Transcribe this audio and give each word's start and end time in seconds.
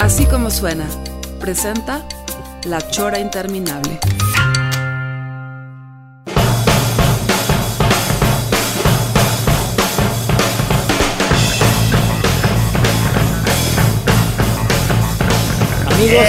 Así 0.00 0.26
como 0.26 0.50
suena, 0.50 0.86
presenta 1.40 2.02
La 2.64 2.78
Chora 2.90 3.18
Interminable. 3.18 3.98
Amigos, 15.86 16.24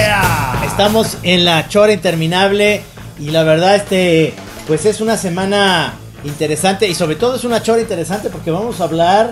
estamos 0.65 1.17
en 1.21 1.45
la 1.45 1.67
chora 1.67 1.93
interminable 1.93 2.81
y 3.19 3.29
la 3.29 3.43
verdad 3.43 3.75
este 3.75 4.33
pues 4.67 4.85
es 4.85 4.99
una 4.99 5.15
semana 5.15 5.93
interesante 6.23 6.87
y 6.87 6.95
sobre 6.95 7.15
todo 7.15 7.35
es 7.35 7.43
una 7.43 7.61
chora 7.61 7.79
interesante 7.79 8.29
porque 8.29 8.49
vamos 8.49 8.81
a 8.81 8.85
hablar 8.85 9.31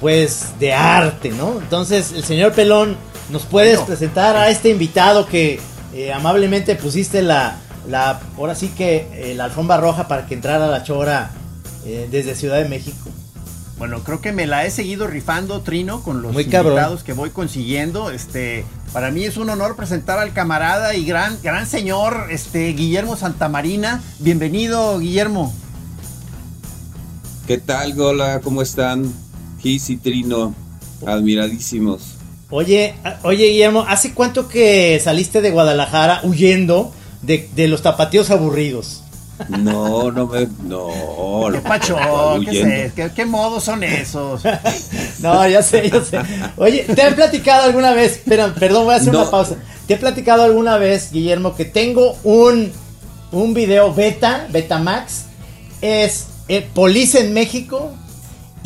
pues 0.00 0.54
de 0.58 0.74
arte, 0.74 1.30
¿no? 1.30 1.58
Entonces, 1.60 2.12
el 2.12 2.24
señor 2.24 2.52
Pelón, 2.52 2.96
¿nos 3.30 3.44
puedes 3.44 3.80
presentar 3.80 4.36
a 4.36 4.50
este 4.50 4.70
invitado 4.70 5.26
que 5.26 5.60
eh, 5.94 6.12
amablemente 6.12 6.76
pusiste 6.76 7.22
la, 7.22 7.56
la, 7.88 8.20
ahora 8.36 8.54
sí 8.54 8.68
que 8.68 9.08
eh, 9.12 9.34
la 9.34 9.44
alfombra 9.44 9.76
roja 9.78 10.08
para 10.08 10.26
que 10.26 10.34
entrara 10.34 10.66
a 10.66 10.68
la 10.68 10.82
chora 10.82 11.30
eh, 11.84 12.08
desde 12.10 12.34
Ciudad 12.34 12.62
de 12.62 12.68
México? 12.68 13.10
Bueno, 13.78 14.02
creo 14.02 14.22
que 14.22 14.32
me 14.32 14.46
la 14.46 14.64
he 14.64 14.70
seguido 14.70 15.06
rifando, 15.06 15.60
Trino, 15.60 16.02
con 16.02 16.22
los 16.22 16.32
Muy 16.32 16.46
cabrón. 16.46 16.72
invitados 16.72 17.02
que 17.02 17.12
voy 17.12 17.28
consiguiendo. 17.28 18.10
Este, 18.10 18.64
para 18.94 19.10
mí 19.10 19.24
es 19.24 19.36
un 19.36 19.50
honor 19.50 19.76
presentar 19.76 20.18
al 20.18 20.32
camarada 20.32 20.94
y 20.94 21.04
gran, 21.04 21.38
gran 21.42 21.66
señor, 21.66 22.28
este, 22.30 22.68
Guillermo 22.68 23.16
Santamarina. 23.16 24.02
Bienvenido, 24.18 24.98
Guillermo. 24.98 25.52
¿Qué 27.46 27.58
tal, 27.58 27.92
Gola? 27.94 28.40
¿Cómo 28.40 28.62
están? 28.62 29.12
Gis 29.60 29.90
y 29.90 29.98
Trino, 29.98 30.54
admiradísimos. 31.06 32.15
Oye, 32.50 32.94
oye 33.24 33.48
Guillermo, 33.48 33.84
¿hace 33.88 34.14
cuánto 34.14 34.48
que 34.48 35.00
saliste 35.02 35.40
de 35.40 35.50
Guadalajara 35.50 36.20
huyendo 36.22 36.92
de, 37.22 37.48
de 37.56 37.66
los 37.68 37.82
tapatíos 37.82 38.30
aburridos? 38.30 39.02
No, 39.48 40.10
no 40.12 40.26
me. 40.28 40.46
No, 40.62 40.88
¿Qué 41.50 41.56
no, 41.58 41.62
pacho? 41.62 41.96
¿Qué, 42.48 42.84
es? 42.86 42.92
¿Qué, 42.94 43.10
qué 43.14 43.26
modos 43.26 43.64
son 43.64 43.82
esos? 43.84 44.42
No, 45.18 45.46
ya 45.48 45.62
sé, 45.62 45.90
ya 45.90 46.02
sé. 46.04 46.18
Oye, 46.56 46.84
¿te 46.94 47.02
han 47.02 47.14
platicado 47.14 47.64
alguna 47.64 47.92
vez? 47.92 48.12
Espera, 48.12 48.54
perdón, 48.54 48.84
voy 48.84 48.94
a 48.94 48.96
hacer 48.98 49.12
No. 49.12 49.22
una 49.22 49.30
pausa. 49.30 49.56
¿Te 49.86 49.94
he 49.94 49.96
platicado 49.96 50.42
alguna 50.44 50.76
vez, 50.78 51.10
Guillermo, 51.10 51.54
que 51.56 51.64
tengo 51.64 52.16
un, 52.22 52.70
un 53.32 53.54
video 53.54 53.92
beta, 53.94 54.46
Betamax? 54.50 55.24
Es 55.80 56.26
eh, 56.48 56.66
Police 56.74 57.20
en 57.20 57.32
México. 57.34 57.92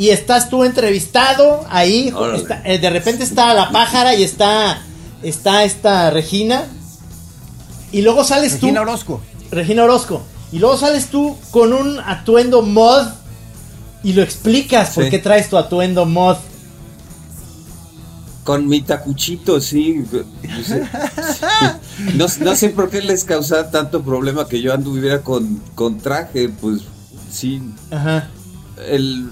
Y 0.00 0.08
estás 0.08 0.48
tú 0.48 0.64
entrevistado 0.64 1.66
ahí. 1.68 2.10
Está- 2.34 2.62
eh, 2.64 2.78
de 2.78 2.88
repente 2.88 3.22
está 3.22 3.52
la 3.52 3.70
pájara 3.70 4.14
y 4.14 4.22
está, 4.22 4.80
está 5.22 5.62
esta 5.64 6.08
Regina. 6.08 6.64
Y 7.92 8.00
luego 8.00 8.24
sales 8.24 8.58
tú. 8.58 8.64
Regina 8.64 8.80
Orozco. 8.80 9.20
Regina 9.50 9.84
Orozco. 9.84 10.22
Y 10.52 10.58
luego 10.58 10.78
sales 10.78 11.08
tú 11.08 11.36
con 11.50 11.74
un 11.74 12.00
atuendo 12.00 12.62
mod 12.62 13.08
y 14.02 14.14
lo 14.14 14.22
explicas 14.22 14.94
por 14.94 15.10
qué 15.10 15.18
traes 15.18 15.50
tu 15.50 15.58
atuendo 15.58 16.06
mod. 16.06 16.38
Con 18.42 18.68
mi 18.68 18.80
tacuchito, 18.80 19.60
sí. 19.60 20.02
No, 22.14 22.24
no 22.40 22.56
sé 22.56 22.70
por 22.70 22.88
qué 22.88 23.02
les 23.02 23.24
causaba 23.24 23.70
tanto 23.70 24.02
problema 24.02 24.48
que 24.48 24.62
yo 24.62 24.72
anduviera 24.72 25.20
con, 25.20 25.60
con 25.74 25.98
traje, 25.98 26.48
pues 26.48 26.80
sí. 27.30 27.60
Ajá. 27.90 28.30
El, 28.88 29.26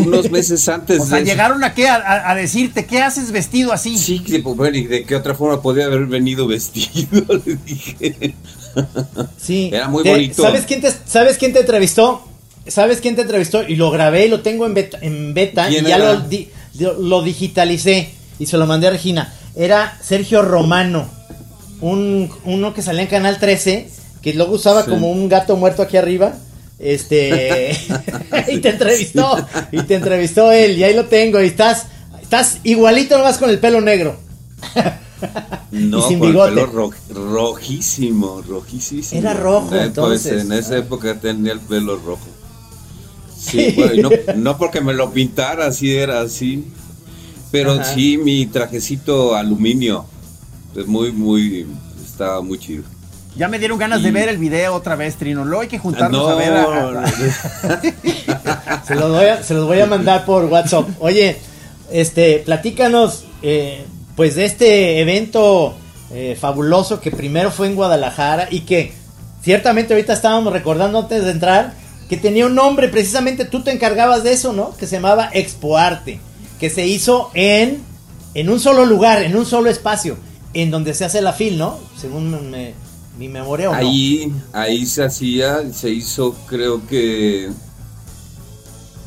unos 0.00 0.30
meses 0.30 0.68
antes 0.68 1.00
O 1.00 1.06
sea, 1.06 1.18
de. 1.18 1.24
llegaron 1.24 1.62
a, 1.64 1.74
a- 1.76 2.30
a 2.30 2.34
decirte, 2.34 2.86
¿qué 2.86 3.02
haces 3.02 3.32
vestido 3.32 3.72
así? 3.72 3.96
Sí, 3.98 4.22
pues, 4.42 4.56
bueno, 4.56 4.76
¿y 4.76 4.84
de 4.86 5.04
qué 5.04 5.16
otra 5.16 5.34
forma 5.34 5.60
podía 5.62 5.86
haber 5.86 6.06
venido 6.06 6.46
vestido? 6.46 7.24
Le 7.46 7.56
dije. 7.64 8.34
Sí. 9.40 9.70
Era 9.72 9.88
muy 9.88 10.02
bonito. 10.04 10.42
¿sabes 10.42 10.64
quién, 10.66 10.80
te, 10.80 10.92
¿Sabes 11.06 11.36
quién 11.38 11.52
te 11.52 11.60
entrevistó? 11.60 12.22
¿Sabes 12.66 13.00
quién 13.00 13.16
te 13.16 13.22
entrevistó? 13.22 13.62
Y 13.68 13.76
lo 13.76 13.90
grabé 13.90 14.26
y 14.26 14.28
lo 14.28 14.40
tengo 14.40 14.66
en 14.66 14.74
beta, 14.74 14.98
en 15.02 15.34
beta 15.34 15.68
y 15.68 15.74
¿Quién 15.74 15.86
ya 15.86 15.98
lo, 15.98 16.20
di- 16.20 16.48
lo- 16.78 16.94
lo 17.00 17.22
digitalicé 17.22 18.10
y 18.38 18.46
se 18.46 18.56
lo 18.56 18.66
mandé 18.66 18.86
a 18.86 18.90
Regina. 18.90 19.32
Era 19.56 19.98
Sergio 20.02 20.42
Romano, 20.42 21.06
un, 21.80 22.30
uno 22.44 22.72
que 22.72 22.80
salía 22.82 23.02
en 23.02 23.08
Canal 23.08 23.38
13, 23.38 23.90
que 24.22 24.32
luego 24.34 24.52
usaba 24.54 24.84
Sí. 24.84 24.90
como 24.90 25.10
un 25.10 25.28
gato 25.28 25.56
muerto 25.56 25.82
aquí 25.82 25.96
arriba. 25.96 26.34
Este 26.82 27.70
y 28.48 28.58
te 28.58 28.70
entrevistó, 28.70 29.46
y 29.70 29.82
te 29.84 29.94
entrevistó 29.94 30.50
él, 30.50 30.76
y 30.76 30.82
ahí 30.82 30.94
lo 30.94 31.06
tengo, 31.06 31.40
y 31.40 31.46
estás, 31.46 31.86
estás 32.20 32.58
igualito 32.64 33.16
nomás 33.16 33.38
con 33.38 33.48
el 33.50 33.58
pelo 33.58 33.80
negro. 33.80 34.16
No, 35.70 36.00
y 36.00 36.02
sin 36.08 36.18
con 36.18 36.28
bigote. 36.32 36.48
el 36.48 36.54
pelo 36.56 36.66
ro- 36.66 36.90
rojísimo, 37.14 38.42
rojísimo. 38.42 39.04
Era 39.12 39.34
rojo, 39.34 39.72
Eh, 39.76 39.84
entonces. 39.84 40.32
Pues 40.32 40.44
en 40.44 40.52
esa 40.52 40.76
época 40.76 41.14
tenía 41.20 41.52
el 41.52 41.60
pelo 41.60 41.96
rojo. 41.96 42.26
Sí, 43.38 43.72
bueno, 43.76 44.10
no, 44.26 44.34
no 44.34 44.58
porque 44.58 44.80
me 44.80 44.92
lo 44.94 45.12
pintara, 45.12 45.66
así 45.66 45.94
era 45.94 46.22
así. 46.22 46.64
Pero 47.52 47.74
Ajá. 47.74 47.84
sí, 47.94 48.18
mi 48.18 48.46
trajecito 48.46 49.36
aluminio. 49.36 50.06
Es 50.74 50.86
muy, 50.88 51.12
muy. 51.12 51.66
Estaba 52.04 52.42
muy 52.42 52.58
chido. 52.58 52.82
Ya 53.36 53.48
me 53.48 53.58
dieron 53.58 53.78
ganas 53.78 54.02
de 54.02 54.10
ver 54.10 54.28
el 54.28 54.36
video 54.38 54.74
otra 54.74 54.94
vez, 54.94 55.16
Trino. 55.16 55.44
Luego 55.44 55.62
hay 55.62 55.68
que 55.68 55.78
juntarnos 55.78 56.20
no, 56.22 56.28
a 56.28 56.34
ver. 56.34 56.52
a- 56.52 57.02
a- 57.72 57.82
Se 58.86 58.94
los 58.94 59.10
voy 59.10 59.26
a, 59.26 59.42
se 59.42 59.54
los 59.54 59.66
voy 59.66 59.80
a 59.80 59.86
mandar 59.86 60.24
por 60.24 60.44
WhatsApp. 60.46 60.86
Oye, 60.98 61.36
este, 61.90 62.42
platícanos, 62.44 63.24
eh, 63.42 63.84
pues 64.16 64.34
de 64.34 64.44
este 64.44 65.00
evento 65.00 65.74
eh, 66.12 66.36
fabuloso 66.38 67.00
que 67.00 67.10
primero 67.10 67.50
fue 67.50 67.68
en 67.68 67.74
Guadalajara 67.76 68.48
y 68.50 68.60
que 68.60 68.92
ciertamente 69.42 69.94
ahorita 69.94 70.12
estábamos 70.12 70.52
recordando 70.52 70.98
antes 70.98 71.24
de 71.24 71.30
entrar 71.30 71.72
que 72.08 72.16
tenía 72.18 72.44
un 72.46 72.54
nombre, 72.54 72.88
precisamente 72.88 73.44
tú 73.46 73.62
te 73.62 73.70
encargabas 73.72 74.22
de 74.24 74.32
eso, 74.32 74.52
¿no? 74.52 74.76
Que 74.76 74.86
se 74.86 74.96
llamaba 74.96 75.30
Expo 75.32 75.78
Arte, 75.78 76.20
que 76.60 76.68
se 76.68 76.86
hizo 76.86 77.30
en, 77.32 77.82
en 78.34 78.50
un 78.50 78.60
solo 78.60 78.84
lugar, 78.84 79.22
en 79.22 79.34
un 79.36 79.46
solo 79.46 79.70
espacio, 79.70 80.18
en 80.52 80.70
donde 80.70 80.92
se 80.92 81.06
hace 81.06 81.22
la 81.22 81.32
FIL, 81.32 81.56
¿no? 81.56 81.78
Según 81.98 82.50
me- 82.50 82.74
mi 83.18 83.28
memoria 83.28 83.70
o 83.70 83.72
no. 83.72 83.78
Ahí, 83.78 84.32
ahí 84.52 84.86
se 84.86 85.04
hacía, 85.04 85.72
se 85.72 85.90
hizo 85.90 86.34
creo 86.46 86.86
que 86.86 87.50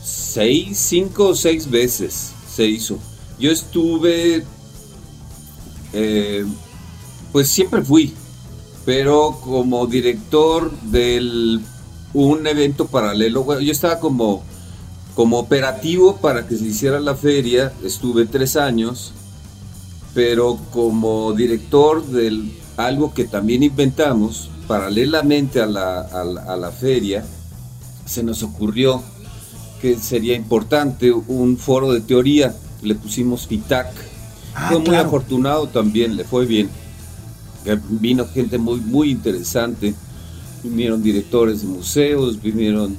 seis, 0.04 0.78
cinco 0.78 1.30
o 1.30 1.36
seis 1.36 1.70
veces 1.70 2.32
se 2.54 2.66
hizo. 2.66 3.00
Yo 3.40 3.52
estuve, 3.52 4.44
eh, 5.94 6.46
pues 7.32 7.48
siempre 7.48 7.82
fui, 7.82 8.14
pero 8.86 9.40
como 9.44 9.88
director 9.88 10.72
del 10.82 11.62
un 12.14 12.48
evento 12.48 12.88
paralelo, 12.88 13.44
bueno, 13.44 13.62
yo 13.62 13.72
estaba 13.72 14.00
como, 14.00 14.44
como 15.16 15.38
operativo 15.38 16.18
para 16.18 16.48
que 16.48 16.56
se 16.56 16.66
hiciera 16.66 17.00
la 17.00 17.16
feria, 17.16 17.74
estuve 17.84 18.26
tres 18.26 18.56
años, 18.56 19.12
pero 20.14 20.58
como 20.72 21.34
director 21.34 22.06
del 22.06 22.54
algo 22.78 23.14
que 23.14 23.26
también 23.26 23.64
inventamos, 23.64 24.50
paralelamente 24.68 25.62
a 25.62 25.66
la, 25.66 26.02
a 26.02 26.24
la- 26.24 26.42
a 26.44 26.56
la 26.58 26.72
feria, 26.72 27.24
se 28.06 28.24
nos 28.24 28.44
ocurrió 28.44 29.02
que 29.82 29.98
sería 29.98 30.36
importante 30.36 31.12
un 31.12 31.58
foro 31.58 31.92
de 31.92 32.02
teoría, 32.02 32.56
le 32.82 32.96
pusimos 32.96 33.48
FITAC, 33.48 33.88
Ah, 34.58 34.68
fue 34.70 34.78
muy 34.80 34.90
claro. 34.90 35.08
afortunado 35.08 35.68
también, 35.68 36.16
le 36.16 36.24
fue 36.24 36.46
bien. 36.46 36.70
Eh, 37.66 37.78
Vino 37.90 38.26
gente 38.26 38.58
muy, 38.58 38.80
muy 38.80 39.12
interesante, 39.12 39.94
vinieron 40.64 41.04
directores 41.04 41.62
de 41.62 41.68
museos, 41.68 42.42
vinieron 42.42 42.96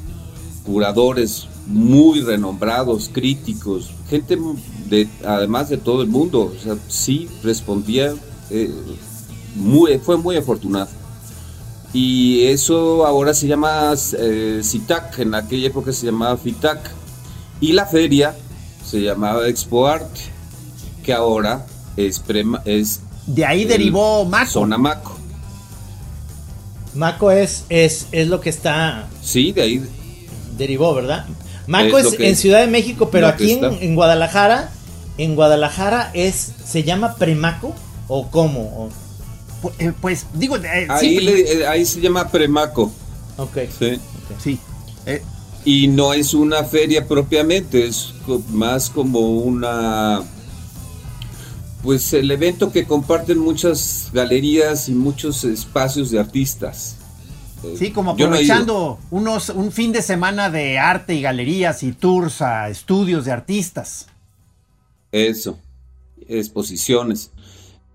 curadores 0.67 1.47
muy 1.67 2.21
renombrados, 2.21 3.09
críticos, 3.13 3.91
gente 4.11 4.37
de, 4.91 5.09
además 5.25 5.69
de 5.71 5.79
todo 5.79 6.03
el 6.03 6.09
mundo, 6.09 6.53
o 6.57 6.63
sea, 6.63 6.77
sí 6.89 7.29
respondía, 7.43 8.15
eh, 8.51 8.71
muy, 9.57 9.99
fue 9.99 10.17
muy 10.17 10.37
afortunado. 10.37 10.89
Y 11.93 12.47
eso 12.47 13.07
ahora 13.07 13.33
se 13.35 13.47
llama 13.47 13.95
eh, 14.19 14.61
CITAC, 14.63 15.21
en 15.21 15.35
aquella 15.35 15.69
época 15.69 15.93
se 15.93 16.07
llamaba 16.07 16.37
FITAC. 16.37 16.79
Y 17.61 17.73
la 17.73 17.87
feria 17.87 18.35
se 18.85 19.01
llamaba 19.01 19.49
Expo 19.49 19.87
Arte, 19.87 20.21
que 21.03 21.13
ahora 21.13 21.67
es, 21.97 22.23
es 22.67 23.01
de 23.27 23.45
ahí 23.45 23.65
derivó 23.65 24.25
Maco. 24.25 24.51
Zona 24.51 24.79
Maco. 24.79 25.17
Maco 26.95 27.31
es, 27.31 27.65
es, 27.69 28.07
es 28.13 28.29
lo 28.29 28.41
que 28.41 28.51
está. 28.51 29.09
Sí, 29.23 29.53
de 29.53 29.63
ahí. 29.63 29.83
Derivó, 30.57 30.95
¿verdad? 30.95 31.27
Maco 31.67 31.99
es, 31.99 32.19
en 32.19 32.37
Ciudad 32.37 32.61
de 32.61 32.69
México, 32.69 33.11
pero 33.11 33.27
aquí 33.27 33.59
en, 33.61 33.95
Guadalajara, 33.95 34.71
en 35.19 35.35
Guadalajara 35.35 36.11
es, 36.15 36.53
¿se 36.65 36.85
llama 36.85 37.17
Premaco 37.17 37.75
o 38.07 38.31
cómo? 38.31 38.89
Eh, 38.89 39.06
pues, 40.01 40.27
digo, 40.35 40.57
eh, 40.57 40.87
eh, 41.03 41.67
ahí, 41.67 41.85
se 41.85 42.01
llama 42.01 42.29
Premaco. 42.29 42.93
Ok. 43.37 43.59
Sí. 43.79 44.01
Sí. 44.43 44.61
y 45.65 45.89
no 45.89 46.13
es 46.13 46.35
una 46.35 46.65
feria 46.65 47.07
propiamente, 47.07 47.87
es 47.87 48.13
más 48.51 48.91
como 48.91 49.21
una 49.39 50.23
pues 51.87 52.13
el 52.15 52.29
evento 52.33 52.73
que 52.73 52.85
comparten 52.85 53.39
muchas 53.39 54.11
galerías 54.13 54.89
y 54.89 54.93
muchos 54.93 55.45
espacios 55.45 56.11
de 56.11 56.19
artistas. 56.19 56.97
Sí, 57.79 57.93
como 57.93 58.11
aprovechando 58.13 58.99
unos, 59.11 59.51
un 59.51 59.71
fin 59.71 59.93
de 59.93 60.03
semana 60.03 60.51
de 60.51 60.81
arte 60.81 61.15
y 61.15 61.23
galerías 61.23 61.85
y 61.85 61.93
tours 61.93 62.43
a 62.43 62.69
estudios 62.69 63.25
de 63.25 63.33
artistas. 63.33 64.09
Eso, 65.13 65.61
exposiciones. 66.29 67.31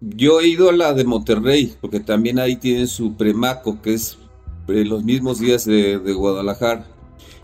Yo 0.01 0.41
he 0.41 0.47
ido 0.47 0.69
a 0.69 0.73
la 0.73 0.93
de 0.93 1.03
Monterrey, 1.03 1.75
porque 1.79 1.99
también 1.99 2.39
ahí 2.39 2.55
tienen 2.55 2.87
su 2.87 3.15
premaco, 3.15 3.81
que 3.83 3.93
es 3.93 4.17
eh, 4.67 4.83
los 4.83 5.03
mismos 5.03 5.39
días 5.39 5.65
de, 5.65 5.97
Guadalajara. 5.97 6.87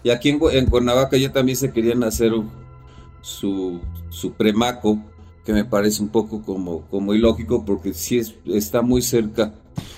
Y 0.03 0.09
aquí 0.09 0.29
en, 0.29 0.39
en, 0.51 0.65
Cuernavaca 0.65 1.17
ya 1.17 1.31
también 1.31 1.55
se 1.55 1.71
querían 1.71 2.03
hacer 2.03 2.31
su, 3.21 3.79
su 4.09 4.31
premaco, 4.33 4.99
que 5.45 5.53
me 5.53 5.65
parece 5.65 6.01
un 6.01 6.09
poco 6.09 6.41
como, 6.41 6.81
como 6.89 7.13
ilógico 7.13 7.63
porque 7.63 7.93
sí 7.93 8.17
es, 8.17 8.33
está 8.47 8.81
muy 8.81 9.03
cerca. 9.03 9.53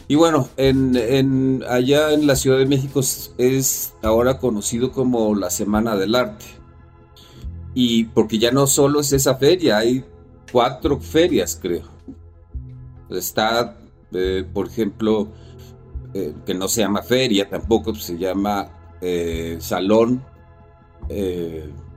Y 0.09 0.15
bueno, 0.15 0.49
en, 0.57 1.63
allá 1.69 2.11
en 2.11 2.27
la 2.27 2.35
Ciudad 2.35 2.57
de 2.57 2.65
México 2.65 2.99
es 2.99 3.93
ahora 4.01 4.37
conocido 4.37 4.91
como 4.91 5.33
la 5.33 5.49
Semana 5.49 5.95
del 5.95 6.15
Arte. 6.15 6.45
Y 7.73 8.05
porque 8.05 8.37
ya 8.37 8.51
no 8.51 8.67
solo 8.67 8.99
es 8.99 9.13
esa 9.13 9.35
feria, 9.35 9.77
hay 9.77 10.03
cuatro 10.51 10.99
ferias 10.99 11.57
creo. 11.61 11.98
Está, 13.09 13.77
eh, 14.13 14.45
por 14.53 14.67
ejemplo, 14.67 15.29
eh, 16.13 16.33
que 16.45 16.53
no 16.53 16.67
se 16.67 16.81
llama 16.81 17.01
feria, 17.01 17.49
tampoco 17.49 17.95
se 17.95 18.17
llama 18.17 18.69
eh, 19.01 19.57
salón. 19.59 20.23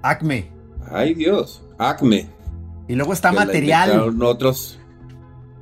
Acme. 0.03 0.51
Ay 0.91 1.15
Dios, 1.15 1.63
Acme 1.79 2.29
y 2.89 2.95
luego 2.95 3.13
está 3.13 3.33
material. 3.33 4.15
Otros. 4.23 4.79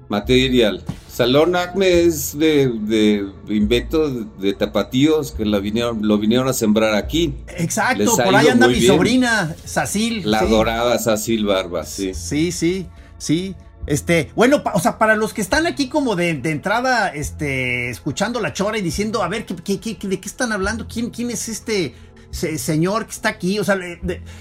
Material. 0.09 0.83
Salón 1.09 1.55
Acme 1.55 2.03
es 2.03 2.37
de, 2.37 2.69
de 2.69 3.25
invento 3.49 4.11
de, 4.11 4.53
tapatíos 4.53 5.31
que 5.31 5.45
lo 5.45 5.61
vinieron, 5.61 6.07
lo 6.07 6.19
vinieron 6.19 6.49
a 6.49 6.53
sembrar 6.53 6.95
aquí. 6.95 7.35
Exacto, 7.57 8.17
por 8.17 8.35
ahí 8.35 8.49
anda 8.49 8.67
mi 8.67 8.81
sobrina, 8.81 9.55
Sacil. 9.65 10.29
La 10.29 10.45
dorada 10.45 10.99
Sacil 10.99 11.45
Barba, 11.45 11.85
sí. 11.85 12.15
Sí, 12.15 12.51
sí, 12.51 12.89
sí. 13.19 13.55
Este, 13.87 14.31
bueno, 14.37 14.63
o 14.75 14.81
sea, 14.81 14.99
para 14.99 15.17
los 15.17 15.33
que 15.35 15.41
están 15.41 15.67
aquí 15.67 15.89
como 15.89 16.15
de, 16.15 16.31
entrada, 16.45 17.09
este, 17.09 17.91
escuchando 17.91 18.41
la 18.41 18.53
chora 18.53 18.79
y 18.79 18.83
diciendo, 18.83 19.23
a 19.23 19.29
ver, 19.29 19.47
¿qué, 19.47 19.81
qué, 19.81 19.97
de 20.01 20.21
qué 20.21 20.29
están 20.29 20.53
hablando? 20.53 20.87
¿Quién, 20.87 21.11
quién 21.11 21.31
es 21.31 21.49
este 21.49 21.95
señor 22.31 23.07
que 23.07 23.13
está 23.13 23.29
aquí. 23.31 23.59
O 23.59 23.65
sea, 23.65 23.79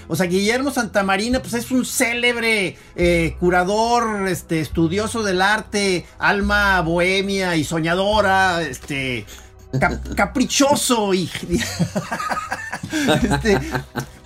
o 0.08 0.16
sea, 0.16 0.26
Guillermo 0.26 0.70
Santamarina, 0.70 1.40
pues 1.40 1.54
es 1.54 1.70
un 1.70 1.84
célebre 1.84 2.76
eh, 2.96 3.36
curador, 3.38 4.28
este, 4.28 4.60
estudioso 4.60 5.22
del 5.22 5.42
arte, 5.42 6.06
alma 6.18 6.80
bohemia 6.82 7.56
y 7.56 7.64
soñadora, 7.64 8.62
este. 8.62 9.26
caprichoso 10.16 11.14
y. 11.14 11.30
Este, 12.90 13.56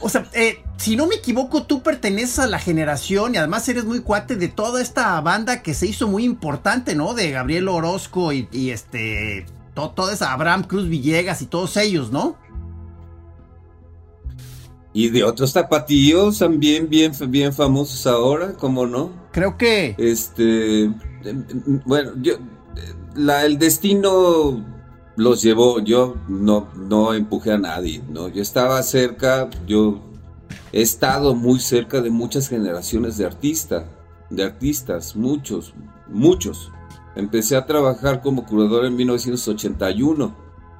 o 0.04 0.10
sea, 0.10 0.26
eh, 0.34 0.62
si 0.76 0.96
no 0.96 1.06
me 1.06 1.14
equivoco, 1.14 1.62
tú 1.62 1.82
perteneces 1.82 2.38
a 2.38 2.46
la 2.46 2.58
generación 2.58 3.34
y 3.34 3.38
además 3.38 3.66
eres 3.70 3.86
muy 3.86 4.00
cuate 4.00 4.36
de 4.36 4.48
toda 4.48 4.82
esta 4.82 5.18
banda 5.22 5.62
que 5.62 5.72
se 5.72 5.86
hizo 5.86 6.08
muy 6.08 6.24
importante, 6.24 6.94
¿no? 6.94 7.14
De 7.14 7.30
Gabriel 7.30 7.68
Orozco 7.68 8.30
y, 8.30 8.46
este. 8.68 9.46
toda 9.72 10.12
esa 10.12 10.34
Abraham 10.34 10.64
Cruz 10.64 10.90
Villegas 10.90 11.40
y 11.40 11.46
todos 11.46 11.78
ellos, 11.78 12.12
¿no? 12.12 12.36
Y 14.92 15.08
de 15.08 15.24
otros 15.24 15.54
tapatíos 15.54 16.38
también 16.38 16.90
bien, 16.90 17.12
bien 17.28 17.54
famosos 17.54 18.06
ahora, 18.06 18.52
¿cómo 18.52 18.86
no? 18.86 19.10
Creo 19.32 19.56
que... 19.56 19.94
Este, 19.96 20.90
bueno, 21.86 22.12
yo, 22.20 22.34
la, 23.14 23.46
el 23.46 23.58
destino 23.58 24.62
los 25.16 25.42
llevó, 25.42 25.80
yo 25.80 26.16
no, 26.28 26.68
no 26.76 27.14
empujé 27.14 27.52
a 27.52 27.58
nadie, 27.58 28.02
¿no? 28.08 28.28
Yo 28.28 28.42
estaba 28.42 28.82
cerca, 28.82 29.48
yo 29.66 30.00
he 30.72 30.82
estado 30.82 31.34
muy 31.34 31.60
cerca 31.60 32.00
de 32.00 32.10
muchas 32.10 32.48
generaciones 32.48 33.16
de 33.16 33.26
artistas, 33.26 33.84
de 34.30 34.42
artistas, 34.42 35.14
muchos, 35.16 35.74
muchos. 36.08 36.70
Empecé 37.14 37.56
a 37.56 37.66
trabajar 37.66 38.20
como 38.22 38.44
curador 38.44 38.84
en 38.84 38.96
1981, 38.96 40.24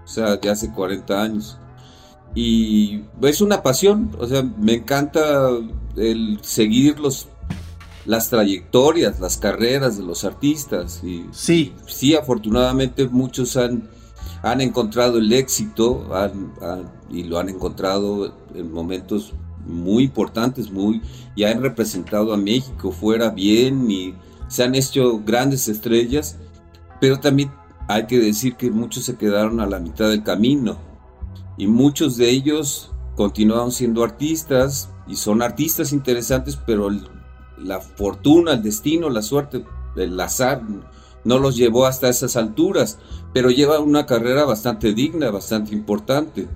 o 0.05 0.09
sea, 0.09 0.37
de 0.37 0.51
hace 0.51 0.73
40 0.73 1.23
años. 1.23 1.59
Y 2.35 3.05
es 3.23 3.41
una 3.41 3.63
pasión, 3.63 4.11
o 4.19 4.27
sea, 4.27 4.43
me 4.43 4.75
encanta 4.75 5.51
el 5.97 6.41
seguir 6.43 6.99
los, 6.99 7.29
las 8.05 8.29
trayectorias, 8.29 9.21
las 9.21 9.37
carreras 9.37 9.97
de 9.97 10.03
los 10.03 10.25
artistas. 10.25 11.03
Y, 11.05 11.27
sí. 11.31 11.73
Sí, 11.87 12.17
afortunadamente 12.17 13.07
muchos 13.07 13.57
han, 13.57 13.89
han 14.45 14.61
encontrado 14.61 15.19
el 15.19 15.33
éxito 15.33 16.07
y 17.11 17.25
lo 17.25 17.39
han 17.39 17.49
encontrado 17.49 18.35
en 18.55 18.71
momentos 18.71 19.33
muy 19.67 20.05
importantes, 20.05 20.71
muy, 20.71 21.01
y 21.35 21.45
han 21.45 21.63
representado 21.63 22.35
a 22.35 22.37
México 22.37 22.93
fuera 22.93 23.31
bien 23.31 23.91
y 23.91 24.15
se 24.49 24.63
han 24.63 24.75
hecho 24.75 25.21
grandes 25.25 25.67
estrellas, 25.69 26.37
pero 27.01 27.19
también 27.19 27.51
hay 27.89 28.07
que 28.07 28.19
decir 28.19 28.57
que 28.57 28.71
muchos 28.71 29.05
se 29.05 29.17
quedaron 29.17 29.61
a 29.61 29.67
la 29.67 29.81
mitad 29.81 30.11
del 30.11 30.23
camino 30.23 30.77
y 31.57 31.67
muchos 31.67 32.19
de 32.19 32.29
ellos 32.29 32.93
continuaron 33.17 33.73
siendo 33.73 34.05
artistas 34.05 34.91
y 35.07 35.17
son 35.17 35.41
artistas 35.41 35.91
interesantes, 35.91 36.59
pero 36.67 36.91
la 37.57 37.81
fortuna, 37.81 38.53
el 38.53 38.63
destino, 38.63 39.09
la 39.09 39.23
suerte, 39.23 39.65
el 39.97 40.21
azar 40.21 40.61
no 41.25 41.39
los 41.39 41.57
llevó 41.57 41.87
hasta 41.87 42.09
esas 42.09 42.37
alturas, 42.37 42.99
pero 43.33 43.51
llevan 43.51 43.83
una 43.83 44.07
carrera 44.07 44.45
bastante 44.45 44.93
digna, 44.93 45.31
bastante 45.31 45.75
importante. 45.75 46.47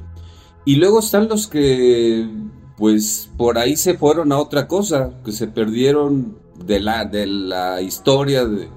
Y 0.65 0.77
luego 0.77 1.01
están 1.01 1.29
los 1.29 1.47
que, 1.47 2.29
pues, 2.77 3.31
por 3.37 3.59
ahí 3.59 3.77
se 3.77 3.97
fueron 3.97 4.33
a 4.33 4.39
otra 4.39 4.69
cosa, 4.69 5.13
que 5.25 5.33
se 5.33 5.49
perdieron 5.49 6.39
de 6.65 6.81
la, 6.81 7.05
de 7.05 7.27
la 7.27 7.81
historia, 7.81 8.45
de, 8.45 8.69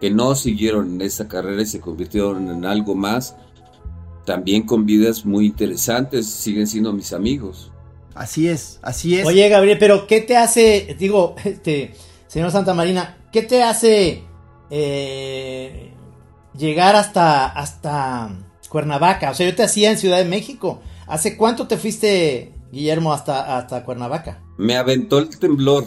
que 0.00 0.10
no 0.10 0.34
siguieron 0.34 0.94
en 0.94 1.02
esa 1.02 1.28
carrera 1.28 1.62
y 1.62 1.66
se 1.66 1.80
convirtieron 1.80 2.50
en 2.50 2.64
algo 2.64 2.94
más 2.94 3.36
también 4.24 4.62
con 4.62 4.86
vidas 4.86 5.24
muy 5.24 5.46
interesantes, 5.46 6.26
siguen 6.26 6.66
siendo 6.66 6.92
mis 6.92 7.12
amigos. 7.12 7.72
Así 8.14 8.48
es, 8.48 8.78
así 8.82 9.18
es. 9.18 9.26
Oye, 9.26 9.48
Gabriel, 9.48 9.78
pero 9.78 10.06
¿qué 10.06 10.20
te 10.20 10.36
hace, 10.36 10.94
digo, 10.98 11.34
este, 11.44 11.94
señor 12.28 12.50
Santa 12.50 12.74
Marina, 12.74 13.18
qué 13.32 13.42
te 13.42 13.62
hace 13.62 14.22
eh, 14.70 15.92
llegar 16.56 16.96
hasta, 16.96 17.46
hasta 17.46 18.30
Cuernavaca? 18.68 19.30
O 19.30 19.34
sea, 19.34 19.48
yo 19.48 19.54
te 19.54 19.62
hacía 19.62 19.90
en 19.90 19.98
Ciudad 19.98 20.18
de 20.18 20.24
México. 20.24 20.80
¿Hace 21.06 21.36
cuánto 21.36 21.66
te 21.66 21.76
fuiste, 21.76 22.52
Guillermo, 22.72 23.12
hasta, 23.12 23.58
hasta 23.58 23.84
Cuernavaca? 23.84 24.42
Me 24.56 24.76
aventó 24.76 25.18
el 25.18 25.28
temblor 25.38 25.84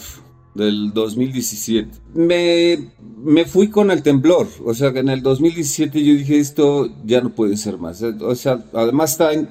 del 0.54 0.94
2017. 0.94 1.90
Me, 2.14 2.92
me 3.24 3.46
fui 3.46 3.70
con 3.70 3.90
el 3.92 4.04
temblor, 4.04 4.48
o 4.66 4.74
sea, 4.74 4.92
que 4.94 5.00
en 5.00 5.10
el 5.10 5.22
2017 5.22 6.04
yo 6.04 6.14
dije 6.14 6.40
esto 6.40 6.90
ya 7.06 7.22
no 7.22 7.30
puede 7.30 7.58
ser 7.58 7.78
más. 7.78 8.02
O 8.02 8.36
sea, 8.36 8.64
además 8.74 9.12
están 9.12 9.50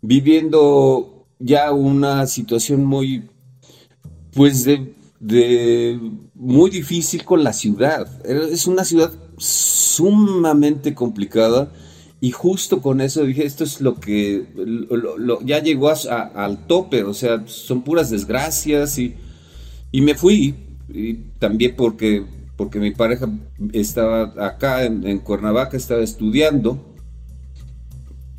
viviendo 0.00 1.26
ya 1.38 1.72
una 1.72 2.26
situación 2.26 2.84
muy, 2.84 3.28
pues 4.34 4.64
de, 4.64 4.94
de 5.22 6.00
muy 6.34 6.68
difícil 6.68 7.24
con 7.24 7.44
la 7.44 7.52
ciudad. 7.52 8.08
Es 8.26 8.66
una 8.66 8.84
ciudad 8.84 9.12
sumamente 9.38 10.94
complicada. 10.94 11.72
Y 12.20 12.32
justo 12.32 12.82
con 12.82 13.00
eso 13.00 13.24
dije, 13.24 13.44
esto 13.44 13.64
es 13.64 13.80
lo 13.80 13.98
que 13.98 14.46
ya 15.44 15.60
llegó 15.60 15.90
al 15.90 16.66
tope, 16.66 17.02
o 17.02 17.14
sea, 17.14 17.42
son 17.46 17.82
puras 17.82 18.10
desgracias 18.10 18.96
y, 18.98 19.14
y 19.90 20.02
me 20.02 20.14
fui, 20.14 20.54
también 21.40 21.74
porque, 21.76 22.24
porque 22.56 22.78
mi 22.78 22.92
pareja 22.92 23.28
estaba 23.72 24.34
acá 24.46 24.84
en, 24.84 25.18
Cuernavaca, 25.18 25.76
estaba 25.76 26.02
estudiando. 26.02 26.91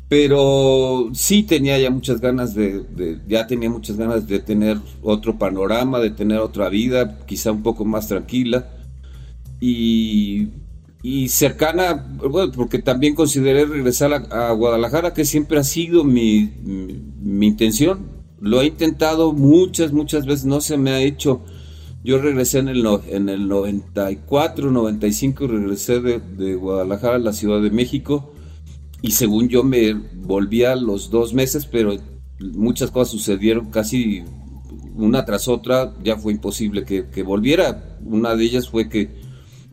Pero 0.08 1.10
sí 1.14 1.44
tenía 1.44 1.78
ya 1.78 1.90
muchas 1.90 2.20
ganas 2.20 2.54
de, 2.54 3.20
ya 3.26 3.46
tenía 3.46 3.70
muchas 3.70 3.96
ganas 3.96 4.28
de 4.28 4.38
tener 4.38 4.78
otro 5.02 5.38
panorama, 5.38 5.98
de 5.98 6.10
tener 6.10 6.38
otra 6.38 6.68
vida, 6.68 7.18
quizá 7.26 7.52
un 7.52 7.62
poco 7.62 7.84
más 7.84 8.08
tranquila. 8.08 8.68
Y, 9.60 10.48
cercana, 11.28 12.16
bueno, 12.18 12.52
porque 12.52 12.80
también 12.80 13.14
consideré 13.14 13.64
regresar 13.64 14.12
a, 14.30 14.52
Guadalajara, 14.52 15.14
que 15.14 15.24
siempre 15.24 15.58
ha 15.58 15.64
sido 15.64 16.04
mi, 16.04 16.52
mi, 16.62 17.46
intención. 17.46 18.10
Lo 18.40 18.60
he 18.60 18.66
intentado 18.66 19.32
muchas, 19.32 19.92
muchas 19.92 20.26
veces, 20.26 20.44
no 20.44 20.60
se 20.60 20.76
me 20.76 20.90
ha 20.90 21.00
hecho. 21.00 21.40
Yo 22.04 22.18
regresé 22.18 22.58
en 22.58 22.68
el, 22.68 22.86
en 23.08 23.30
el 23.30 23.48
94, 23.48 24.70
95, 24.70 25.46
regresé 25.46 26.00
de, 26.00 26.20
de 26.20 26.54
Guadalajara 26.56 27.16
a 27.16 27.20
la 27.20 27.32
Ciudad 27.32 27.62
de 27.62 27.70
México 27.70 28.33
y 29.04 29.10
según 29.10 29.50
yo 29.50 29.62
me 29.62 29.92
volví 29.92 30.64
a 30.64 30.74
los 30.74 31.10
dos 31.10 31.34
meses, 31.34 31.66
pero 31.66 31.94
muchas 32.38 32.90
cosas 32.90 33.12
sucedieron 33.12 33.70
casi 33.70 34.24
una 34.94 35.26
tras 35.26 35.46
otra, 35.46 35.92
ya 36.02 36.16
fue 36.16 36.32
imposible 36.32 36.84
que, 36.84 37.22
volviera. 37.22 37.98
Una 38.02 38.34
de 38.34 38.44
ellas 38.44 38.70
fue 38.70 38.88
que, 38.88 39.10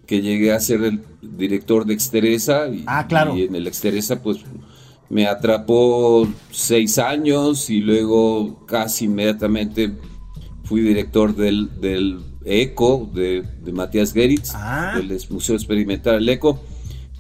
que, 0.05 0.21
llegué 0.21 0.51
a 0.51 0.59
ser 0.59 0.83
el 0.83 1.01
director 1.21 1.85
de 1.85 1.93
Exteresa 1.93 2.67
y, 2.67 2.83
ah, 2.88 3.07
claro. 3.07 3.38
y 3.38 3.43
en 3.43 3.55
el 3.55 3.67
Exteresa 3.67 4.21
pues 4.21 4.39
me 5.09 5.27
atrapó 5.27 6.27
seis 6.51 7.00
años 7.00 7.69
y 7.69 7.79
luego 7.79 8.65
casi 8.65 9.05
inmediatamente 9.05 9.93
fui 10.65 10.81
director 10.81 11.33
del, 11.33 11.79
del 11.79 12.19
ECO 12.43 13.09
de, 13.13 13.43
de 13.63 13.71
Matías 13.71 14.11
Geritz, 14.11 14.51
ah. 14.55 14.95
del 14.97 15.17
Museo 15.29 15.55
Experimental 15.55 16.17
El 16.17 16.27
ECO 16.27 16.59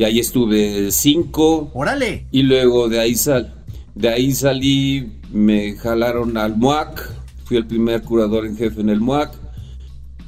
y 0.01 0.03
ahí 0.03 0.19
estuve 0.19 0.91
cinco. 0.91 1.69
Órale. 1.75 2.25
Y 2.31 2.41
luego 2.41 2.89
de 2.89 2.99
ahí, 2.99 3.13
sal, 3.13 3.53
de 3.93 4.09
ahí 4.09 4.33
salí, 4.33 5.19
me 5.31 5.75
jalaron 5.75 6.37
al 6.37 6.57
MUAC, 6.57 7.07
fui 7.45 7.57
el 7.57 7.67
primer 7.67 8.01
curador 8.01 8.47
en 8.47 8.57
jefe 8.57 8.81
en 8.81 8.89
el 8.89 8.99
MUAC. 8.99 9.31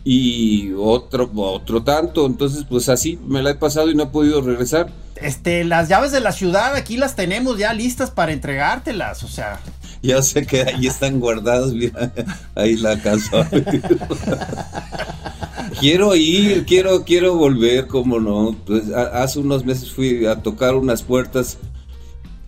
Y 0.04 0.74
otro, 0.78 1.32
otro 1.34 1.82
tanto, 1.82 2.28
entonces 2.28 2.66
pues 2.70 2.88
así 2.88 3.18
me 3.26 3.42
la 3.42 3.50
he 3.50 3.56
pasado 3.56 3.90
y 3.90 3.96
no 3.96 4.04
he 4.04 4.08
podido 4.08 4.42
regresar. 4.42 4.92
Este, 5.16 5.64
las 5.64 5.90
llaves 5.90 6.12
de 6.12 6.20
la 6.20 6.34
ciudad 6.34 6.76
aquí 6.76 6.96
las 6.96 7.16
tenemos 7.16 7.58
ya 7.58 7.74
listas 7.74 8.12
para 8.12 8.32
entregártelas, 8.32 9.24
o 9.24 9.28
sea. 9.28 9.60
Ya 10.04 10.22
sé 10.22 10.46
que 10.46 10.62
ahí 10.62 10.86
están 10.86 11.20
guardadas, 11.20 11.74
mira, 11.74 12.14
ahí 12.54 12.76
la 12.76 13.02
casa. 13.02 13.50
quiero 15.84 16.16
ir, 16.16 16.66
quiero, 16.66 17.04
quiero 17.04 17.36
volver, 17.36 17.88
como 17.88 18.18
no. 18.18 18.56
Pues, 18.66 18.90
hace 18.94 19.40
unos 19.40 19.66
meses 19.66 19.92
fui 19.92 20.26
a 20.26 20.38
tocar 20.38 20.76
unas 20.76 21.04
puertas. 21.04 21.58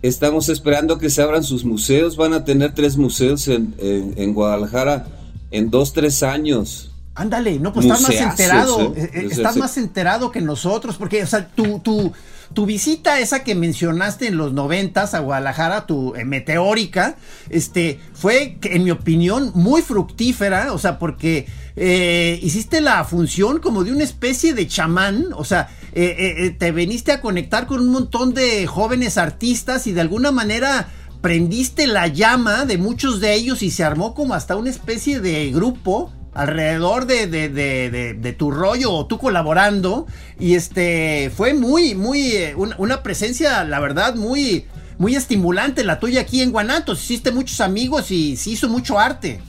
Estamos 0.00 0.48
esperando 0.48 0.96
que 0.98 1.10
se 1.10 1.20
abran 1.20 1.44
sus 1.44 1.62
museos. 1.62 2.16
Van 2.16 2.32
a 2.32 2.44
tener 2.44 2.74
tres 2.74 2.96
museos 2.96 3.46
en, 3.48 4.32
Guadalajara 4.32 5.08
en 5.50 5.70
dos, 5.70 5.92
tres 5.92 6.22
años. 6.22 6.92
Ándale, 7.14 7.58
no, 7.58 7.74
pues 7.74 7.84
estás 7.84 8.00
más 8.00 8.14
enterado. 8.14 8.80
¿eh? 8.80 8.92
Eh, 8.96 9.10
eh, 9.12 9.28
estás 9.30 9.56
más 9.56 9.76
enterado 9.76 10.30
que 10.30 10.40
nosotros, 10.40 10.96
porque, 10.96 11.22
o 11.22 11.26
sea, 11.26 11.46
tú, 11.48 11.78
tú, 11.84 12.12
tu 12.56 12.64
visita 12.64 13.20
esa 13.20 13.44
que 13.44 13.54
mencionaste 13.54 14.28
en 14.28 14.38
los 14.38 14.54
noventas 14.54 15.12
a 15.12 15.18
Guadalajara, 15.18 15.84
tu 15.84 16.14
eh, 16.14 16.24
meteórica, 16.24 17.16
este, 17.50 18.00
fue, 18.14 18.56
en 18.62 18.82
mi 18.82 18.90
opinión, 18.90 19.52
muy 19.54 19.82
fructífera, 19.82 20.72
o 20.72 20.78
sea, 20.78 20.98
porque 20.98 21.46
eh, 21.76 22.40
hiciste 22.42 22.80
la 22.80 23.04
función 23.04 23.60
como 23.60 23.84
de 23.84 23.92
una 23.92 24.04
especie 24.04 24.54
de 24.54 24.66
chamán, 24.66 25.26
o 25.34 25.44
sea, 25.44 25.68
eh, 25.92 26.56
te 26.58 26.72
veniste 26.72 27.12
a 27.12 27.20
conectar 27.20 27.66
con 27.66 27.80
un 27.80 27.90
montón 27.90 28.32
de 28.32 28.66
jóvenes 28.66 29.18
artistas 29.18 29.86
y 29.86 29.92
de 29.92 30.00
alguna 30.00 30.30
manera 30.30 30.88
prendiste 31.20 31.86
la 31.86 32.06
llama 32.06 32.64
de 32.64 32.78
muchos 32.78 33.20
de 33.20 33.34
ellos 33.34 33.62
y 33.62 33.70
se 33.70 33.84
armó 33.84 34.14
como 34.14 34.32
hasta 34.32 34.56
una 34.56 34.70
especie 34.70 35.20
de 35.20 35.50
grupo 35.50 36.10
alrededor 36.36 37.06
de, 37.06 37.26
de, 37.26 37.48
de, 37.48 38.14
de, 38.14 38.32
tu 38.34 38.50
rollo 38.50 38.92
o 38.92 39.06
tú 39.06 39.18
colaborando. 39.18 40.06
Y 40.38 40.54
este 40.54 41.32
fue 41.34 41.54
muy, 41.54 41.94
muy, 41.94 42.32
eh, 42.32 42.54
una, 42.54 43.02
presencia, 43.02 43.64
la 43.64 43.80
verdad, 43.80 44.14
muy, 44.14 44.66
muy 44.98 45.16
estimulante 45.16 45.82
la 45.82 45.98
tuya 45.98 46.20
aquí 46.20 46.42
en 46.42 46.52
Guanatos. 46.52 47.02
Hiciste 47.02 47.32
muchos 47.32 47.60
amigos 47.60 48.10
y 48.10 48.36
se 48.36 48.50
hizo 48.50 48.68
mucho 48.68 48.98
arte. 48.98 49.40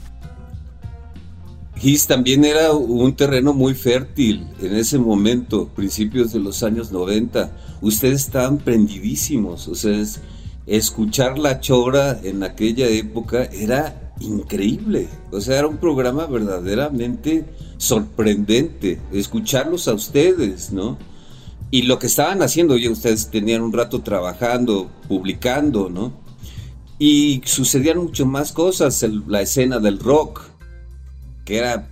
Gis 1.76 2.06
también 2.06 2.44
era 2.44 2.72
un 2.72 3.14
terreno 3.14 3.52
muy 3.52 3.74
fértil 3.74 4.48
en 4.60 4.74
ese 4.74 4.98
momento, 4.98 5.68
principios 5.68 6.32
de 6.32 6.40
los 6.40 6.62
años 6.62 6.90
90. 6.90 7.52
Ustedes 7.82 8.22
estaban 8.22 8.58
prendidísimos, 8.58 9.68
o 9.68 9.74
sea, 9.74 10.02
escuchar 10.66 11.38
la 11.38 11.60
chora 11.60 12.18
en 12.24 12.42
aquella 12.42 12.88
época 12.88 13.44
era 13.44 14.07
increíble. 14.20 15.08
O 15.30 15.40
sea, 15.40 15.58
era 15.58 15.68
un 15.68 15.78
programa 15.78 16.26
verdaderamente 16.26 17.44
sorprendente. 17.76 19.00
Escucharlos 19.12 19.88
a 19.88 19.94
ustedes, 19.94 20.72
¿no? 20.72 20.98
Y 21.70 21.82
lo 21.82 21.98
que 21.98 22.06
estaban 22.06 22.42
haciendo, 22.42 22.74
oye, 22.74 22.88
ustedes 22.88 23.30
tenían 23.30 23.62
un 23.62 23.72
rato 23.72 24.00
trabajando, 24.00 24.90
publicando, 25.06 25.90
¿no? 25.90 26.12
Y 26.98 27.42
sucedían 27.44 27.98
mucho 27.98 28.26
más 28.26 28.52
cosas. 28.52 29.04
la 29.26 29.42
escena 29.42 29.78
del 29.78 29.98
rock, 29.98 30.42
que 31.44 31.58
era 31.58 31.88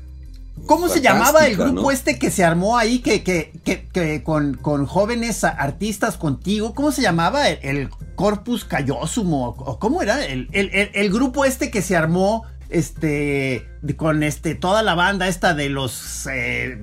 ¿Cómo 0.64 0.88
se 0.88 1.00
llamaba 1.00 1.46
el 1.46 1.56
grupo 1.56 1.90
este 1.90 2.18
que 2.18 2.30
se 2.30 2.42
armó 2.42 2.78
ahí 2.78 3.00
que, 3.00 3.22
que, 3.22 3.52
que, 3.92 4.22
con, 4.24 4.54
con, 4.54 4.86
jóvenes 4.86 5.44
artistas 5.44 6.16
contigo? 6.16 6.74
¿Cómo 6.74 6.92
se 6.92 7.02
llamaba? 7.02 7.48
¿El, 7.48 7.90
Corpus 8.16 8.64
Callosum? 8.64 9.32
¿O, 9.32 9.78
cómo 9.78 10.02
era? 10.02 10.24
El, 10.24 10.48
el, 10.52 11.12
grupo 11.12 11.44
este 11.44 11.70
que 11.70 11.82
se 11.82 11.96
armó 11.96 12.44
este 12.68 13.68
con 13.96 14.24
este 14.24 14.56
toda 14.56 14.82
la 14.82 14.96
banda 14.96 15.28
esta 15.28 15.54
de 15.54 15.68
los 15.68 16.26
eh, 16.26 16.76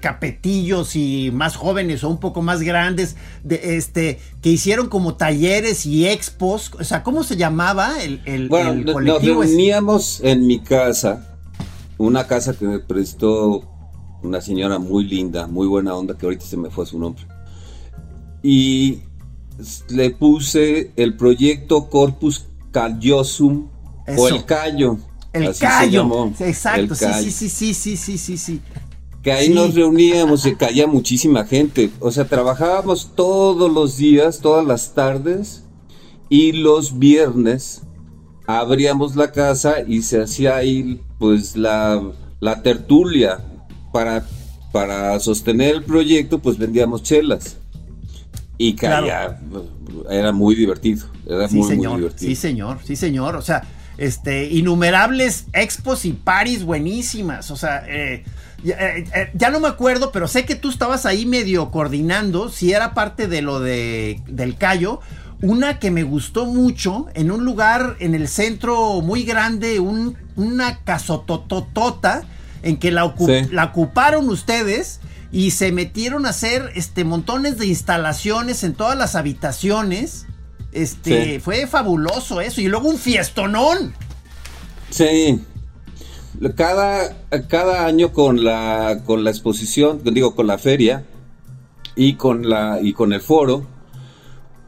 capetillos 0.00 0.94
y 0.94 1.32
más 1.32 1.56
jóvenes 1.56 2.04
o 2.04 2.08
un 2.08 2.20
poco 2.20 2.40
más 2.40 2.62
grandes 2.62 3.16
de 3.42 3.76
este 3.76 4.20
que 4.40 4.50
hicieron 4.50 4.88
como 4.88 5.16
talleres 5.16 5.86
y 5.86 6.06
expos 6.06 6.70
o 6.78 6.84
sea 6.84 7.02
cómo 7.02 7.24
se 7.24 7.36
llamaba 7.36 8.00
el, 8.00 8.22
el, 8.26 8.48
bueno, 8.48 8.74
nos 8.74 9.24
reuníamos 9.24 10.20
en 10.22 10.46
mi 10.46 10.60
casa 10.60 11.34
una 11.98 12.28
casa 12.28 12.54
que 12.54 12.66
me 12.66 12.78
prestó 12.78 13.74
una 14.24 14.40
señora 14.40 14.78
muy 14.78 15.04
linda, 15.04 15.46
muy 15.46 15.66
buena 15.66 15.94
onda, 15.94 16.16
que 16.16 16.26
ahorita 16.26 16.44
se 16.44 16.56
me 16.56 16.70
fue 16.70 16.86
su 16.86 16.98
nombre. 16.98 17.24
Y 18.42 19.00
le 19.88 20.10
puse 20.10 20.92
el 20.96 21.16
proyecto 21.16 21.88
Corpus 21.88 22.46
Callosum 22.70 23.68
o 24.16 24.28
el 24.28 24.44
Callo. 24.44 24.98
El 25.32 25.54
Callo. 25.56 26.32
Exacto, 26.40 26.94
sí, 26.94 27.30
sí, 27.30 27.48
sí, 27.48 27.74
sí, 27.74 27.96
sí, 27.96 28.18
sí, 28.18 28.36
sí. 28.36 28.60
Que 29.22 29.32
ahí 29.32 29.48
nos 29.48 29.74
reuníamos 29.74 30.44
y 30.44 30.54
caía 30.54 30.86
muchísima 30.86 31.44
gente. 31.44 31.90
O 32.00 32.10
sea, 32.10 32.26
trabajábamos 32.26 33.12
todos 33.14 33.72
los 33.72 33.96
días, 33.96 34.40
todas 34.40 34.66
las 34.66 34.92
tardes 34.92 35.62
y 36.28 36.52
los 36.52 36.98
viernes 36.98 37.82
abríamos 38.46 39.16
la 39.16 39.32
casa 39.32 39.76
y 39.86 40.02
se 40.02 40.22
hacía 40.22 40.56
ahí 40.56 41.00
pues 41.18 41.56
la, 41.56 42.02
tertulia 42.62 43.40
para, 43.92 44.26
para 44.72 45.18
sostener 45.20 45.76
el 45.76 45.84
proyecto 45.84 46.38
pues 46.38 46.58
vendíamos 46.58 47.02
chelas 47.02 47.56
y 48.58 48.74
caía, 48.74 49.40
era 50.10 50.32
muy 50.32 50.54
divertido 50.54 51.06
era 51.26 51.48
sí, 51.48 51.56
muy, 51.56 51.68
señor, 51.68 51.96
divertido. 51.96 52.28
Sí 52.28 52.36
señor 52.36 52.78
sí 52.84 52.96
señor. 52.96 53.36
O 53.36 53.42
sea 53.42 53.62
este 53.96 54.46
innumerables 54.46 55.46
expos 55.52 56.04
y 56.04 56.12
paris 56.12 56.64
buenísimas. 56.64 57.50
O 57.50 57.56
sea 57.56 57.84
eh, 57.88 58.24
eh, 58.64 59.04
eh, 59.14 59.30
ya, 59.34 59.50
no 59.50 59.60
me 59.60 59.68
acuerdo, 59.68 60.10
pero 60.10 60.26
sé 60.26 60.46
que 60.46 60.54
tú 60.54 60.70
estabas 60.70 61.04
ahí 61.04 61.26
medio 61.26 61.70
coordinando, 61.70 62.48
si 62.48 62.72
era 62.72 62.94
parte 62.94 63.28
de 63.28 63.42
lo 63.42 63.60
de, 63.60 64.22
del 64.26 64.56
callo, 64.56 65.00
una 65.42 65.78
que 65.78 65.90
me 65.90 66.02
gustó 66.02 66.46
mucho 66.46 67.06
en 67.14 67.30
un 67.30 67.44
lugar 67.44 67.96
en 67.98 68.14
el 68.14 68.26
centro 68.26 69.02
muy 69.02 69.24
grande, 69.24 69.80
una 69.80 70.78
casototota 70.84 72.22
en 72.62 72.78
que 72.78 72.90
la, 72.90 73.14
la, 73.50 73.64
ocuparon 73.64 74.30
ustedes 74.30 75.00
y 75.34 75.50
se 75.50 75.72
metieron 75.72 76.26
a 76.26 76.28
hacer 76.28 76.70
este 76.76 77.02
montones 77.02 77.58
de 77.58 77.66
instalaciones 77.66 78.62
en 78.62 78.74
todas 78.74 78.96
las 78.96 79.16
habitaciones. 79.16 80.26
Este, 80.70 81.40
fue 81.40 81.66
fabuloso 81.66 82.40
eso 82.40 82.60
y 82.60 82.68
luego 82.68 82.88
un 82.88 82.98
fiestonón. 82.98 83.94
Sí. 84.90 85.42
Cada, 86.56 87.16
cada 87.48 87.84
año 87.84 88.12
con 88.12 88.44
la 88.44 89.02
con 89.04 89.24
la 89.24 89.30
exposición, 89.30 90.00
digo 90.04 90.36
con 90.36 90.46
la 90.46 90.56
feria 90.56 91.04
y 91.96 92.14
con 92.14 92.48
la 92.48 92.78
y 92.80 92.92
con 92.92 93.12
el 93.12 93.20
foro 93.20 93.66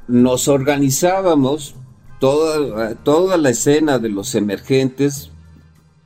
nos 0.09 0.49
organizábamos 0.49 1.77
toda, 2.19 2.97
toda 2.97 3.37
la 3.37 3.51
escena 3.51 4.01
de 4.01 4.09
los 4.09 4.35
emergentes, 4.35 5.31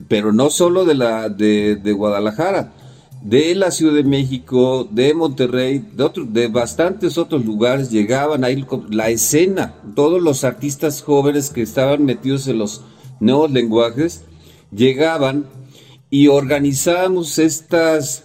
pero 0.08 0.32
no 0.32 0.50
solo 0.50 0.84
de, 0.84 0.94
la, 0.94 1.28
de, 1.28 1.92
Guadalajara, 1.92 2.72
de 3.22 3.54
la 3.54 3.70
Ciudad 3.70 3.94
de 3.94 4.04
México, 4.04 4.88
de 4.90 5.12
Monterrey, 5.12 5.84
de, 5.94 6.04
otros, 6.04 6.32
de 6.32 6.48
bastantes 6.48 7.18
otros 7.18 7.44
lugares 7.44 7.90
llegaban 7.90 8.44
ahí 8.44 8.64
la 8.88 9.10
escena, 9.10 9.74
todos 9.94 10.22
los 10.22 10.44
artistas 10.44 11.02
jóvenes 11.02 11.50
que 11.50 11.62
estaban 11.62 12.04
metidos 12.04 12.48
en 12.48 12.58
los 12.58 12.82
nuevos 13.20 13.50
lenguajes, 13.50 14.22
llegaban 14.72 15.46
y 16.08 16.28
organizábamos 16.28 17.38
estas 17.38 18.24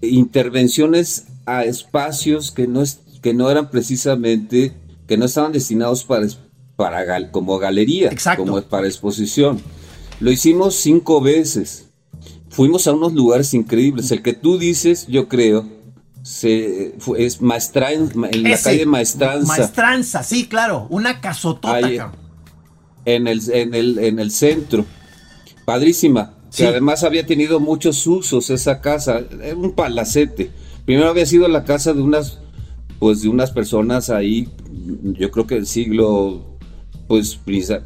intervenciones 0.00 1.26
a 1.44 1.64
espacios 1.64 2.52
que 2.52 2.68
no, 2.68 2.82
es, 2.82 3.00
que 3.20 3.34
no 3.34 3.50
eran 3.50 3.70
precisamente, 3.70 4.74
que 5.08 5.16
no 5.16 5.24
estaban 5.24 5.52
destinados 5.52 6.04
para, 6.04 6.26
para 6.76 7.30
como 7.32 7.58
galería, 7.58 8.10
como 8.36 8.62
para 8.62 8.86
exposición. 8.86 9.60
Lo 10.20 10.30
hicimos 10.30 10.76
cinco 10.76 11.20
veces 11.20 11.87
fuimos 12.58 12.88
a 12.88 12.92
unos 12.92 13.12
lugares 13.12 13.54
increíbles. 13.54 14.10
El 14.10 14.20
que 14.20 14.32
tú 14.32 14.58
dices, 14.58 15.06
yo 15.06 15.28
creo, 15.28 15.64
se, 16.24 16.92
es 17.16 17.40
Maestra, 17.40 17.92
en 17.92 18.10
la 18.42 18.58
calle 18.58 18.84
Maestranza. 18.84 19.46
Maestranza, 19.46 20.22
sí, 20.24 20.48
claro, 20.48 20.88
una 20.90 21.20
casotota. 21.20 21.78
en, 23.04 23.28
el, 23.28 23.40
en, 23.52 23.74
el, 23.74 23.98
en 24.00 24.18
el 24.18 24.32
centro. 24.32 24.84
Padrísima. 25.64 26.34
Que 26.52 26.66
además 26.66 27.04
había 27.04 27.24
tenido 27.24 27.60
muchos 27.60 28.04
usos 28.08 28.50
esa 28.50 28.80
casa. 28.80 29.20
Era 29.40 29.54
un 29.54 29.70
palacete. 29.70 30.50
Primero 30.84 31.10
había 31.10 31.26
sido 31.26 31.46
la 31.46 31.62
casa 31.62 31.92
de 31.92 32.02
unas, 32.02 32.40
pues 32.98 33.22
de 33.22 33.28
unas 33.28 33.52
personas 33.52 34.10
ahí, 34.10 34.48
yo 35.04 35.30
creo 35.30 35.46
que 35.46 35.54
del 35.54 35.68
siglo, 35.68 36.58
pues 37.06 37.38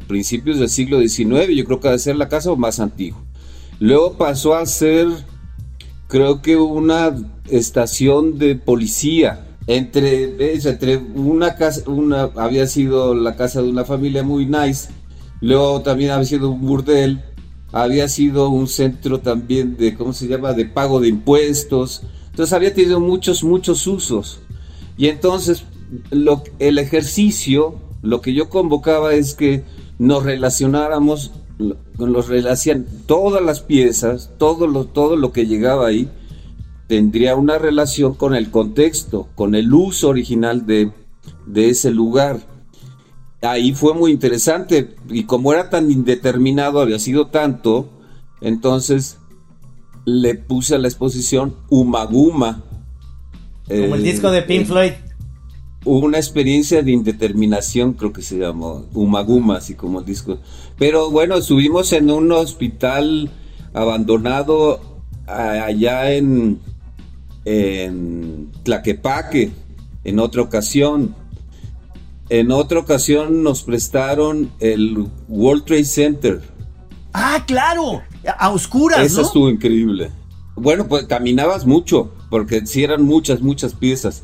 principios 0.07 0.57
del 0.57 0.69
siglo 0.69 0.99
XIX, 0.99 1.55
yo 1.55 1.63
creo 1.63 1.79
que 1.79 1.89
debe 1.89 1.99
ser 1.99 2.15
la 2.15 2.27
casa 2.27 2.55
más 2.55 2.79
antigua. 2.79 3.23
Luego 3.79 4.13
pasó 4.13 4.55
a 4.55 4.65
ser, 4.65 5.07
creo 6.07 6.41
que 6.41 6.57
una 6.57 7.15
estación 7.49 8.37
de 8.37 8.55
policía. 8.55 9.47
Entre, 9.65 10.57
entre 10.65 10.97
una 10.97 11.55
casa, 11.55 11.89
una, 11.89 12.23
había 12.35 12.67
sido 12.67 13.15
la 13.15 13.37
casa 13.37 13.61
de 13.61 13.69
una 13.69 13.85
familia 13.85 14.21
muy 14.21 14.45
nice, 14.45 14.89
luego 15.39 15.81
también 15.81 16.11
había 16.11 16.25
sido 16.25 16.49
un 16.49 16.61
burdel, 16.61 17.21
había 17.71 18.09
sido 18.09 18.49
un 18.49 18.67
centro 18.67 19.19
también 19.19 19.77
de, 19.77 19.95
¿cómo 19.95 20.13
se 20.13 20.27
llama?, 20.27 20.53
de 20.53 20.65
pago 20.65 20.99
de 20.99 21.07
impuestos. 21.07 22.03
Entonces 22.29 22.53
había 22.53 22.73
tenido 22.73 22.99
muchos, 22.99 23.43
muchos 23.43 23.87
usos. 23.87 24.39
Y 24.97 25.07
entonces 25.07 25.63
lo, 26.11 26.43
el 26.59 26.77
ejercicio, 26.77 27.79
lo 28.01 28.21
que 28.21 28.33
yo 28.33 28.49
convocaba 28.49 29.13
es 29.13 29.33
que 29.33 29.63
nos 29.97 30.23
relacionáramos 30.23 31.31
los 31.57 32.29
todas 33.05 33.43
las 33.43 33.59
piezas, 33.61 34.31
todo 34.37 34.67
lo, 34.67 34.85
todo 34.85 35.15
lo 35.15 35.31
que 35.31 35.45
llegaba 35.45 35.87
ahí, 35.87 36.09
tendría 36.87 37.35
una 37.35 37.57
relación 37.57 38.15
con 38.15 38.35
el 38.35 38.51
contexto, 38.51 39.27
con 39.35 39.55
el 39.55 39.73
uso 39.73 40.09
original 40.09 40.65
de, 40.65 40.91
de 41.45 41.69
ese 41.69 41.91
lugar. 41.91 42.39
Ahí 43.41 43.73
fue 43.73 43.93
muy 43.93 44.11
interesante 44.11 44.95
y 45.09 45.25
como 45.25 45.53
era 45.53 45.69
tan 45.69 45.91
indeterminado, 45.91 46.79
había 46.79 46.99
sido 46.99 47.27
tanto, 47.27 47.89
entonces 48.41 49.17
le 50.05 50.35
puse 50.35 50.75
a 50.75 50.79
la 50.79 50.87
exposición 50.87 51.55
Umaguma. 51.69 52.63
Como 53.67 53.95
el 53.95 54.03
disco 54.03 54.31
de 54.31 54.41
Pink 54.41 54.65
Floyd 54.65 54.91
una 55.85 56.17
experiencia 56.17 56.81
de 56.81 56.91
indeterminación, 56.91 57.93
creo 57.93 58.13
que 58.13 58.21
se 58.21 58.37
llamó, 58.37 58.85
Umaguma, 58.93 59.57
así 59.57 59.75
como 59.75 59.99
el 59.99 60.05
disco. 60.05 60.39
Pero 60.77 61.11
bueno, 61.11 61.37
estuvimos 61.37 61.91
en 61.93 62.09
un 62.09 62.31
hospital 62.31 63.29
abandonado 63.73 64.79
allá 65.27 66.13
en, 66.13 66.59
en 67.45 68.51
Tlaquepaque, 68.63 69.51
en 70.03 70.19
otra 70.19 70.41
ocasión. 70.41 71.15
En 72.29 72.51
otra 72.51 72.79
ocasión 72.79 73.43
nos 73.43 73.63
prestaron 73.63 74.51
el 74.59 75.07
World 75.27 75.65
Trade 75.65 75.85
Center. 75.85 76.41
Ah, 77.13 77.43
claro, 77.45 78.01
a 78.39 78.49
oscuras. 78.49 79.01
Eso 79.01 79.21
estuvo 79.21 79.49
increíble. 79.49 80.09
Bueno, 80.55 80.87
pues 80.87 81.05
caminabas 81.05 81.65
mucho, 81.65 82.11
porque 82.29 82.65
sí 82.65 82.83
eran 82.83 83.03
muchas, 83.03 83.41
muchas 83.41 83.73
piezas. 83.73 84.23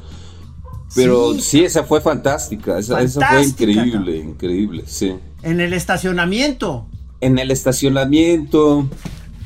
Pero 0.95 1.35
sí, 1.35 1.63
esa 1.63 1.83
fue 1.83 2.01
fantástica, 2.01 2.79
esa, 2.79 3.07
fue 3.07 3.43
increíble, 3.43 4.17
increíble, 4.17 4.83
sí. 4.87 5.15
En 5.43 5.59
el 5.59 5.73
estacionamiento. 5.73 6.87
En 7.21 7.37
el 7.37 7.51
estacionamiento, 7.51 8.89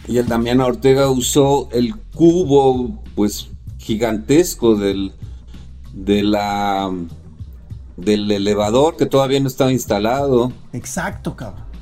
y 0.08 0.17
el 0.17 0.27
Damián 0.27 0.62
Ortega 0.62 1.10
usó 1.10 1.69
el 1.71 1.95
cubo, 2.15 3.03
pues, 3.15 3.49
gigantesco 3.77 4.75
del, 4.75 5.12
de 5.93 6.23
la, 6.23 6.91
del 7.97 8.32
elevador 8.32 8.95
que 8.95 9.06
todavía 9.06 9.39
no 9.39 9.47
estaba 9.47 9.71
instalado. 9.71 10.53
Exacto, 10.71 11.36
cabrón 11.36 11.72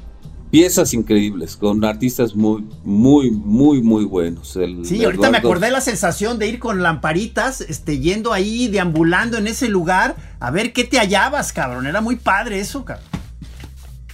piezas 0.52 0.94
increíbles, 0.94 1.56
con 1.56 1.84
artistas 1.86 2.36
muy, 2.36 2.64
muy, 2.84 3.32
muy, 3.32 3.82
muy 3.82 4.04
buenos. 4.04 4.58
sí, 4.84 5.04
ahorita 5.04 5.32
me 5.32 5.38
acordé 5.38 5.72
la 5.72 5.82
sensación 5.82 6.38
de 6.38 6.48
ir 6.48 6.60
con 6.60 6.84
lamparitas, 6.84 7.62
este, 7.62 8.00
yendo 8.00 8.34
ahí, 8.34 8.68
deambulando 8.68 9.38
en 9.38 9.48
ese 9.48 9.70
lugar, 9.70 10.18
a 10.40 10.52
ver 10.52 10.74
qué 10.74 10.84
te 10.84 10.98
hallabas, 10.98 11.54
cabrón. 11.54 11.88
Era 11.88 12.02
muy 12.02 12.18
padre 12.18 12.60
eso, 12.60 12.84
cabrón. 12.84 13.08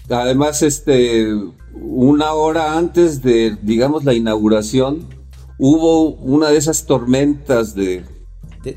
Además, 0.09 0.61
este, 0.61 1.27
una 1.73 2.33
hora 2.33 2.77
antes 2.77 3.21
de, 3.21 3.57
digamos, 3.63 4.05
la 4.05 4.13
inauguración, 4.13 5.07
hubo 5.57 6.11
una 6.11 6.49
de 6.49 6.57
esas 6.57 6.85
tormentas 6.85 7.73
de 7.73 8.05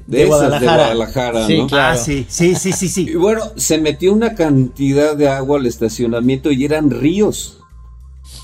de, 0.07 0.26
Guadalajara. 0.26 1.46
sí, 1.46 1.64
Claro. 1.68 1.94
Ah, 1.94 1.96
sí, 1.96 2.26
sí, 2.29 2.55
sí, 2.55 2.72
sí, 2.72 2.88
sí. 2.88 3.07
Y 3.11 3.14
bueno, 3.14 3.42
se 3.57 3.79
metió 3.79 4.12
una 4.12 4.35
cantidad 4.35 5.16
de 5.16 5.29
agua 5.29 5.59
al 5.59 5.66
estacionamiento 5.66 6.50
y 6.50 6.64
eran 6.64 6.90
ríos. 6.90 7.59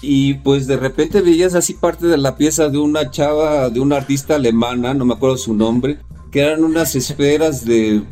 Y 0.03 0.35
pues 0.35 0.67
de 0.67 0.77
repente 0.77 1.21
veías 1.21 1.55
así 1.55 1.75
parte 1.75 2.07
de 2.07 2.19
la 2.19 2.37
pieza 2.37 2.69
de 2.69 2.79
una 2.79 3.11
chava, 3.11 3.71
de 3.71 3.81
una 3.81 3.97
artista 3.97 4.37
alemana, 4.37 4.95
no 4.95 5.05
me 5.05 5.15
acuerdo 5.15 5.37
su 5.37 5.55
nombre, 5.55 5.99
que 6.31 6.41
eran 6.41 6.65
unas 6.65 6.95
esferas 6.95 7.65
de, 7.65 8.03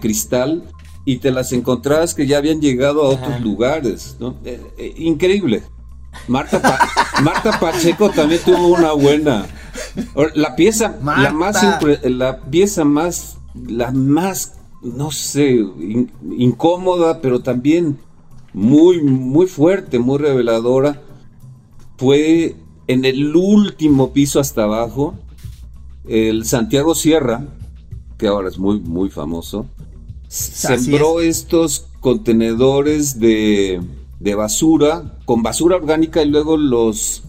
cristal 0.00 0.64
y 1.04 1.16
te 1.16 1.30
las 1.30 1.52
encontrabas 1.52 2.14
que 2.14 2.26
ya 2.26 2.38
habían 2.38 2.60
llegado 2.60 3.02
a 3.02 3.08
otros 3.08 3.40
lugares, 3.40 4.16
¿no? 4.20 4.36
Eh, 4.44 4.60
eh, 4.78 4.94
increíble. 4.98 5.62
Marta, 6.28 6.78
Marta 7.22 7.58
Pacheco 7.58 8.10
también 8.10 8.40
tuvo 8.44 8.68
una 8.68 8.92
buena. 8.92 9.46
La 10.34 10.56
pieza, 10.56 10.96
la 11.02 11.32
más, 11.32 11.56
la 12.02 12.40
pieza 12.40 12.84
más, 12.84 13.38
la 13.54 13.90
más, 13.90 14.54
no 14.82 15.10
sé, 15.10 15.64
incómoda, 16.36 17.20
pero 17.20 17.40
también 17.40 17.98
muy, 18.52 19.02
muy 19.02 19.46
fuerte, 19.46 19.98
muy 19.98 20.18
reveladora, 20.18 21.00
fue 21.96 22.56
en 22.86 23.04
el 23.04 23.34
último 23.36 24.12
piso 24.12 24.40
hasta 24.40 24.64
abajo, 24.64 25.14
el 26.08 26.44
Santiago 26.44 26.94
Sierra, 26.94 27.46
que 28.18 28.26
ahora 28.26 28.48
es 28.48 28.58
muy, 28.58 28.80
muy 28.80 29.10
famoso, 29.10 29.66
sembró 30.28 31.20
estos 31.20 31.86
contenedores 32.00 33.20
de, 33.20 33.80
de 34.20 34.34
basura, 34.34 35.18
con 35.24 35.42
basura 35.42 35.76
orgánica 35.76 36.22
y 36.22 36.28
luego 36.28 36.56
los 36.56 37.24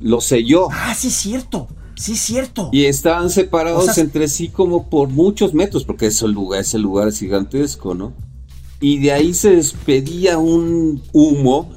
lo 0.00 0.20
selló. 0.20 0.68
Ah, 0.70 0.94
sí, 0.94 1.08
es 1.08 1.14
cierto. 1.14 1.68
Sí, 1.96 2.12
es 2.12 2.20
cierto. 2.20 2.70
Y 2.72 2.84
estaban 2.84 3.30
separados 3.30 3.98
entre 3.98 4.28
sí 4.28 4.48
como 4.48 4.88
por 4.88 5.08
muchos 5.08 5.54
metros, 5.54 5.84
porque 5.84 6.06
ese 6.06 6.28
lugar, 6.28 6.60
ese 6.60 6.78
lugar 6.78 7.08
es 7.08 7.18
gigantesco, 7.18 7.94
¿no? 7.94 8.12
Y 8.80 8.98
de 8.98 9.12
ahí 9.12 9.34
se 9.34 9.56
despedía 9.56 10.38
un 10.38 11.02
humo, 11.12 11.72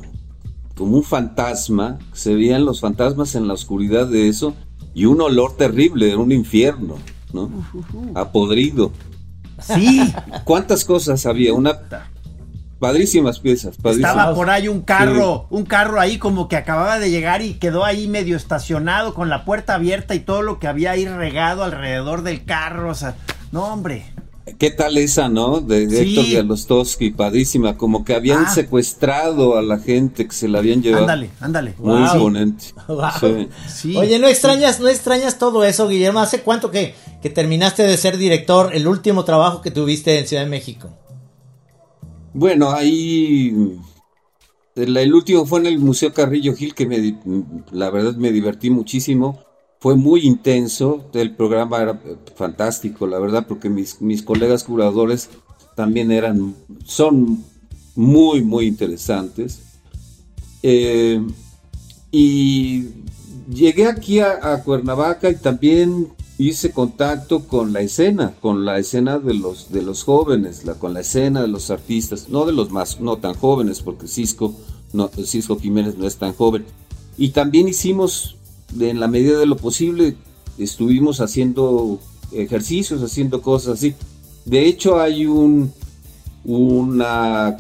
como 0.75 0.97
un 0.97 1.04
fantasma, 1.04 1.97
se 2.13 2.36
veían 2.36 2.65
los 2.65 2.82
fantasmas 2.82 3.34
en 3.34 3.47
la 3.47 3.54
oscuridad 3.54 4.08
de 4.08 4.27
eso, 4.27 4.54
y 4.93 5.06
un 5.06 5.21
olor 5.21 5.58
terrible, 5.58 6.08
de 6.08 6.15
un 6.15 6.32
infierno, 6.32 6.97
¿no? 7.34 7.49
Apodrido. 8.13 8.91
Sí. 9.60 10.01
¿Cuántas 10.43 10.86
cosas 10.86 11.25
había? 11.25 11.54
Una 11.54 11.80
Padrísimas 12.82 13.39
piezas, 13.39 13.78
padrísimas. 13.78 14.10
Estaba 14.10 14.34
por 14.34 14.50
ahí 14.50 14.67
un 14.67 14.82
carro, 14.82 15.46
un 15.52 15.65
carro 15.65 16.02
ahí 16.02 16.17
como 16.17 16.48
que 16.48 16.56
acababa 16.56 16.98
de 16.98 17.12
llegar 17.12 17.44
y 17.44 17.54
quedó 17.54 17.86
ahí 17.86 18.08
medio 18.08 18.36
estacionado 18.36 19.13
con 19.13 19.30
la 19.30 19.46
puerta 19.46 19.76
abierta 19.76 20.15
y 20.15 20.20
todo 20.20 20.41
lo 20.41 20.58
que 20.58 20.65
había 20.65 20.89
ahí 20.89 21.06
regado 21.06 21.63
alrededor 21.63 22.24
del 22.24 22.44
carro, 22.44 22.89
o 22.89 22.96
sea, 22.96 23.13
no 23.52 23.65
hombre. 23.65 24.06
¿Qué 24.58 24.72
tal 24.72 24.98
esa, 24.98 25.30
no? 25.30 25.62
De, 25.62 25.84
Héctor 25.84 26.26
Yalostowski, 26.26 27.12
padrísima, 27.12 27.78
como 27.78 28.04
que 28.04 28.15
habían 28.15 28.46
ah. 28.46 28.50
secuestrado 28.50 29.60
a 29.60 29.62
la 29.62 29.78
gente 29.78 30.26
que 30.26 30.34
se 30.34 30.48
la 30.48 30.58
habían 30.58 30.82
llevado. 30.82 31.04
Ándale, 31.04 31.30
ándale. 31.39 31.76
Muy 31.78 32.02
imponente. 32.02 32.65
Oye, 33.96 34.17
¿no 34.17 34.28
extrañas, 34.28 34.80
no 34.80 34.88
extrañas 34.88 35.38
todo 35.38 35.63
eso, 35.63 35.88
Guillermo? 35.88 36.20
¿Hace 36.20 36.41
cuánto 36.41 36.72
que, 36.72 36.96
que 37.22 37.30
terminaste 37.30 37.84
de 37.84 37.96
ser 37.96 38.17
director, 38.17 38.74
el 38.74 38.88
último 38.88 39.24
trabajo 39.24 39.62
que 39.62 39.70
tuviste 39.70 40.17
en 40.17 40.26
Ciudad 40.26 40.46
de 40.46 40.50
México? 40.50 40.89
Bueno, 42.34 42.72
ahí 42.72 43.80
el, 44.76 45.13
último 45.13 45.46
fue 45.46 45.60
en 45.60 45.65
el 45.65 45.80
Museo 45.80 46.13
Carrillo 46.13 46.56
Gil, 46.56 46.74
que 46.74 46.86
me, 46.86 47.20
la 47.72 47.89
verdad 47.89 48.15
me 48.15 48.32
divertí 48.32 48.70
muchísimo. 48.70 49.39
fue 49.80 49.96
muy 49.96 50.22
intenso, 50.22 51.10
el 51.13 51.36
programa 51.36 51.82
era 51.82 52.02
fantástico, 52.36 53.08
la 53.08 53.20
verdad, 53.20 53.46
porque 53.48 53.70
mis, 53.70 54.02
mis 54.02 54.22
colegas 54.22 54.63
curadores 54.63 55.30
también 55.76 56.12
eran, 56.12 56.56
son 56.86 57.44
muy, 57.96 58.44
muy 58.44 58.67
interesantes. 58.67 59.62
Eh, 60.63 61.20
y 62.12 62.89
llegué 63.50 63.88
aquí 63.88 64.20
a, 64.20 64.62
Cuernavaca 64.63 65.30
y 65.30 65.36
también 65.36 66.10
hice 66.47 66.71
contacto 66.71 67.47
con 67.47 67.73
la 67.73 67.82
escena, 67.82 68.34
con 68.41 68.65
la 68.65 68.80
escena 68.80 69.19
de 69.19 69.34
los, 69.34 69.71
de 69.71 69.82
los 69.82 70.04
jóvenes, 70.04 70.63
con 70.80 70.93
la 70.93 71.01
escena 71.01 71.41
de 71.41 71.47
los 71.47 71.69
artistas, 71.69 72.30
no 72.30 72.45
de 72.45 72.54
los 72.54 72.71
más, 72.71 72.99
no 72.99 73.17
tan 73.17 73.36
jóvenes, 73.36 73.82
porque 73.82 74.08
Cisco, 74.08 74.56
no, 74.93 75.10
Cisco 75.25 75.60
Jiménez 75.60 75.97
no 75.97 76.08
es 76.08 76.17
tan 76.17 76.34
joven. 76.34 76.65
Y 77.17 77.30
también 77.30 77.67
hicimos 77.67 78.38
en 78.80 78.99
la 78.99 79.08
medida 79.08 79.39
de 79.39 79.45
lo 79.45 79.58
posible, 79.58 80.15
estuvimos 80.58 81.21
haciendo 81.21 81.99
ejercicios, 82.32 83.01
haciendo 83.04 83.41
cosas 83.41 83.77
así. 83.77 83.93
De 84.45 84.65
hecho, 84.65 84.99
hay 84.99 85.25
un, 85.25 85.71
una, 86.43 87.58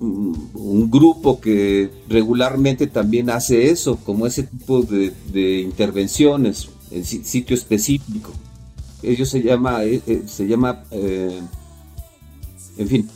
un 0.00 0.90
grupo 0.90 1.40
que 1.40 1.90
regularmente 2.08 2.86
también 2.86 3.30
hace 3.30 3.70
eso, 3.70 3.96
como 4.04 4.26
ese 4.26 4.44
tipo 4.44 4.82
de, 4.82 5.60
intervenciones 5.60 6.68
en 6.90 7.04
sitio 7.04 7.54
específico. 7.54 8.32
Ellos 9.02 9.28
se 9.28 9.42
llama, 9.42 9.84
eh, 9.84 10.02
eh, 10.06 10.22
se 10.26 10.46
llama, 10.46 10.82
eh, 10.90 11.40
en 12.76 12.88
fin, 12.88 13.08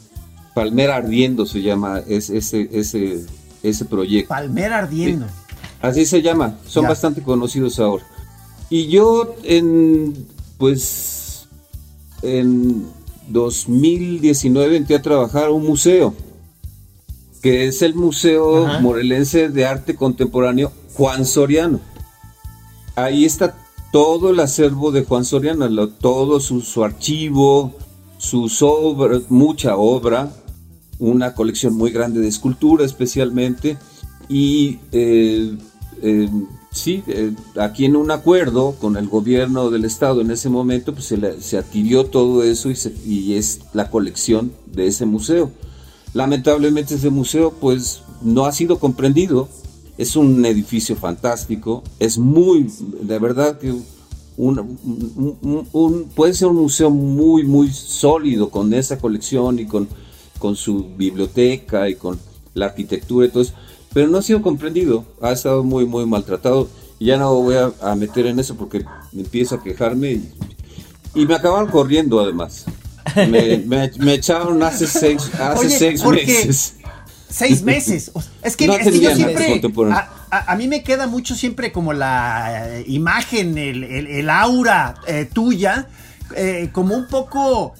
Palmera 0.55 0.97
Ardiendo 0.97 1.47
se 1.47 1.63
llama 1.63 2.01
ese, 2.07 2.37
ese, 2.39 3.25
ese 3.63 3.85
proyecto. 3.87 4.29
Palmera 4.29 4.79
Ardiendo. 4.79 5.27
Así 5.81 6.07
se 6.07 6.23
llama, 6.23 6.59
son 6.67 6.87
bastante 6.87 7.23
conocidos 7.23 7.81
ahora. 7.81 8.05
Y 8.71 8.87
yo 8.87 9.35
en, 9.43 10.27
pues, 10.57 11.49
en 12.23 12.87
2019 13.29 14.77
entré 14.77 14.97
a 14.97 15.03
trabajar 15.03 15.47
a 15.47 15.51
un 15.51 15.67
museo, 15.67 16.15
que 17.43 17.67
es 17.67 17.83
el 17.83 17.95
Museo 17.95 18.81
Morelense 18.81 19.49
de 19.49 19.67
Arte 19.67 19.97
Contemporáneo 19.97 20.71
Juan 20.95 21.27
Soriano. 21.27 21.81
Ahí 22.95 23.25
está 23.25 23.57
todo 23.92 24.31
el 24.31 24.40
acervo 24.40 24.90
de 24.90 25.05
Juan 25.05 25.24
Soriano, 25.24 25.88
todo 25.88 26.40
su, 26.40 26.83
archivo, 26.83 27.76
sus 28.18 28.62
obras, 28.62 29.24
mucha 29.28 29.76
obra, 29.76 30.33
una 30.98 31.35
colección 31.35 31.74
muy 31.74 31.92
grande 31.92 32.20
de 32.20 32.28
escultura 32.28 32.85
especialmente, 32.87 33.76
y 34.31 34.78
eh, 34.92 35.59
eh, 36.00 36.28
sí, 36.70 37.05
eh, 37.07 37.35
aquí 37.61 37.85
en 37.85 37.96
un 37.96 38.11
acuerdo 38.11 38.74
con 38.81 38.96
el 38.96 39.09
gobierno 39.09 39.70
del 39.70 39.85
estado 39.85 40.22
en 40.22 40.31
ese 40.31 40.48
momento, 40.48 40.94
pues 40.94 41.14
se, 41.40 41.59
adquirió 41.59 42.07
todo 42.07 42.42
eso 42.44 42.70
y, 42.70 43.35
es 43.35 43.61
la 43.74 43.90
colección 43.90 44.52
de 44.72 44.87
ese 44.87 45.05
museo. 45.05 45.50
Lamentablemente 46.14 46.94
ese 46.94 47.11
museo 47.11 47.52
pues 47.52 48.02
no 48.22 48.46
ha 48.46 48.52
sido 48.52 48.78
comprendido. 48.78 49.48
Es 50.03 50.17
un 50.17 50.45
edificio 50.45 50.97
fantástico, 50.97 51.83
es 51.99 52.19
muy, 52.19 52.69
de 53.03 53.19
verdad 53.19 53.59
que 53.59 53.75
un, 54.37 56.09
puede 56.15 56.35
ser 56.35 56.49
un 56.49 56.57
museo 56.57 56.91
muy, 56.91 57.45
muy 57.45 57.71
sólido 57.71 58.51
con 58.51 58.73
esa 58.75 58.99
colección 58.99 59.59
y 59.59 59.67
con, 59.67 59.88
con 60.38 60.57
su 60.57 60.88
biblioteca 60.97 61.88
y 61.88 61.95
con 61.95 62.19
la 62.55 62.67
arquitectura 62.67 63.27
y 63.27 63.29
todo 63.31 63.43
eso 63.43 63.55
pero 63.93 64.09
no 64.09 64.19
ha 64.19 64.23
sido 64.23 64.43
comprendido, 64.43 65.05
ha 65.21 65.33
estado 65.33 65.62
muy, 65.62 65.85
muy 65.85 66.07
maltratado. 66.07 66.69
Y 66.99 67.07
ya 67.07 67.17
no 67.17 67.35
voy 67.35 67.57
a, 67.57 67.95
meter 67.95 68.27
en 68.27 68.38
eso 68.38 68.55
porque 68.55 68.85
me 69.12 69.23
empiezo 69.23 69.57
a 69.57 69.62
quejarme 69.62 70.21
y, 71.15 71.27
me 71.27 71.35
acabaron 71.35 71.71
corriendo 71.71 72.21
además. 72.21 72.65
Me, 73.29 74.15
echaron 74.15 74.62
hace 74.62 74.87
seis, 74.87 75.31
hace 75.38 75.69
seis 75.69 76.05
meses. 76.05 76.77
Seis 77.33 77.62
meses. 77.62 78.12
Es 78.42 78.57
que, 78.57 78.66
yo 78.66 79.14
siempre. 79.14 79.61
A, 80.31 80.55
mí 80.57 80.68
me 80.68 80.83
queda 80.83 81.07
mucho 81.07 81.35
siempre 81.35 81.73
como 81.73 81.92
la 81.92 82.79
eh, 82.79 82.85
imagen, 82.87 83.57
el, 83.59 84.31
aura 84.31 84.95
eh, 85.07 85.29
tuya, 85.33 85.88
eh, 86.37 86.68
como 86.73 86.95
un 86.95 87.07
poco 87.09 87.75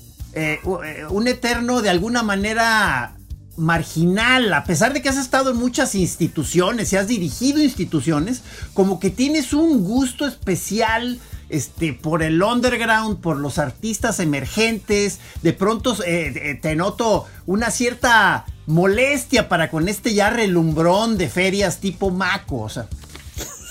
un 1.11 1.29
eterno 1.29 1.83
de 1.83 1.91
alguna 1.91 2.23
manera 2.23 3.15
marginal, 3.57 4.53
a 4.55 4.65
pesar 4.65 4.95
de 4.95 5.03
que 5.03 5.11
has 5.11 5.19
estado 5.19 5.51
en 5.51 5.59
muchas 5.59 5.95
instituciones 5.95 6.93
y 6.93 6.97
has 6.97 7.07
dirigido 7.07 7.61
instituciones, 7.63 8.43
como 8.73 8.99
que 8.99 9.11
tienes 9.11 9.53
un 9.53 9.85
gusto 9.85 10.27
especial 10.27 11.21
este, 11.53 11.93
por 11.93 12.23
el 12.23 12.43
underground, 12.43 13.21
por 13.21 13.37
los 13.37 13.59
artistas 13.59 14.19
emergentes, 14.21 15.21
de 15.43 15.53
pronto 15.53 15.95
eh, 16.05 16.33
eh, 16.35 16.59
te 16.61 16.75
noto 16.75 17.27
una 17.47 17.71
cierta 17.71 18.47
molestia 18.67 19.49
para 19.49 19.71
con 19.71 19.89
este 19.89 20.15
ya 20.15 20.31
relumbrón 20.31 21.19
de 21.19 21.29
ferias 21.29 21.79
tipo 21.79 22.11
Maco, 22.11 22.61
o 22.63 22.69
sea. 22.69 22.89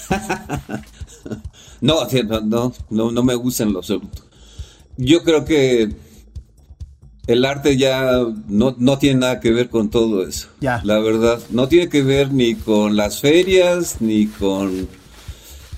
no, 1.82 2.08
no, 2.44 2.74
no, 2.89 3.12
no 3.12 3.24
me 3.24 3.36
gustan 3.36 3.74
los 3.74 3.91
Yo 4.98 5.24
creo 5.24 5.44
que 5.44 5.89
el 7.26 7.46
arte 7.46 7.78
ya 7.78 8.24
no, 8.48 8.76
no, 8.78 8.98
tiene 9.00 9.22
nada 9.22 9.39
que 9.39 9.52
ver 9.52 9.70
con 9.70 9.89
todo 9.89 10.28
eso. 10.28 10.50
Ya. 10.60 10.82
La 10.84 11.00
verdad, 11.00 11.39
no 11.50 11.67
tiene 11.67 11.89
que 11.89 12.04
ver 12.04 12.32
ni 12.32 12.54
con 12.54 12.96
las 12.96 13.22
ferias, 13.22 14.02
ni 14.02 14.28
con 14.28 14.88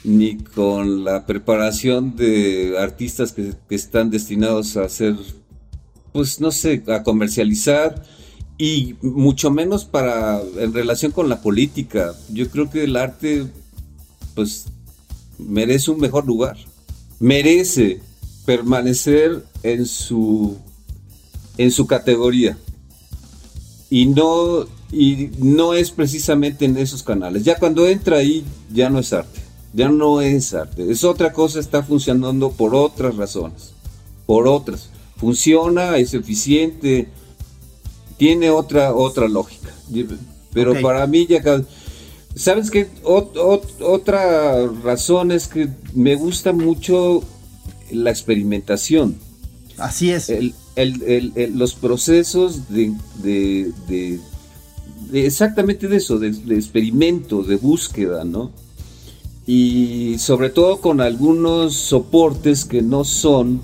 ni 0.04 0.38
con 0.38 1.04
la 1.04 1.26
preparación 1.26 2.16
de 2.16 2.76
artistas 2.78 3.32
que, 3.32 3.54
están 3.70 4.10
destinados 4.10 4.76
a 4.78 4.84
hacer, 4.84 5.16
pues 6.12 6.40
no 6.40 6.52
sé, 6.52 6.84
a 6.88 7.04
comercializar 7.04 8.04
y 8.58 8.96
mucho 9.02 9.50
menos 9.50 9.86
para 9.86 10.42
en 10.58 10.74
relación 10.74 11.12
con 11.12 11.30
la 11.30 11.42
política. 11.42 12.14
Yo 12.30 12.50
creo 12.50 12.70
que 12.70 12.84
el 12.84 12.96
arte, 12.98 13.48
pues, 14.36 14.66
merece 15.40 15.92
un 15.92 16.00
mejor 16.00 16.26
lugar, 16.26 16.58
merece 17.20 18.00
permanecer 18.46 19.44
en 19.64 19.86
su 19.86 20.58
en 21.58 21.72
su 21.72 21.88
categoría. 21.88 22.58
Y 23.90 24.08
no, 24.08 24.66
y 24.92 25.30
no 25.38 25.74
es 25.76 25.92
precisamente 25.92 26.66
en 26.66 26.78
esos 26.78 27.04
canales. 27.04 27.44
Ya 27.44 27.58
cuando 27.58 27.88
entra 27.88 28.18
ahí, 28.18 28.44
ya 28.74 28.90
no 28.90 29.00
es 29.00 29.14
arte. 29.14 29.43
Ya 29.74 29.90
no 29.90 30.22
es 30.22 30.54
arte. 30.54 30.90
Es 30.92 31.04
otra 31.04 31.34
cosa, 31.34 31.60
está 31.60 31.84
funcionando 31.84 32.52
por 32.52 32.76
otras 32.76 33.16
razones. 33.16 33.74
Por 34.26 34.48
otras. 34.48 34.90
Funciona, 35.18 35.98
es 35.98 36.14
eficiente, 36.14 37.08
tiene 38.18 38.50
otra, 38.50 38.94
otra 38.94 39.28
lógica. 39.28 39.70
Pero 40.54 40.80
para 40.82 41.06
mí 41.08 41.28
ya... 41.28 41.42
¿Sabes 42.36 42.72
qué? 42.72 42.88
otra 43.04 44.66
razón 44.84 45.32
es 45.32 45.48
que 45.48 45.70
me 45.94 46.16
gusta 46.16 46.52
mucho 46.52 47.24
la 47.92 48.10
experimentación. 48.10 49.18
Así 49.78 50.12
es 50.12 50.32
los 50.76 51.76
procesos 51.76 52.62
de, 52.70 53.72
exactamente 55.14 55.88
de 55.88 55.98
eso, 55.98 56.20
de, 56.20 56.30
experimento, 56.56 57.44
de 57.44 57.56
búsqueda, 57.58 58.24
¿no? 58.24 58.52
Y 59.46 60.18
sobre 60.20 60.50
todo 60.50 60.80
con 60.80 61.02
algunos 61.02 61.74
soportes 61.74 62.64
que 62.66 62.82
no 62.82 63.04
son, 63.04 63.62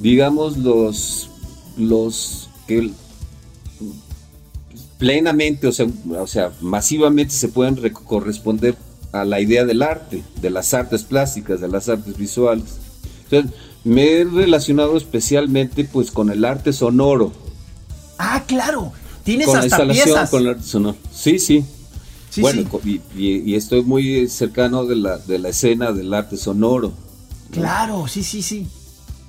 digamos, 0.00 0.56
los, 0.56 1.30
los 1.76 2.48
que 2.68 2.90
plenamente, 4.98 5.66
o 5.66 5.72
sea, 5.72 5.86
o 6.18 6.26
sea, 6.26 6.52
masivamente 6.60 7.34
se 7.34 7.48
pueden 7.48 7.76
corresponder 7.92 8.76
a 9.12 9.24
la 9.24 9.40
idea 9.40 9.64
del 9.64 9.82
arte, 9.82 10.22
de 10.40 10.50
las 10.50 10.74
artes 10.74 11.02
plásticas, 11.02 11.60
de 11.60 11.68
las 11.68 11.88
artes 11.88 12.16
visuales. 12.16 12.78
Entonces, 13.24 13.52
me 13.84 14.12
he 14.12 14.24
relacionado 14.24 14.96
especialmente 14.96 15.84
pues 15.84 16.10
con 16.10 16.30
el 16.30 16.44
arte 16.44 16.72
sonoro. 16.72 17.32
Ah, 18.18 18.44
claro. 18.46 18.92
Tienes 19.24 19.46
con 19.46 19.56
hasta 19.58 19.84
la 19.84 19.94
instalación 19.94 20.26
con 20.28 20.42
el 20.42 20.48
arte 20.48 20.62
sonoro. 20.62 20.96
Sí, 21.12 21.38
sí. 21.38 21.64
Bueno, 22.40 22.68
Y, 23.16 23.54
estoy 23.54 23.82
muy 23.82 24.28
cercano 24.28 24.84
de 24.84 24.96
la, 24.96 25.18
de 25.18 25.38
la 25.38 25.50
escena 25.50 25.92
del 25.92 26.12
arte 26.12 26.36
sonoro. 26.36 26.92
Claro, 27.50 28.06
sí, 28.08 28.22
sí, 28.22 28.42
sí. 28.42 28.66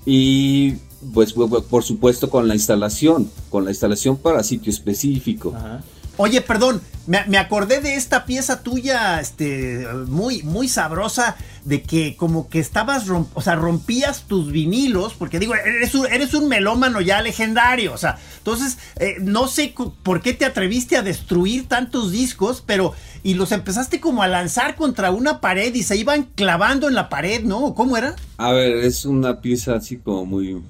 Y 0.06 0.74
pues 1.14 1.34
por 1.34 1.84
supuesto 1.84 2.30
con 2.30 2.48
la 2.48 2.56
instalación, 2.56 3.30
con 3.50 3.66
la 3.66 3.72
instalación 3.72 4.18
para 4.18 4.44
sitio 4.44 4.72
específico. 4.72 5.54
Ajá. 5.56 5.84
Oye, 6.18 6.42
perdón, 6.42 6.82
me, 7.08 7.38
acordé 7.38 7.82
de 7.82 7.96
esta 7.96 8.26
pieza 8.26 8.64
tuya, 8.64 9.20
este, 9.20 9.86
muy, 10.08 10.44
muy 10.44 10.68
sabrosa, 10.68 11.36
de 11.64 11.82
que 11.84 12.16
como 12.16 12.50
que 12.50 12.60
estabas, 12.60 13.06
o 13.10 13.42
sea, 13.42 13.56
rompías 13.56 14.24
tus 14.24 14.52
vinilos, 14.52 15.14
porque 15.14 15.40
digo, 15.40 15.54
eres 15.56 15.94
un, 15.94 16.08
eres 16.08 16.34
un 16.34 16.48
melómano 16.48 17.02
ya 17.02 17.22
legendario, 17.22 17.94
o 17.94 17.98
sea, 17.98 18.18
entonces, 18.38 18.78
eh, 19.00 19.16
no 19.22 19.48
sé 19.48 19.74
por 20.04 20.22
qué 20.22 20.34
te 20.34 20.46
atreviste 20.46 20.98
a 20.98 21.02
destruir 21.02 21.68
tantos 21.68 22.12
discos, 22.12 22.64
pero, 22.66 22.94
y 23.24 23.36
los 23.36 23.52
empezaste 23.52 24.00
como 24.00 24.24
a 24.24 24.28
lanzar 24.28 24.76
contra 24.76 25.12
una 25.12 25.42
pared 25.42 25.74
y 25.76 25.84
se 25.84 25.98
iban 25.98 26.24
clavando 26.36 26.88
en 26.88 26.96
la 26.96 27.10
pared, 27.10 27.44
¿no? 27.44 27.76
¿Cómo 27.76 27.98
era? 27.98 28.16
A 28.38 28.52
ver, 28.52 28.78
es 28.78 29.06
una 29.06 29.42
pieza 29.42 29.76
así 29.76 29.98
como 29.98 30.26
muy... 30.26 30.64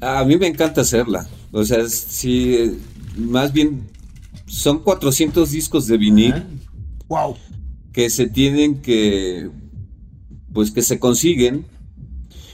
A 0.00 0.22
mí 0.24 0.36
me 0.36 0.48
encanta 0.48 0.82
hacerla, 0.82 1.26
o 1.50 1.64
sea, 1.64 1.88
sí, 1.88 2.78
más 3.16 3.52
bien 3.52 3.86
son 4.46 4.80
400 4.80 5.50
discos 5.50 5.86
de 5.86 5.96
vinil. 5.96 6.34
Wow. 7.08 7.36
Que 7.92 8.10
se 8.10 8.26
tienen 8.26 8.82
que, 8.82 9.50
pues 10.52 10.70
que 10.70 10.82
se 10.82 10.98
consiguen. 10.98 11.66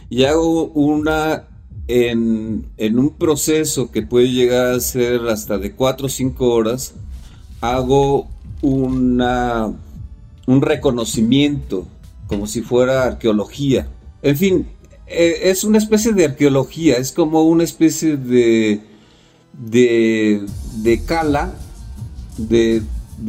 Y 0.09 0.25
hago 0.25 0.67
una 0.69 1.49
en, 1.89 2.67
en 2.77 2.99
un 2.99 3.11
proceso 3.11 3.91
que 3.91 4.03
puede 4.03 4.31
llegar 4.31 4.73
a 4.75 4.81
ser 4.81 5.29
hasta 5.29 5.59
de 5.59 5.73
4 5.73 6.07
o 6.07 6.09
5 6.09 6.49
horas. 6.49 6.95
Hago 7.61 8.29
una, 8.63 9.73
un 10.47 10.63
reconocimiento, 10.63 11.87
como 12.27 12.47
si 12.47 12.63
fuera 12.63 13.05
arqueología. 13.05 13.89
En 14.23 14.37
fin, 14.37 14.67
e, 15.07 15.51
es 15.51 15.65
una 15.65 15.79
especie 15.79 16.13
de 16.13 16.27
arqueología, 16.27 16.97
es 16.97 17.13
como 17.13 17.43
una 17.45 17.65
especie 17.65 18.17
de, 18.17 18.81
de, 19.59 20.47
de 20.83 21.05
cala 21.05 21.55
de, 22.49 22.83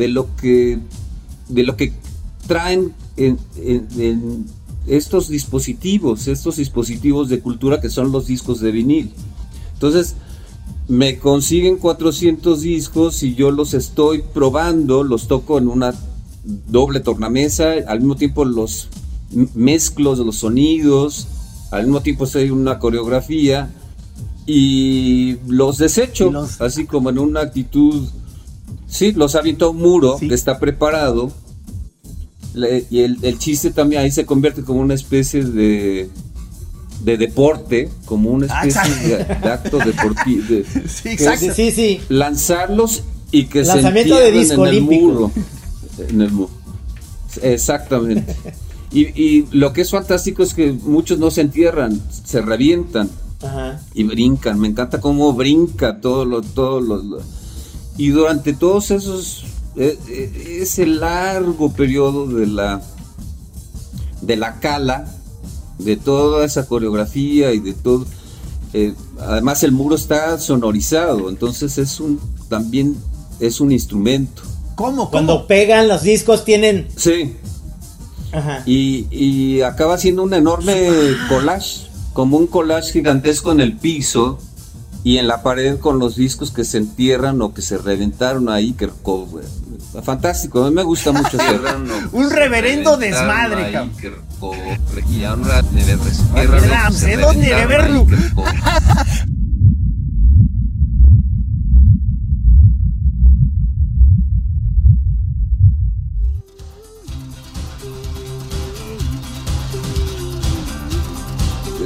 lo 0.07 0.35
que 0.35 0.79
de 1.49 1.63
lo 1.63 1.75
que 1.75 1.93
traen 2.47 2.93
en, 3.17 3.37
estos 4.87 5.29
dispositivos, 5.29 6.27
estos 6.27 6.57
dispositivos 6.57 7.29
de 7.29 7.39
cultura 7.39 7.79
que 7.79 7.89
son 7.89 8.11
los 8.11 8.25
discos 8.25 8.59
de 8.61 8.71
vinil. 8.71 9.11
Entonces, 9.73 10.15
me 10.87 11.19
consiguen 11.19 11.77
400 11.77 12.61
discos 12.61 13.21
y 13.21 13.35
yo 13.35 13.51
los 13.51 13.73
estoy 13.73 14.23
probando, 14.33 15.03
los 15.03 15.27
toco 15.27 15.59
en 15.59 15.67
una 15.67 15.93
doble 16.67 16.99
tornamesa, 16.99 17.73
al 17.87 17.99
mismo 17.99 18.15
tiempo 18.15 18.43
los 18.43 18.89
mezclo 19.53 20.15
los 20.15 20.37
sonidos, 20.37 21.27
al 21.69 21.83
mismo 21.83 22.01
tiempo 22.01 22.25
estoy 22.25 22.49
una 22.49 22.79
coreografía 22.79 23.69
y 24.45 25.37
los 25.47 25.77
desecho, 25.77 26.31
así 26.59 26.85
como 26.85 27.09
en 27.09 27.19
una 27.19 27.41
actitud 27.41 28.07
Sí, 28.91 29.13
los 29.13 29.35
avienta 29.35 29.69
un 29.69 29.77
muro 29.77 30.17
que 30.19 30.33
está 30.33 30.59
preparado. 30.59 31.31
y 32.53 32.99
el, 32.99 33.39
chiste 33.39 33.71
también 33.71 34.01
ahí 34.01 34.11
se 34.11 34.25
convierte 34.25 34.63
como 34.63 34.81
una 34.81 34.93
especie 34.93 35.45
de, 35.45 36.09
de 37.01 37.17
deporte, 37.17 37.89
como 38.03 38.31
una 38.31 38.47
ah, 38.49 38.67
especie 38.67 39.17
de, 39.17 39.23
acto 39.49 39.79
deportivo. 39.79 40.43
sí, 40.89 41.09
exacto. 41.09 41.53
sí, 41.55 41.71
sí. 41.71 42.01
Lanzarlos 42.09 43.03
y 43.31 43.45
que 43.45 43.63
Lanzamiento 43.63 44.17
se 44.17 44.23
de 44.23 44.31
disco 44.33 44.67
en 44.67 44.73
el 44.73 44.81
muro. 44.81 45.31
En 46.09 46.21
el 46.21 46.31
muro. 46.31 46.51
Exactamente. 47.41 48.35
Y, 48.93 49.03
y, 49.03 49.47
lo 49.51 49.71
que 49.71 49.79
es 49.79 49.89
fantástico 49.89 50.43
es 50.43 50.53
que 50.53 50.73
muchos 50.73 51.17
no 51.17 51.31
se 51.31 51.39
entierran, 51.39 51.97
se 52.25 52.41
revientan 52.41 53.09
y 53.93 54.03
brincan. 54.03 54.59
Me 54.59 54.67
encanta 54.67 54.99
cómo 55.01 55.33
brinca 55.33 55.99
todo 55.99 56.25
lo, 56.25 56.41
todo 56.41 56.79
lo 56.81 57.21
y 57.97 58.09
durante 58.09 58.53
todos 58.53 58.91
esos, 58.91 59.43
e, 59.75 59.97
e, 60.07 60.59
ese 60.61 60.85
largo 60.85 61.71
periodo 61.71 62.25
de 62.25 62.47
la, 62.47 62.81
de 64.21 64.35
la 64.37 64.59
cala, 64.59 65.05
de 65.77 65.97
toda 65.97 66.45
esa 66.45 66.65
coreografía 66.65 67.51
y 67.53 67.59
de 67.59 67.73
todo, 67.73 68.05
eh, 68.73 68.93
además 69.19 69.63
el 69.63 69.71
muro 69.71 69.95
está 69.95 70.39
sonorizado, 70.39 71.29
entonces 71.29 71.77
es 71.77 71.99
un, 71.99 72.19
también 72.49 72.95
es 73.39 73.59
un 73.59 73.71
instrumento. 73.71 74.41
¿Cómo? 74.75 75.11
Cuando 75.11 75.45
pegan 75.45 75.87
los 75.87 76.03
discos 76.03 76.45
tienen... 76.45 76.87
Sí. 76.95 77.35
Ajá. 78.31 78.63
Y, 78.65 79.07
y 79.11 79.61
acaba 79.61 79.97
siendo 79.97 80.23
un 80.23 80.33
enorme 80.33 80.89
collage, 81.27 81.90
como 82.13 82.37
un 82.37 82.47
collage 82.47 82.91
gigantesco 82.91 83.51
en 83.51 83.61
el 83.61 83.77
piso 83.77 84.39
y 85.03 85.17
en 85.17 85.27
la 85.27 85.41
pared 85.41 85.79
con 85.79 85.97
los 85.99 86.15
discos 86.15 86.51
que 86.51 86.63
se 86.63 86.77
entierran 86.77 87.41
o 87.41 87.53
que 87.53 87.61
se 87.61 87.77
reventaron 87.77 88.49
ahí, 88.49 88.73
que 88.73 88.89
fantástico, 90.03 90.63
a 90.63 90.69
mí 90.69 90.75
me 90.75 90.83
gusta 90.83 91.11
mucho 91.11 91.37
Un 92.11 92.29
reverendo 92.29 92.97
desmadre, 92.97 93.71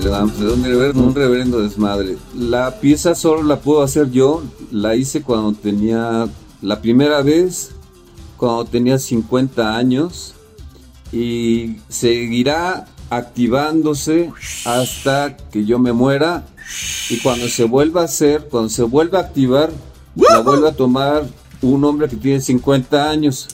de 0.02 1.00
un 1.00 1.16
reverendo, 1.16 1.62
desmadre. 1.62 2.18
La 2.38 2.80
pieza 2.80 3.16
solo 3.16 3.44
la 3.44 3.60
puedo 3.60 3.82
hacer 3.82 4.12
yo, 4.12 4.44
la 4.72 4.96
hice 4.96 5.22
cuando 5.22 5.54
tenía 5.54 6.28
la 6.62 6.82
primera 6.82 7.22
vez, 7.22 7.72
cuando 8.38 8.66
tenía 8.66 9.00
50 9.00 9.76
años. 9.76 10.34
Y 11.12 11.78
seguirá 11.88 12.88
activándose 13.10 14.32
hasta 14.66 15.38
que 15.38 15.66
yo 15.66 15.80
me 15.80 15.94
muera. 15.94 16.46
Y 17.10 17.20
cuando 17.20 17.48
se 17.48 17.64
vuelva 17.64 18.02
a 18.02 18.06
hacer, 18.06 18.48
cuando 18.50 18.70
se 18.70 18.84
vuelva 18.84 19.20
a 19.20 19.22
activar, 19.22 19.72
la 20.16 20.40
vuelva 20.40 20.70
a 20.70 20.74
tomar 20.74 21.26
un 21.62 21.84
hombre 21.84 22.10
que 22.10 22.16
tiene 22.16 22.42
50 22.42 23.10
años. 23.10 23.48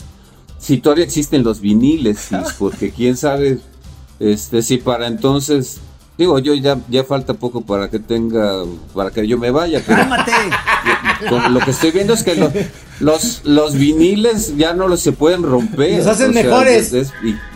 Si 0.57 0.77
todavía 0.77 1.05
existen 1.05 1.43
los 1.43 1.59
viniles, 1.59 2.29
porque 2.59 2.91
quién 2.91 3.17
sabe 3.17 3.59
este, 4.19 4.61
si 4.61 4.77
para 4.77 5.07
entonces 5.07 5.81
Digo, 6.21 6.37
yo 6.37 6.53
ya, 6.53 6.77
ya 6.87 7.03
falta 7.03 7.33
poco 7.33 7.61
para 7.61 7.89
que 7.89 7.97
tenga, 7.97 8.63
para 8.93 9.09
que 9.09 9.27
yo 9.27 9.39
me 9.39 9.49
vaya. 9.49 9.81
Pero 11.19 11.49
lo 11.49 11.59
que 11.61 11.71
estoy 11.71 11.89
viendo 11.89 12.13
es 12.13 12.21
que 12.21 12.35
los, 12.99 13.41
los 13.43 13.73
viniles 13.73 14.55
ya 14.55 14.73
no 14.73 14.87
los 14.87 14.99
se 14.99 15.13
pueden 15.13 15.41
romper. 15.41 15.97
Los 15.97 16.05
hacen 16.05 16.31
mejores. 16.31 16.93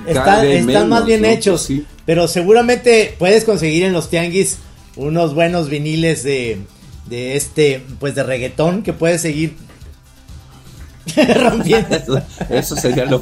están, 0.08 0.90
más 0.90 1.06
bien 1.06 1.26
hechos. 1.26 1.70
Pero 2.08 2.28
seguramente 2.28 3.14
puedes 3.20 3.44
conseguir 3.44 3.84
en 3.84 3.94
los 3.94 4.10
tianguis 4.10 4.58
unos 4.96 5.36
buenos 5.36 5.70
viniles 5.70 6.24
de, 6.24 6.58
de 7.08 7.36
este, 7.36 7.86
pues 8.00 8.16
de 8.16 8.24
reggaetón 8.24 8.82
que 8.82 8.94
puedes 8.94 9.22
seguir 9.22 9.58
rompiendo. 11.36 11.96
Eso, 11.98 12.24
eso 12.50 12.76
sería 12.76 13.06
lo 13.06 13.22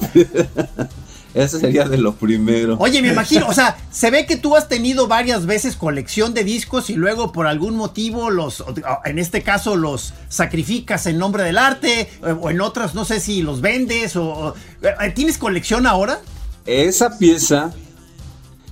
Eso 1.33 1.59
sería 1.59 1.87
de 1.87 1.97
lo 1.97 2.13
primero. 2.13 2.77
Oye, 2.79 3.01
me 3.01 3.07
imagino, 3.07 3.47
o 3.47 3.53
sea, 3.53 3.75
se 3.91 4.11
ve 4.11 4.27
que 4.27 4.37
tú 4.37 4.55
has 4.55 4.67
tenido 4.67 5.07
varias 5.07 5.47
veces 5.47 5.75
colección 5.75 6.35
de 6.35 6.43
discos 6.43 6.91
y 6.91 6.95
luego 6.95 7.31
por 7.31 7.47
algún 7.47 7.75
motivo 7.75 8.29
los, 8.29 8.63
en 9.03 9.17
este 9.17 9.41
caso 9.41 9.75
los 9.75 10.13
sacrificas 10.29 11.07
en 11.07 11.17
nombre 11.17 11.43
del 11.43 11.57
arte 11.57 12.01
eh, 12.01 12.35
o 12.39 12.51
en 12.51 12.61
otras 12.61 12.93
no 12.93 13.03
sé 13.03 13.19
si 13.19 13.41
los 13.41 13.61
vendes 13.61 14.15
o... 14.15 14.53
Eh, 14.83 15.11
¿Tienes 15.15 15.39
colección 15.39 15.87
ahora? 15.87 16.19
Esa 16.67 17.17
pieza, 17.17 17.73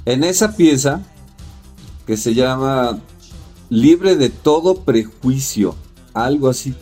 en 0.06 0.24
esa 0.24 0.56
pieza 0.56 1.02
que 2.06 2.16
se 2.16 2.36
llama 2.36 3.00
Libre 3.70 4.18
de 4.18 4.30
todo 4.30 4.84
prejuicio, 4.84 5.76
algo 6.14 6.50
así, 6.50 6.76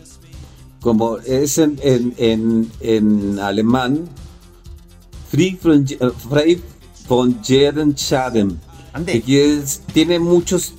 como 0.81 1.19
es 1.19 1.57
en, 1.57 1.79
en, 1.81 2.69
en 2.81 3.39
alemán, 3.39 4.09
Free 5.31 5.57
von, 5.61 5.85
Frei 6.29 6.59
von 7.07 7.39
Schaden, 7.43 8.59
que 9.05 9.63
tiene 9.93 10.19
muchos, 10.19 10.73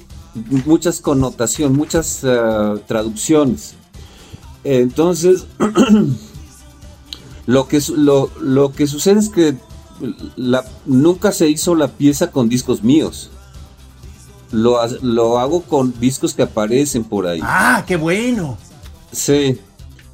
muchas 0.66 1.00
connotaciones, 1.00 1.76
muchas 1.76 2.24
uh, 2.24 2.78
traducciones. 2.86 3.74
Entonces, 4.64 5.46
lo, 7.46 7.68
que, 7.68 7.80
lo, 7.96 8.30
lo, 8.40 8.72
que 8.72 8.86
sucede 8.86 9.20
es 9.20 9.28
que 9.28 9.56
la, 10.36 10.64
nunca 10.86 11.32
se 11.32 11.48
hizo 11.48 11.74
la 11.74 11.88
pieza 11.88 12.30
con 12.30 12.48
discos 12.48 12.82
míos. 12.82 13.30
Lo, 14.50 14.78
lo 15.02 15.38
hago 15.38 15.62
con 15.62 15.98
discos 16.00 16.34
que 16.34 16.42
aparecen 16.42 17.04
por 17.04 17.26
ahí. 17.26 17.40
Ah, 17.42 17.84
qué 17.86 17.96
bueno. 17.96 18.58
Sí, 19.12 19.58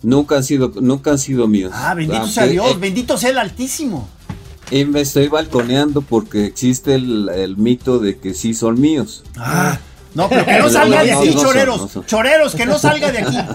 nunca 0.02 0.36
han 0.36 0.44
sido, 0.44 0.72
nunca 0.80 1.12
han 1.12 1.18
sido 1.18 1.48
míos. 1.48 1.72
Ah, 1.74 1.94
bendito 1.94 2.26
sea 2.26 2.46
Dios, 2.46 2.70
eh, 2.70 2.76
bendito 2.78 3.16
sea 3.16 3.30
el 3.30 3.38
Altísimo. 3.38 4.08
Y 4.70 4.84
me 4.84 5.02
estoy 5.02 5.28
balconeando 5.28 6.02
porque 6.02 6.44
existe 6.44 6.94
el, 6.94 7.54
mito 7.56 7.98
de 7.98 8.18
que 8.18 8.34
sí 8.34 8.52
son 8.52 8.80
míos. 8.80 9.22
Ah, 9.36 9.78
no, 10.14 10.28
pero 10.28 10.44
que 10.44 10.58
no 10.58 10.68
salga 10.70 11.04
de 11.04 11.12
aquí, 11.12 11.34
choreros. 11.34 11.98
Choreros, 12.06 12.54
que 12.54 12.66
no 12.66 12.78
salga 12.78 13.12
de 13.12 13.18
aquí. 13.18 13.36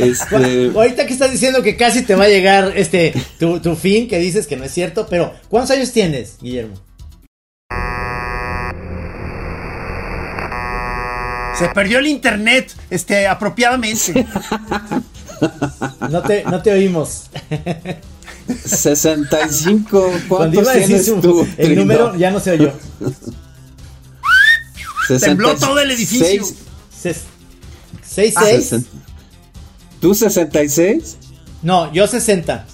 Este, 0.00 0.72
Ahorita 0.74 1.06
que 1.06 1.12
estás 1.12 1.30
diciendo 1.30 1.62
que 1.62 1.76
casi 1.76 2.02
te 2.02 2.16
va 2.16 2.24
a 2.24 2.28
llegar 2.28 2.72
este 2.74 3.14
tu, 3.38 3.60
tu 3.60 3.76
fin, 3.76 4.08
que 4.08 4.18
dices 4.18 4.48
que 4.48 4.56
no 4.56 4.64
es 4.64 4.72
cierto, 4.72 5.06
pero 5.08 5.32
¿cuántos 5.48 5.70
años 5.76 5.92
tienes, 5.92 6.36
Guillermo? 6.40 6.74
Se 11.56 11.68
perdió 11.68 12.00
el 12.00 12.08
internet, 12.08 12.74
este, 12.90 13.28
apropiadamente. 13.28 14.26
No 16.10 16.22
te, 16.22 16.44
no 16.44 16.62
te 16.62 16.72
oímos. 16.72 17.30
65. 18.64 20.12
Cuando 20.28 20.60
iba 20.60 20.64
¿Cuántos 20.64 20.68
a 20.68 20.72
decir 20.72 20.86
tienes 20.86 21.06
su- 21.06 21.20
tú? 21.20 21.42
el 21.56 21.66
Trino? 21.66 21.80
número, 21.82 22.16
ya 22.16 22.30
no 22.30 22.40
se 22.40 22.52
oyó. 22.52 22.72
Tembló 25.20 25.54
todo 25.56 25.78
el 25.80 25.90
edificio. 25.90 26.26
Seis- 26.26 26.54
Ses- 27.02 27.22
¿Seis, 28.02 28.34
ah, 28.36 28.42
seis? 28.44 28.72
sesen- 28.72 28.86
¿Tú 30.00 30.14
66? 30.14 31.16
No, 31.62 31.92
yo 31.92 32.06
60. 32.06 32.66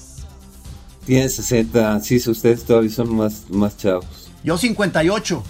Tienes 1.06 1.34
60. 1.36 2.00
Sí, 2.00 2.16
ustedes 2.28 2.64
todavía 2.64 2.90
son 2.90 3.14
más, 3.16 3.42
más 3.48 3.76
chavos. 3.76 4.06
Yo 4.44 4.56
58. 4.58 5.42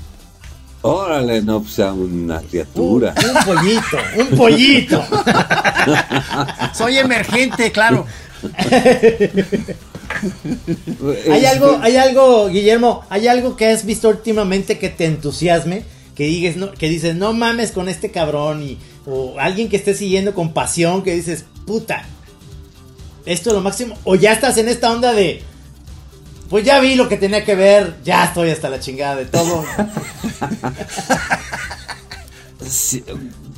Órale, 0.83 1.43
no, 1.43 1.61
pues 1.61 1.73
sea 1.75 1.93
una 1.93 2.38
Un, 2.38 2.45
criatura. 2.47 3.12
un 3.17 3.45
pollito, 3.45 3.97
un 4.17 4.29
pollito. 4.38 5.05
Soy 6.75 6.99
emergente, 6.99 7.73
claro. 7.73 8.07
¿Hay 11.31 11.45
Este, 11.45 11.47
algo, 11.47 11.79
hay 11.83 11.97
algo, 11.97 12.49
Guillermo, 12.49 13.05
hay 13.09 13.29
algo 13.29 13.57
que 13.57 13.67
has 13.67 13.85
visto 13.85 14.09
últimamente 14.09 14.79
que 14.79 14.89
te 14.89 15.07
entusiasme? 15.07 15.85
Que 16.15 16.25
digas, 16.25 16.57
no, 16.57 16.73
que 16.73 16.89
dices, 16.89 17.15
no 17.15 17.33
mames 17.33 17.73
con 17.73 17.89
este 17.89 18.11
cabrón 18.11 18.63
y, 18.63 18.79
o 19.07 19.39
alguien 19.39 19.69
que 19.69 19.77
esté 19.77 19.95
siguiendo 19.95 20.35
con 20.35 20.53
pasión 20.53 21.03
que 21.03 21.15
dices, 21.15 21.45
puta, 21.67 22.05
esto 23.25 23.51
es 23.51 23.55
lo 23.57 23.63
máximo. 23.63 23.97
O 24.05 24.15
ya 24.17 24.33
estás 24.33 24.57
en 24.59 24.69
esta 24.69 24.93
onda 24.93 25.13
de, 25.13 25.43
pues 26.51 26.65
ya 26.65 26.81
vi 26.81 26.95
lo 26.95 27.09
que 27.09 27.17
tenía 27.17 27.45
que 27.45 27.55
ver, 27.55 27.97
ya 28.05 28.25
estoy 28.25 28.51
hasta 28.51 28.69
la 28.69 28.81
chingada 28.81 29.17
de 29.17 29.27
todo. 29.27 29.65
Sí, 32.69 33.03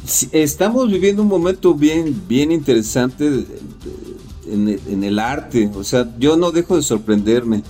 sí, 0.07 0.29
estamos 0.31 0.89
viviendo 0.89 1.23
un 1.23 1.29
momento 1.29 1.75
bien, 1.75 2.23
bien 2.29 2.53
interesante 2.53 3.45
en, 4.53 4.69
el- 4.69 4.81
en 4.89 5.05
el 5.05 5.19
arte. 5.19 5.71
O 5.75 5.85
sea, 5.85 6.09
yo 6.19 6.37
no 6.37 6.51
dejo 6.51 6.77
de 6.77 6.83
sorprenderme. 6.83 7.63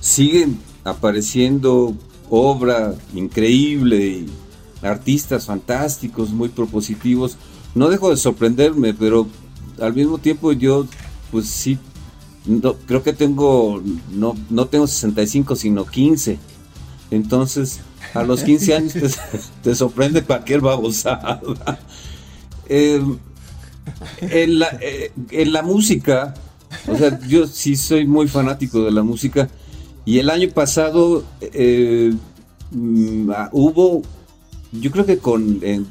Siguen 0.00 0.58
apareciendo 0.84 1.94
obra 2.30 2.94
increíble 3.14 4.06
y 4.06 4.26
artistas 4.86 5.46
fantásticos, 5.46 6.30
muy 6.30 6.48
propositivos. 6.48 7.36
No 7.74 7.88
dejo 7.88 8.10
de 8.10 8.16
sorprenderme, 8.16 8.94
pero 8.94 9.26
al 9.80 9.94
mismo 9.94 10.18
tiempo 10.18 10.52
yo, 10.52 10.86
pues 11.30 11.46
sí, 11.46 11.78
no, 12.46 12.74
creo 12.86 13.02
que 13.02 13.12
tengo, 13.12 13.80
no, 14.12 14.34
no 14.50 14.66
tengo 14.66 14.86
65, 14.86 15.54
sino 15.56 15.86
15. 15.86 16.38
Entonces, 17.10 17.80
a 18.14 18.22
los 18.24 18.42
15 18.42 18.74
años 18.74 18.92
te, 18.94 19.08
te 19.62 19.74
sorprende 19.74 20.22
cualquier 20.22 20.60
babosada. 20.60 21.40
Eh, 22.68 23.02
en, 24.20 24.58
la, 24.58 24.68
eh, 24.80 25.12
en 25.30 25.52
la 25.52 25.62
música, 25.62 26.34
o 26.88 26.96
sea, 26.96 27.18
yo 27.26 27.46
sí 27.46 27.76
soy 27.76 28.06
muy 28.06 28.28
fanático 28.28 28.82
de 28.84 28.90
la 28.90 29.02
música. 29.02 29.48
Y 30.04 30.18
el 30.18 30.30
año 30.30 30.48
pasado 30.50 31.24
eh, 31.40 32.12
mm, 32.70 33.30
hubo, 33.52 34.02
yo 34.72 34.90
creo 34.90 35.06
que 35.06 35.18
con 35.18 35.58
en- 35.62 35.86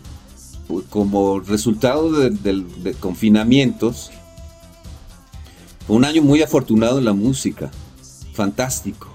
como 0.89 1.39
resultado 1.41 2.11
de, 2.11 2.93
confinamientos, 2.99 4.09
fue 5.85 5.97
un 5.97 6.05
año 6.05 6.21
muy 6.21 6.41
afortunado 6.41 6.99
en 6.99 7.05
la 7.05 7.13
música. 7.13 7.69
Fantástico, 8.33 9.07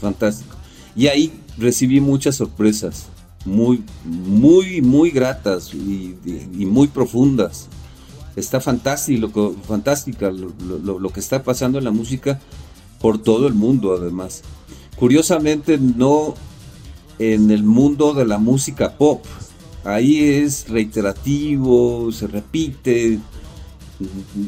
fantástico. 0.00 0.54
Y 0.94 1.08
ahí 1.08 1.32
recibí 1.58 2.00
muchas 2.00 2.36
sorpresas, 2.36 3.06
muy, 3.44 3.82
muy, 4.04 4.80
muy 4.82 5.10
gratas 5.10 5.72
y 5.74 6.14
muy 6.66 6.86
profundas. 6.88 7.68
Está 8.36 8.60
fantástico, 8.60 9.54
fantástica 9.66 10.30
lo, 10.30 10.52
lo- 10.84 10.98
lo 10.98 11.10
que 11.10 11.20
está 11.20 11.42
pasando 11.42 11.78
en 11.78 11.84
la 11.84 11.90
música 11.90 12.40
por 13.00 13.18
todo 13.18 13.46
el 13.46 13.54
mundo, 13.54 13.96
además. 13.98 14.42
Curiosamente, 14.96 15.78
no 15.78 16.34
en 17.18 17.50
el 17.50 17.62
mundo 17.64 18.14
de 18.14 18.24
la 18.26 18.38
música 18.38 18.96
pop. 18.96 19.24
Ahí 19.84 20.22
es 20.24 20.68
reiterativo, 20.68 22.12
se 22.12 22.26
repite. 22.26 23.18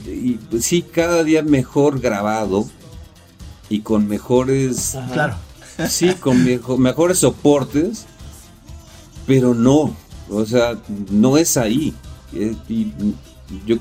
Y 0.07 0.39
sí, 0.61 0.83
cada 0.83 1.25
día 1.25 1.43
mejor 1.43 2.01
grabado 2.01 2.67
y 3.69 3.81
con 3.81 4.07
mejores. 4.09 4.97
Claro. 5.13 5.35
Sí, 5.89 6.13
con 6.15 6.45
mejo- 6.45 6.77
mejores 6.77 7.19
soportes, 7.19 8.05
pero 9.27 9.55
no, 9.55 9.95
o 10.31 10.45
sea, 10.47 10.79
no 11.11 11.37
es 11.39 11.57
ahí. 11.57 11.95
Y 12.33 12.93
yo, 13.67 13.77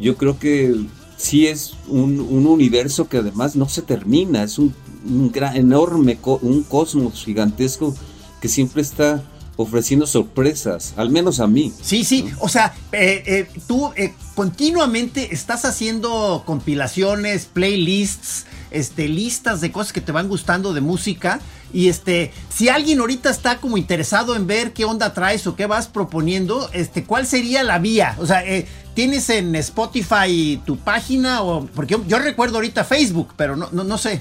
yo 0.00 0.16
creo 0.16 0.38
que 0.38 0.74
sí 1.16 1.46
es 1.46 1.74
un, 1.88 2.20
un 2.20 2.46
universo 2.46 3.08
que 3.08 3.18
además 3.18 3.56
no 3.56 3.68
se 3.68 3.82
termina, 3.82 4.42
es 4.42 4.58
un, 4.58 4.74
un 5.04 5.30
gran, 5.32 5.56
enorme, 5.56 6.16
co- 6.16 6.38
un 6.42 6.62
cosmos 6.62 7.24
gigantesco 7.24 7.94
que 8.40 8.48
siempre 8.48 8.82
está 8.82 9.22
ofreciendo 9.56 10.06
sorpresas, 10.06 10.94
al 10.96 11.10
menos 11.10 11.40
a 11.40 11.48
mí. 11.48 11.72
Sí, 11.82 12.04
sí, 12.04 12.26
o 12.38 12.48
sea, 12.48 12.74
eh, 12.92 13.24
eh, 13.26 13.48
tú 13.66 13.90
eh, 13.96 14.14
continuamente 14.36 15.34
estás 15.34 15.64
haciendo 15.64 16.44
compilaciones, 16.46 17.46
playlists, 17.46 18.46
este, 18.70 19.08
listas 19.08 19.60
de 19.60 19.72
cosas 19.72 19.92
que 19.92 20.00
te 20.00 20.12
van 20.12 20.28
gustando 20.28 20.72
de 20.74 20.80
música. 20.80 21.40
Y 21.72 21.88
este, 21.88 22.32
si 22.48 22.68
alguien 22.68 23.00
ahorita 23.00 23.28
está 23.30 23.58
como 23.60 23.76
interesado 23.76 24.34
en 24.36 24.46
ver 24.46 24.72
qué 24.72 24.84
onda 24.84 25.12
traes 25.12 25.46
o 25.46 25.54
qué 25.54 25.66
vas 25.66 25.86
proponiendo, 25.88 26.70
este, 26.72 27.04
¿cuál 27.04 27.26
sería 27.26 27.62
la 27.62 27.78
vía? 27.78 28.16
O 28.18 28.26
sea, 28.26 28.44
eh, 28.46 28.66
¿tienes 28.94 29.28
en 29.28 29.54
Spotify 29.56 30.60
tu 30.64 30.78
página? 30.78 31.42
O, 31.42 31.66
porque 31.66 31.98
yo, 32.06 32.18
recuerdo 32.18 32.56
ahorita 32.56 32.84
Facebook, 32.84 33.28
pero 33.36 33.54
no, 33.54 33.68
no, 33.70 33.98
sé. 33.98 34.20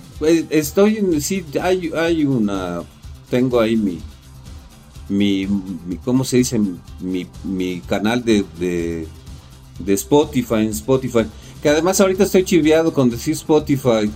Estoy 0.49 0.97
en, 0.97 1.21
sí, 1.21 1.45
hay, 1.61 1.89
hay 1.95 2.25
una, 2.25 2.81
tengo 3.29 3.61
ahí 3.61 3.77
mi, 3.77 3.99
mi, 5.09 5.47
mi- 5.47 5.97
¿cómo 6.03 6.25
se 6.25 6.37
dice? 6.37 6.59
Mi, 6.99 7.27
mi 7.43 7.79
canal 7.81 8.23
de, 8.25 8.43
de, 8.59 9.07
de 9.79 9.93
Spotify, 9.93 10.55
en 10.55 10.69
Spotify, 10.71 11.25
que 11.61 11.69
además 11.69 12.01
ahorita 12.01 12.23
estoy 12.25 12.43
chiviado 12.43 12.91
con 12.93 13.09
decir 13.09 13.33
Spotify, 13.33 14.11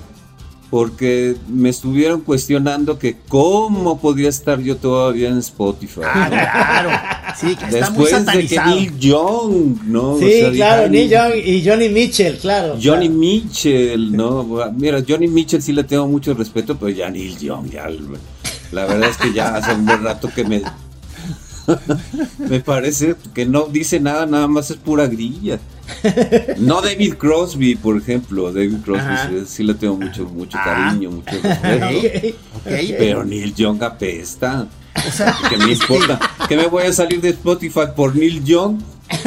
porque 0.71 1.35
me 1.49 1.67
estuvieron 1.69 2.21
cuestionando 2.21 2.97
que 2.97 3.17
cómo 3.27 3.99
podía 3.99 4.29
estar 4.29 4.57
yo 4.61 4.77
todavía 4.77 5.27
en 5.27 5.37
Spotify. 5.39 5.99
Ah, 6.05 6.29
claro. 6.29 6.89
Sí, 7.37 7.57
que 7.57 7.65
está 7.65 7.89
muy 7.91 8.05
Después 8.05 8.25
de 8.25 8.47
que. 8.47 8.59
Neil 8.61 8.97
Young, 8.97 9.83
¿no? 9.85 10.11
O 10.13 10.19
Sí, 10.19 10.31
sea, 10.31 10.51
claro, 10.51 10.89
Neil 10.89 11.09
Young 11.09 11.33
y 11.45 11.65
Johnny 11.67 11.89
Mitchell, 11.89 12.37
claro. 12.37 12.77
Johnny 12.81 13.07
claro. 13.07 13.19
Mitchell, 13.19 14.11
¿no? 14.15 14.71
Mira, 14.77 15.03
Johnny 15.05 15.27
Mitchell 15.27 15.61
sí 15.61 15.73
le 15.73 15.83
tengo 15.83 16.07
mucho 16.07 16.33
respeto, 16.33 16.77
pero 16.77 16.89
ya 16.89 17.09
Neil 17.09 17.37
Young, 17.37 17.69
ya. 17.69 17.89
La 18.71 18.85
verdad 18.85 19.09
es 19.09 19.17
que 19.17 19.33
ya 19.33 19.55
hace 19.55 19.73
un 19.73 19.85
buen 19.85 20.01
rato 20.01 20.29
que 20.33 20.45
me. 20.45 20.61
me 22.37 22.59
parece 22.59 23.15
que 23.33 23.45
no 23.45 23.65
dice 23.67 23.99
nada, 23.99 24.25
nada 24.25 24.47
más 24.47 24.71
es 24.71 24.77
pura 24.77 25.07
grilla. 25.07 25.59
No 26.57 26.81
David 26.81 27.15
Crosby, 27.15 27.75
por 27.75 27.97
ejemplo. 27.97 28.51
David 28.51 28.77
Crosby 28.83 29.15
sí, 29.29 29.45
sí 29.47 29.63
le 29.63 29.73
tengo 29.73 29.97
mucho, 29.97 30.25
mucho 30.25 30.57
Ah. 30.59 30.63
cariño, 30.89 31.11
mucho 31.11 31.31
respeto. 31.41 32.37
Pero 32.97 33.23
Neil 33.25 33.53
Young 33.53 33.83
apesta. 33.83 34.67
¿Qué 35.49 35.57
me 35.57 35.73
importa? 35.73 36.19
Que 36.47 36.55
me 36.55 36.67
voy 36.67 36.83
a 36.83 36.93
salir 36.93 37.21
de 37.21 37.29
Spotify 37.29 37.81
por 37.95 38.15
Neil 38.15 38.43
Young. 38.43 38.79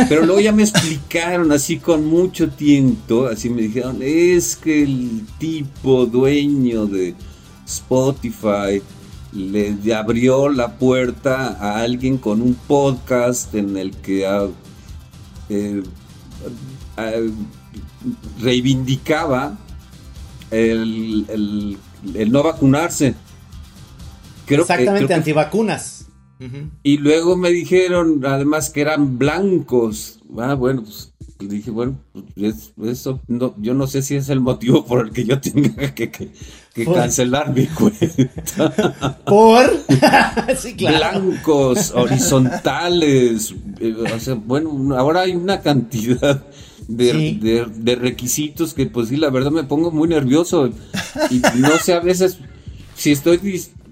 Pero 0.08 0.24
luego 0.24 0.40
ya 0.40 0.52
me 0.52 0.62
explicaron 0.62 1.52
así 1.52 1.78
con 1.78 2.06
mucho 2.06 2.48
tiento. 2.48 3.26
Así 3.26 3.50
me 3.50 3.62
dijeron, 3.62 3.98
es 4.00 4.56
que 4.56 4.82
el 4.82 5.22
tipo 5.38 6.06
dueño 6.06 6.86
de 6.86 7.14
Spotify 7.66 8.80
le 9.34 9.94
abrió 9.94 10.48
la 10.48 10.76
puerta 10.78 11.56
a 11.60 11.80
alguien 11.80 12.18
con 12.18 12.40
un 12.40 12.54
podcast 12.54 13.54
en 13.54 13.76
el 13.76 13.90
que 13.96 14.26
ah, 14.26 14.46
eh, 15.48 15.82
ah, 16.96 17.10
reivindicaba 18.40 19.56
el, 20.50 21.26
el- 21.28 21.78
el 22.14 22.30
no 22.32 22.42
vacunarse. 22.42 23.14
Creo 24.46 24.58
que- 24.66 24.72
Exactamente, 24.72 24.98
creo 24.98 25.08
que- 25.08 25.14
antivacunas. 25.14 26.00
Y 26.82 26.98
luego 26.98 27.36
me 27.38 27.48
dijeron 27.48 28.22
además 28.26 28.68
que 28.68 28.82
eran 28.82 29.18
blancos. 29.18 30.20
Ah, 30.38 30.52
bueno, 30.52 30.82
pues 30.82 31.13
dije, 31.40 31.70
bueno, 31.70 31.98
pues, 32.12 32.24
es- 32.36 32.72
eso 32.84 33.20
no, 33.28 33.54
yo 33.58 33.74
no 33.74 33.86
sé 33.86 34.02
si 34.02 34.16
es 34.16 34.28
el 34.28 34.40
motivo 34.40 34.84
por 34.86 35.06
el 35.06 35.12
que 35.12 35.24
yo 35.24 35.40
tenga 35.40 35.94
que, 35.94 36.10
que- 36.10 36.30
cancelar 36.84 37.52
mi 37.54 37.66
cuenta. 37.66 39.18
Por. 39.26 39.64
sí, 40.58 40.74
claro. 40.74 41.20
Blancos, 41.20 41.92
horizontales. 41.94 43.54
eh, 43.80 43.94
o 44.14 44.20
sea, 44.20 44.34
bueno, 44.34 44.96
ahora 44.96 45.22
hay 45.22 45.34
una 45.36 45.60
cantidad 45.60 46.44
de, 46.88 47.12
Sí. 47.12 47.38
de- 47.42 47.66
de 47.66 47.94
requisitos 47.96 48.74
que 48.74 48.86
pues 48.86 49.08
sí, 49.08 49.16
la 49.16 49.30
verdad 49.30 49.50
me 49.50 49.64
pongo 49.64 49.90
muy 49.90 50.08
nervioso. 50.08 50.70
Y 51.30 51.40
no 51.58 51.76
sé 51.78 51.94
a 51.94 52.00
veces 52.00 52.38
si 52.96 53.12
estoy 53.12 53.38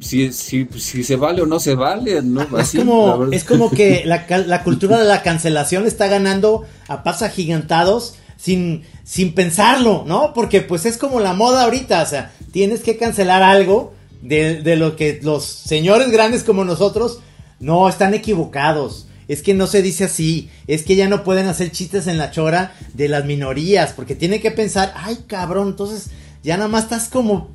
si, 0.03 0.33
si, 0.33 0.69
si 0.77 1.05
se 1.05 1.17
vale 1.17 1.43
o 1.43 1.47
no 1.47 1.59
se 1.61 1.75
vale, 1.75 2.21
¿no? 2.23 2.43
Es 2.43 2.53
Así, 2.55 2.79
la 2.79 2.85
como, 2.85 3.33
es 3.33 3.45
como 3.45 3.71
que 3.71 4.03
la, 4.05 4.27
la 4.47 4.63
cultura 4.63 4.99
de 4.99 5.05
la 5.07 5.23
cancelación 5.23 5.87
está 5.87 6.09
ganando 6.09 6.65
a 6.89 7.03
pasos 7.03 7.23
agigantados 7.23 8.17
sin, 8.37 8.83
sin 9.05 9.35
pensarlo, 9.35 10.05
¿no? 10.07 10.33
Porque 10.35 10.61
pues 10.61 10.85
es 10.87 10.99
como 10.99 11.21
la 11.21 11.33
moda 11.33 11.63
ahorita, 11.65 12.03
o 12.03 12.07
sea, 12.07 12.33
tienes 12.51 12.81
que 12.81 12.97
cancelar 12.97 13.43
algo 13.43 13.95
de, 14.21 14.61
de 14.63 14.77
lo 14.77 14.97
que 14.97 15.21
los 15.23 15.45
señores 15.45 16.11
grandes 16.11 16.43
como 16.45 16.65
nosotros 16.65 17.21
no 17.61 17.89
están 17.89 18.15
equivocados. 18.15 19.07
Es 19.29 19.41
que 19.43 19.55
no 19.55 19.69
se 19.69 19.83
dice 19.83 20.05
así, 20.05 20.51
es 20.67 20.83
que 20.83 20.97
ya 20.97 21.09
no 21.09 21.23
pueden 21.23 21.47
hacer 21.47 21.71
chistes 21.71 22.09
en 22.09 22.19
la 22.19 22.33
chora 22.33 22.75
de 22.93 23.09
las 23.09 23.25
minorías, 23.25 23.93
porque 23.93 24.17
tienen 24.17 24.43
que 24.43 24.51
pensar, 24.51 24.93
ay 24.97 25.19
cabrón, 25.29 25.69
entonces 25.69 26.11
ya 26.43 26.57
nada 26.57 26.69
más 26.69 26.85
estás 26.85 27.09
como 27.09 27.49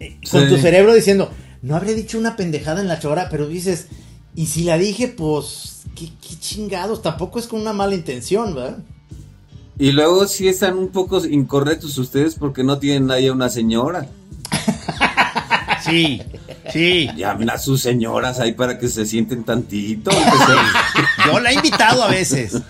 eh, 0.00 0.16
con 0.28 0.42
Sí. 0.42 0.48
tu 0.48 0.56
cerebro 0.58 0.92
diciendo, 0.92 1.30
no 1.62 1.76
habré 1.76 1.94
dicho 1.94 2.18
una 2.18 2.36
pendejada 2.36 2.80
en 2.80 2.88
la 2.88 2.98
chora, 2.98 3.28
pero 3.30 3.48
dices, 3.48 3.86
y 4.34 4.46
si 4.46 4.64
la 4.64 4.76
dije, 4.78 5.08
pues, 5.08 5.82
qué, 5.94 6.10
qué 6.20 6.38
chingados, 6.38 7.02
tampoco 7.02 7.38
es 7.38 7.46
con 7.46 7.60
una 7.60 7.72
mala 7.72 7.94
intención, 7.94 8.54
¿verdad? 8.54 8.78
Y 9.78 9.92
luego 9.92 10.26
sí 10.26 10.48
están 10.48 10.76
un 10.76 10.88
poco 10.88 11.24
incorrectos 11.24 11.96
ustedes 11.98 12.34
porque 12.34 12.62
no 12.62 12.78
tienen 12.78 13.10
ahí 13.10 13.28
a 13.28 13.32
una 13.32 13.48
señora. 13.48 14.06
Sí, 15.84 16.22
sí. 16.72 17.10
Llamen 17.16 17.50
a 17.50 17.58
sus 17.58 17.82
señoras 17.82 18.38
ahí 18.40 18.52
para 18.52 18.78
que 18.78 18.88
se 18.88 19.04
sienten 19.04 19.42
tantito. 19.44 20.10
sea. 20.12 21.26
Yo 21.26 21.40
la 21.40 21.50
he 21.50 21.54
invitado 21.54 22.04
a 22.04 22.08
veces. 22.08 22.52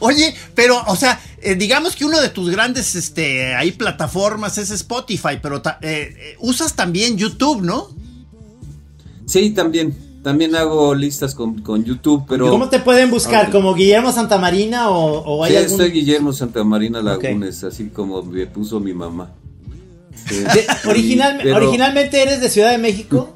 Oye, 0.00 0.34
pero, 0.54 0.82
o 0.86 0.96
sea, 0.96 1.18
eh, 1.42 1.54
digamos 1.54 1.96
que 1.96 2.04
uno 2.04 2.20
de 2.20 2.28
tus 2.28 2.50
grandes, 2.50 2.94
este, 2.94 3.54
ahí 3.54 3.72
plataformas 3.72 4.58
es 4.58 4.70
Spotify, 4.70 5.38
pero 5.42 5.60
ta- 5.62 5.78
eh, 5.82 6.14
eh, 6.16 6.36
usas 6.40 6.74
también 6.74 7.16
YouTube, 7.18 7.62
¿no? 7.62 7.88
Sí, 9.26 9.50
también. 9.50 9.96
También 10.22 10.54
hago 10.54 10.94
listas 10.94 11.34
con, 11.34 11.62
con 11.62 11.82
YouTube, 11.84 12.24
pero... 12.28 12.48
¿Cómo 12.48 12.68
te 12.68 12.78
pueden 12.78 13.10
buscar? 13.10 13.50
¿Como 13.50 13.74
Guillermo 13.74 14.12
Santamarina 14.12 14.88
o, 14.88 15.18
o 15.18 15.42
hay 15.42 15.50
Sí, 15.50 15.56
algún... 15.58 15.76
soy 15.78 15.90
Guillermo 15.90 16.32
Santamarina 16.32 17.02
Lagunes, 17.02 17.64
así 17.64 17.88
como 17.88 18.22
me 18.22 18.46
puso 18.46 18.78
mi 18.78 18.94
mamá. 18.94 19.30
Sí. 20.28 20.36
de- 20.36 20.66
original- 20.88 21.40
Pero- 21.42 21.56
¿Originalmente 21.56 22.22
eres 22.22 22.40
de 22.40 22.48
Ciudad 22.50 22.70
de 22.70 22.78
México? 22.78 23.34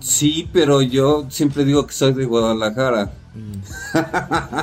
Sí, 0.00 0.48
pero 0.52 0.82
yo 0.82 1.26
siempre 1.30 1.64
digo 1.64 1.86
que 1.86 1.92
soy 1.92 2.12
de 2.14 2.24
Guadalajara. 2.24 3.12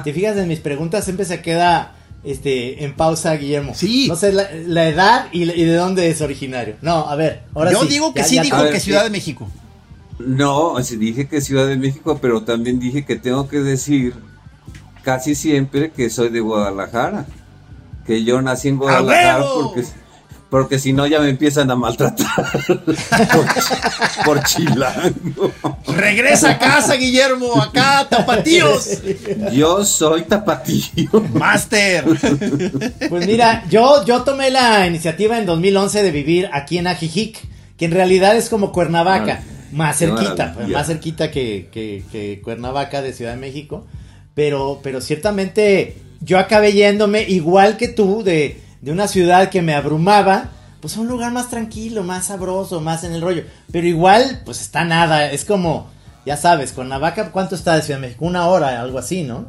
Te 0.04 0.14
fijas 0.14 0.38
en 0.38 0.48
mis 0.48 0.60
preguntas, 0.60 1.04
siempre 1.04 1.26
se 1.26 1.42
queda 1.42 1.94
este, 2.24 2.84
en 2.84 2.94
pausa 2.96 3.34
Guillermo. 3.36 3.74
Sí. 3.76 4.08
No 4.08 4.16
sé 4.16 4.32
la, 4.34 4.48
la 4.66 4.88
edad 4.88 5.28
y, 5.32 5.44
y 5.44 5.64
de 5.64 5.76
dónde 5.76 6.10
es 6.10 6.22
originario. 6.22 6.76
No, 6.82 7.08
a 7.10 7.16
ver, 7.16 7.44
ahora 7.54 7.72
Yo 7.72 7.82
sí. 7.84 7.88
digo 7.90 8.14
que 8.14 8.22
Ya- 8.22 8.26
sí, 8.28 8.36
ya- 8.36 8.42
dijo 8.44 8.62
ver, 8.62 8.74
que 8.74 8.80
sí. 8.80 8.86
Ciudad 8.86 9.04
de 9.04 9.10
México. 9.10 9.50
No, 10.20 10.82
sí, 10.84 10.96
dije 10.98 11.28
que 11.28 11.42
Ciudad 11.42 11.68
de 11.68 11.78
México, 11.78 12.18
pero 12.22 12.42
también 12.44 12.80
dije 12.80 13.06
que 13.06 13.16
tengo 13.18 13.48
que 13.48 13.60
decir 13.60 14.16
casi 15.04 15.36
siempre 15.36 15.92
que 15.92 16.10
soy 16.10 16.30
de 16.30 16.40
Guadalajara. 16.40 17.26
Que 18.06 18.24
yo 18.24 18.42
nací 18.42 18.70
en 18.70 18.78
Guadalajara 18.78 19.44
porque, 19.54 19.84
porque 20.50 20.80
si 20.80 20.94
no 20.94 21.06
ya 21.08 21.20
me 21.20 21.30
empiezan 21.30 21.70
a 21.72 21.76
maltratar 21.76 22.46
por, 22.68 24.26
por 24.26 24.44
chilango. 24.44 25.52
Regresa 25.88 26.52
a 26.52 26.58
casa, 26.60 26.96
Guillermo, 26.96 27.62
acá, 27.62 28.08
tapatíos. 28.10 29.00
Yo 29.52 29.84
soy 29.86 30.24
tapatío. 30.24 31.10
Master. 31.34 32.06
Pues 33.10 33.28
mira, 33.28 33.66
yo, 33.70 34.06
yo 34.06 34.24
tomé 34.24 34.50
la 34.50 34.88
iniciativa 34.88 35.38
en 35.38 35.46
2011 35.46 36.04
de 36.04 36.12
vivir 36.12 36.50
aquí 36.54 36.78
en 36.78 36.88
Ajijic, 36.88 37.40
que 37.78 37.86
en 37.86 37.92
realidad 37.92 38.36
es 38.36 38.50
como 38.50 38.72
Cuernavaca, 38.72 39.42
más 39.72 39.98
cerquita, 39.98 40.54
pues, 40.54 40.68
más 40.70 40.88
cerquita 40.88 41.30
que, 41.32 41.68
que- 41.72 42.04
que 42.12 42.42
Cuernavaca 42.42 43.02
de 43.02 43.14
Ciudad 43.14 43.32
de 43.34 43.38
México. 43.38 43.86
Pero, 44.34 44.80
pero 44.84 45.02
ciertamente 45.02 45.98
yo 46.22 46.38
acabé 46.40 46.72
yéndome 46.74 47.24
igual 47.24 47.76
que 47.76 47.88
tú 47.88 48.24
de, 48.24 48.62
de 48.82 48.92
una 48.92 49.08
ciudad 49.08 49.50
que 49.50 49.62
me 49.62 49.74
abrumaba, 49.74 50.50
pues 50.82 50.96
a 50.98 51.00
un 51.02 51.08
lugar 51.08 51.32
más 51.32 51.50
tranquilo, 51.50 52.04
más 52.04 52.28
sabroso, 52.28 52.82
más 52.82 53.04
en 53.04 53.14
el 53.14 53.22
rollo. 53.22 53.44
Pero 53.72 53.88
igual, 53.88 54.42
pues 54.46 54.62
está 54.62 54.84
nada, 54.86 55.32
es 55.32 55.44
como, 55.46 55.90
ya 56.26 56.38
sabes, 56.38 56.72
Cuernavaca, 56.74 57.32
¿cuánto 57.32 57.56
está 57.56 57.76
de 57.76 57.82
Ciudad 57.82 58.00
de 58.00 58.08
México? 58.08 58.26
Una 58.26 58.48
hora, 58.48 58.80
algo 58.82 59.00
así, 59.00 59.24
¿no? 59.24 59.48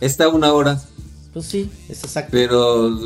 Está 0.00 0.28
una 0.28 0.52
hora. 0.52 0.80
Pues 1.32 1.46
sí, 1.46 1.70
es 1.88 2.02
exacto. 2.02 2.30
Pero 2.32 2.98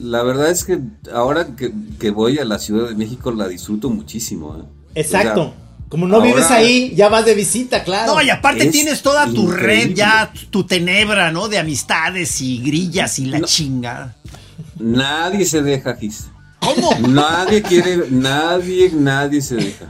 la 0.00 0.22
verdad 0.22 0.50
es 0.50 0.64
que 0.64 0.78
ahora 1.12 1.56
que, 1.56 1.72
que 1.98 2.10
voy 2.10 2.38
a 2.38 2.44
la 2.44 2.58
Ciudad 2.58 2.88
de 2.88 2.94
México 2.94 3.30
la 3.32 3.48
disfruto 3.48 3.88
muchísimo. 3.90 4.56
¿eh? 4.58 5.00
Exacto. 5.00 5.40
O 5.40 5.44
sea, 5.46 5.54
Como 5.88 6.06
no 6.06 6.16
ahora- 6.16 6.26
vives 6.26 6.50
ahí, 6.50 6.94
ya 6.94 7.08
vas 7.08 7.24
de 7.24 7.34
visita, 7.34 7.82
claro. 7.82 8.14
No, 8.14 8.22
y 8.22 8.28
aparte 8.30 8.64
Es 8.66 8.72
tienes 8.72 9.02
toda 9.02 9.26
tu 9.26 9.50
red 9.50 9.94
ya, 9.94 10.30
tu 10.50 10.64
tenebra, 10.64 11.32
¿no? 11.32 11.48
De 11.48 11.58
amistades 11.58 12.40
y 12.42 12.58
grillas 12.62 13.18
y 13.18 13.26
la 13.26 13.38
No. 13.40 13.46
chingada. 13.46 14.16
Nadie 14.78 15.44
se 15.44 15.62
deja, 15.62 15.94
Gis. 15.96 16.28
¿Cómo? 16.60 17.08
Nadie 17.08 17.60
quiere, 17.62 18.06
nadie, 18.10 18.90
nadie 18.94 19.42
se 19.42 19.56
deja. 19.56 19.86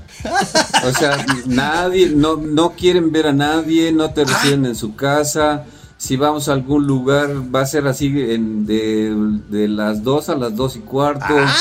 O 0.87 0.91
sea, 0.93 1.24
nadie, 1.47 2.09
no, 2.09 2.37
no 2.37 2.70
quieren 2.72 3.12
ver 3.12 3.26
a 3.26 3.33
nadie, 3.33 3.93
no 3.93 4.11
te 4.12 4.24
reciben 4.24 4.64
en 4.66 4.74
su 4.74 4.95
casa. 4.97 5.64
Si 5.99 6.16
vamos 6.16 6.49
a 6.49 6.53
algún 6.55 6.87
lugar, 6.87 7.28
va 7.55 7.61
a 7.61 7.66
ser 7.66 7.87
así 7.87 8.07
en, 8.09 8.64
de, 8.66 9.14
de 9.51 9.68
las 9.68 10.03
2 10.03 10.30
a 10.30 10.35
las 10.35 10.57
2 10.57 10.76
y 10.76 10.80
cuarto. 10.80 11.24
Ah, 11.28 11.55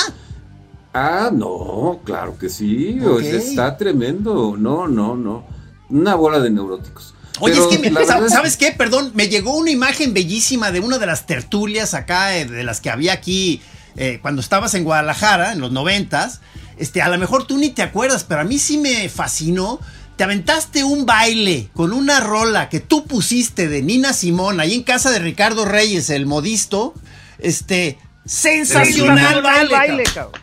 Ah, 0.94 1.30
no, 1.32 2.00
claro 2.04 2.36
que 2.38 2.50
sí. 2.50 2.98
o 3.00 3.18
sea, 3.20 3.28
Ok. 3.38 3.42
está 3.44 3.76
tremendo. 3.78 4.56
No, 4.58 4.86
no, 4.88 5.16
no. 5.16 5.44
Una 5.88 6.14
bola 6.16 6.38
de 6.40 6.50
neuróticos. 6.50 7.11
Oye, 7.40 7.54
Pero 7.54 7.70
es 7.70 7.78
que, 7.78 7.90
me- 7.90 8.06
¿sabes 8.28 8.56
qué? 8.56 8.72
Perdón, 8.72 9.12
me 9.14 9.28
llegó 9.28 9.56
una 9.56 9.70
imagen 9.70 10.12
bellísima 10.14 10.70
de 10.70 10.80
una 10.80 10.98
de 10.98 11.06
las 11.06 11.26
tertulias 11.26 11.94
acá, 11.94 12.36
eh, 12.36 12.44
de 12.44 12.62
las 12.62 12.80
que 12.80 12.90
había 12.90 13.12
aquí 13.14 13.62
eh, 13.96 14.18
cuando 14.22 14.40
estabas 14.40 14.74
en 14.74 14.84
Guadalajara, 14.84 15.52
en 15.52 15.60
los 15.60 15.72
noventas. 15.72 16.40
Este, 16.76 17.02
a 17.02 17.08
lo 17.08 17.18
mejor 17.18 17.46
tú 17.46 17.58
ni 17.58 17.70
te 17.70 17.82
acuerdas, 17.82 18.24
pero 18.24 18.40
a 18.40 18.44
mí 18.44 18.58
sí 18.58 18.78
me 18.78 19.08
fascinó. 19.08 19.80
Te 20.16 20.24
aventaste 20.24 20.84
un 20.84 21.06
baile 21.06 21.70
con 21.74 21.92
una 21.92 22.20
rola 22.20 22.68
que 22.68 22.80
tú 22.80 23.06
pusiste 23.06 23.66
de 23.68 23.82
Nina 23.82 24.12
Simón 24.12 24.60
ahí 24.60 24.74
en 24.74 24.82
casa 24.82 25.10
de 25.10 25.18
Ricardo 25.18 25.64
Reyes, 25.64 26.10
el 26.10 26.26
modisto. 26.26 26.94
Este, 27.38 27.98
sensacional 28.24 29.42
baile. 29.42 29.72
baile, 29.72 30.04
cabrón. 30.04 30.40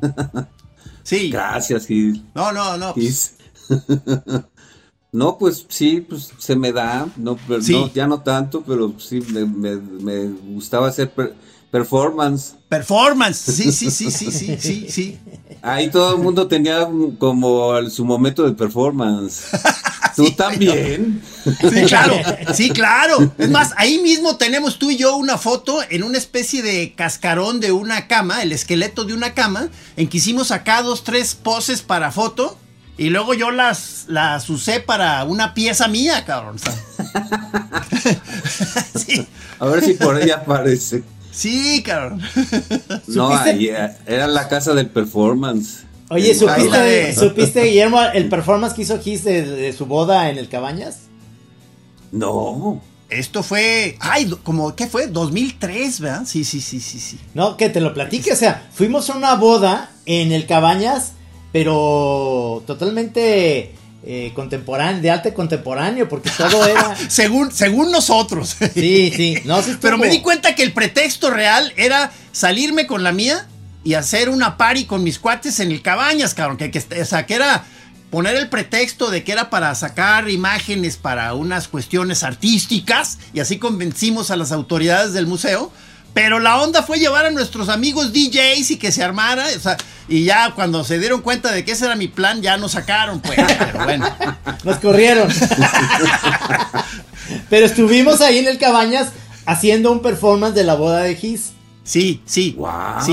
cabrón. 0.00 0.48
Sí. 1.04 1.30
Gracias, 1.30 1.86
Gil. 1.86 2.24
No, 2.34 2.52
no, 2.52 2.76
no. 2.76 2.94
pues. 2.94 3.34
No, 5.12 5.36
pues 5.36 5.66
sí, 5.68 6.00
pues 6.00 6.30
se 6.38 6.56
me 6.56 6.72
da, 6.72 7.06
no, 7.16 7.36
pero 7.46 7.60
Sí. 7.62 7.72
no, 7.72 7.92
ya 7.92 8.06
no 8.06 8.20
tanto, 8.22 8.62
pero 8.66 8.94
sí 8.98 9.20
me, 9.28 9.44
me- 9.44 9.76
me 9.76 10.24
gustaba 10.54 10.88
hacer 10.88 11.10
per- 11.10 11.34
performance. 11.70 12.54
Performance. 12.68 13.36
Sí, 13.52 13.70
sí, 13.72 13.90
sí, 13.90 14.10
sí, 14.10 14.30
sí, 14.32 14.56
sí, 14.58 14.86
sí. 14.88 15.18
Ahí 15.60 15.90
todo 15.90 16.16
el 16.16 16.22
mundo 16.22 16.46
tenía 16.48 16.88
como 17.18 17.72
su 17.90 18.04
momento 18.06 18.42
de 18.44 18.52
performance. 18.52 19.42
Tú 20.16 20.30
también. 20.32 21.22
Sí, 21.44 21.84
claro, 21.86 22.14
sí, 22.54 22.68
claro. 22.70 23.32
Es 23.38 23.48
más, 23.50 23.72
ahí 23.78 23.98
mismo 23.98 24.36
tenemos 24.36 24.78
tú 24.78 24.90
y 24.90 24.98
yo 24.98 25.16
una 25.16 25.38
foto 25.38 25.78
en 25.88 26.02
una 26.04 26.18
especie 26.18 26.60
de 26.62 26.92
cascarón 26.94 27.60
de 27.60 27.72
una 27.72 28.08
cama, 28.08 28.42
el 28.42 28.52
esqueleto 28.52 29.04
de 29.06 29.14
una 29.14 29.32
cama, 29.32 29.70
en 29.96 30.08
que 30.08 30.18
hicimos 30.18 30.50
acá 30.50 30.82
dos, 30.82 31.02
tres 31.02 31.34
poses 31.34 31.80
para 31.80 32.12
foto. 32.12 32.58
Y 32.98 33.10
luego 33.10 33.34
yo 33.34 33.50
las, 33.50 34.04
las 34.08 34.48
usé 34.50 34.80
para 34.80 35.24
una 35.24 35.54
pieza 35.54 35.88
mía, 35.88 36.24
cabrón. 36.24 36.56
sí, 38.94 39.26
A 39.58 39.66
ver 39.66 39.84
si 39.84 39.94
por 39.94 40.16
ahí 40.16 40.30
aparece. 40.30 41.02
sí, 41.30 41.82
cabrón. 41.82 42.20
No, 43.08 43.34
ahí 43.34 43.68
eh, 43.68 43.96
era 44.06 44.26
la 44.26 44.48
casa 44.48 44.74
del 44.74 44.88
performance. 44.88 45.84
Oye, 46.10 46.28
de- 46.28 46.34
¿supiste, 46.34 47.14
¿supiste, 47.14 47.62
Guillermo, 47.64 48.02
el 48.02 48.28
performance 48.28 48.74
que 48.74 48.82
hizo 48.82 49.00
Kiss 49.00 49.24
de, 49.24 49.42
de 49.42 49.72
su 49.72 49.86
boda 49.86 50.28
en 50.28 50.38
el 50.38 50.48
Cabañas? 50.48 50.98
No. 52.10 52.82
Esto 53.08 53.42
fue, 53.42 53.96
ay, 54.00 54.30
como, 54.42 54.74
¿qué 54.76 54.86
fue? 54.86 55.06
2003, 55.06 56.00
¿verdad? 56.00 56.22
Sí, 56.26 56.44
sí, 56.44 56.60
sí, 56.60 56.80
sí, 56.80 56.98
sí. 56.98 57.18
No, 57.34 57.56
que 57.56 57.68
te 57.70 57.80
lo 57.80 57.92
platique, 57.94 58.32
o 58.32 58.36
sea, 58.36 58.68
fuimos 58.72 59.08
a 59.10 59.16
una 59.16 59.34
boda 59.34 59.90
en 60.06 60.32
el 60.32 60.46
Cabañas, 60.46 61.12
pero 61.52 62.62
totalmente 62.66 63.74
eh, 64.04 64.32
contemporáneo, 64.34 65.00
de 65.00 65.10
arte 65.10 65.32
contemporáneo, 65.32 66.08
porque 66.08 66.30
todo 66.36 66.66
era... 66.68 66.96
Según, 67.08 67.52
según 67.52 67.92
nosotros. 67.92 68.56
Sí, 68.74 69.12
sí, 69.14 69.38
no, 69.44 69.62
sí 69.62 69.76
Pero 69.80 69.98
me 69.98 70.08
di 70.08 70.20
cuenta 70.20 70.54
que 70.54 70.64
el 70.64 70.72
pretexto 70.72 71.30
real 71.30 71.72
era 71.76 72.10
salirme 72.32 72.86
con 72.86 73.04
la 73.04 73.12
mía 73.12 73.46
y 73.84 73.94
hacer 73.94 74.28
una 74.28 74.56
party 74.56 74.86
con 74.86 75.04
mis 75.04 75.18
cuates 75.18 75.60
en 75.60 75.70
el 75.70 75.82
cabañas, 75.82 76.34
cabrón. 76.34 76.56
Que, 76.56 76.70
que, 76.70 76.80
o 77.00 77.04
sea, 77.04 77.26
que 77.26 77.34
era 77.34 77.64
poner 78.10 78.36
el 78.36 78.48
pretexto 78.48 79.10
de 79.10 79.24
que 79.24 79.32
era 79.32 79.50
para 79.50 79.74
sacar 79.74 80.28
imágenes 80.28 80.96
para 80.96 81.32
unas 81.34 81.68
cuestiones 81.68 82.22
artísticas 82.22 83.18
y 83.32 83.40
así 83.40 83.58
convencimos 83.58 84.30
a 84.30 84.36
las 84.36 84.52
autoridades 84.52 85.12
del 85.12 85.26
museo. 85.26 85.72
Pero 86.14 86.40
la 86.40 86.60
onda 86.60 86.82
fue 86.82 86.98
llevar 86.98 87.24
a 87.24 87.30
nuestros 87.30 87.68
amigos 87.68 88.12
DJs 88.12 88.72
y 88.72 88.76
que 88.76 88.92
se 88.92 89.02
armara. 89.02 89.46
O 89.56 89.60
sea, 89.60 89.76
y 90.08 90.24
ya 90.24 90.52
cuando 90.54 90.84
se 90.84 90.98
dieron 90.98 91.22
cuenta 91.22 91.50
de 91.52 91.64
que 91.64 91.72
ese 91.72 91.86
era 91.86 91.96
mi 91.96 92.08
plan, 92.08 92.42
ya 92.42 92.56
nos 92.58 92.72
sacaron, 92.72 93.20
pues. 93.20 93.38
Pero 93.58 93.84
bueno. 93.84 94.06
Nos 94.64 94.78
corrieron. 94.78 95.28
pero 97.48 97.66
estuvimos 97.66 98.20
ahí 98.20 98.38
en 98.38 98.48
el 98.48 98.58
Cabañas 98.58 99.08
haciendo 99.46 99.90
un 99.90 100.02
performance 100.02 100.54
de 100.54 100.64
la 100.64 100.74
boda 100.74 101.00
de 101.00 101.16
Gis. 101.16 101.52
Sí, 101.84 102.20
sí. 102.26 102.54
Wow. 102.58 102.70
Sí. 103.04 103.12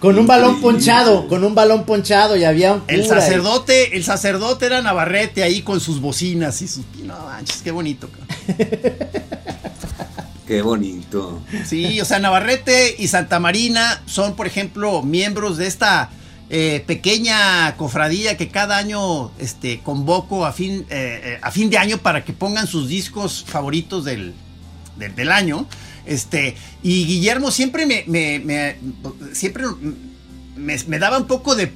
Con 0.00 0.18
un 0.18 0.26
balón 0.26 0.60
ponchado, 0.60 1.28
con 1.28 1.44
un 1.44 1.54
balón 1.54 1.84
ponchado 1.84 2.36
y 2.36 2.44
había 2.44 2.74
un 2.74 2.82
El 2.88 3.02
ahí. 3.02 3.08
sacerdote, 3.08 3.96
el 3.96 4.04
sacerdote 4.04 4.66
era 4.66 4.82
Navarrete 4.82 5.42
ahí 5.42 5.62
con 5.62 5.80
sus 5.80 6.00
bocinas 6.00 6.60
y 6.62 6.68
sus. 6.68 6.84
No 7.02 7.18
manches, 7.26 7.62
qué 7.62 7.70
bonito. 7.70 8.08
Qué 10.46 10.60
bonito. 10.62 11.42
Sí, 11.66 12.00
o 12.00 12.04
sea, 12.04 12.18
Navarrete 12.18 12.94
y 12.98 13.08
Santa 13.08 13.40
Marina 13.40 14.02
son, 14.06 14.36
por 14.36 14.46
ejemplo, 14.46 15.02
miembros 15.02 15.56
de 15.56 15.66
esta 15.66 16.10
eh, 16.50 16.84
pequeña 16.86 17.74
cofradía 17.76 18.36
que 18.36 18.48
cada 18.48 18.76
año 18.76 19.30
este, 19.38 19.80
convoco 19.80 20.44
a 20.44 20.52
fin, 20.52 20.84
eh, 20.90 21.20
eh, 21.24 21.38
a 21.42 21.50
fin 21.50 21.70
de 21.70 21.78
año 21.78 21.98
para 21.98 22.24
que 22.24 22.34
pongan 22.34 22.66
sus 22.66 22.88
discos 22.88 23.44
favoritos 23.48 24.04
del, 24.04 24.34
del, 24.98 25.14
del 25.14 25.32
año. 25.32 25.66
Este, 26.04 26.54
y 26.82 27.06
Guillermo 27.06 27.50
siempre 27.50 27.86
me, 27.86 28.04
me- 28.06 28.38
me- 28.40 28.76
siempre 29.34 29.64
me, 30.56 30.76
me 30.86 30.98
daba 30.98 31.16
un 31.16 31.26
poco 31.26 31.56
de 31.56 31.72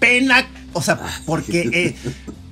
pena, 0.00 0.48
o 0.72 0.82
sea, 0.82 1.00
porque, 1.24 1.70
eh, 1.72 1.96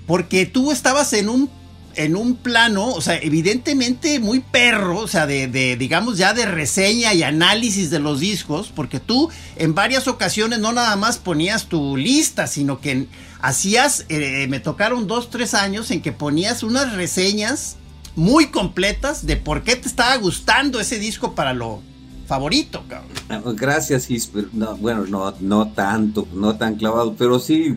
porque 0.06 0.46
tú 0.46 0.70
estabas 0.70 1.12
en 1.14 1.28
un 1.28 1.50
en 1.96 2.16
un 2.16 2.36
plano, 2.36 2.88
o 2.88 3.00
sea, 3.00 3.16
evidentemente 3.16 4.20
muy 4.20 4.40
perro, 4.40 4.98
o 4.98 5.08
sea, 5.08 5.26
de, 5.26 5.48
de, 5.48 5.76
digamos 5.76 6.18
ya 6.18 6.34
de 6.34 6.46
reseña 6.46 7.14
y 7.14 7.22
análisis 7.22 7.90
de 7.90 7.98
los 7.98 8.20
discos, 8.20 8.72
porque 8.74 9.00
tú 9.00 9.30
en 9.56 9.74
varias 9.74 10.08
ocasiones 10.08 10.58
no 10.58 10.72
nada 10.72 10.96
más 10.96 11.18
ponías 11.18 11.66
tu 11.66 11.96
lista, 11.96 12.46
sino 12.46 12.80
que 12.80 13.06
hacías, 13.40 14.06
eh, 14.08 14.46
me 14.48 14.60
tocaron 14.60 15.06
dos, 15.06 15.30
tres 15.30 15.54
años 15.54 15.90
en 15.90 16.02
que 16.02 16.12
ponías 16.12 16.62
unas 16.62 16.94
reseñas 16.94 17.76
muy 18.16 18.46
completas 18.46 19.26
de 19.26 19.36
por 19.36 19.62
qué 19.62 19.76
te 19.76 19.88
estaba 19.88 20.16
gustando 20.16 20.80
ese 20.80 20.98
disco 20.98 21.34
para 21.34 21.52
lo 21.54 21.80
favorito, 22.26 22.84
cabrón. 22.88 23.10
Ah, 23.28 23.42
Gracias, 23.54 24.06
Gis, 24.06 24.30
pero 24.32 24.48
no, 24.52 24.76
bueno, 24.76 25.06
no, 25.06 25.34
no 25.40 25.72
tanto, 25.72 26.26
no 26.32 26.56
tan 26.56 26.76
clavado, 26.76 27.14
pero 27.16 27.38
sí, 27.38 27.76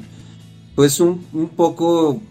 pues 0.75 0.99
un 0.99 1.51
poco, 1.55 2.21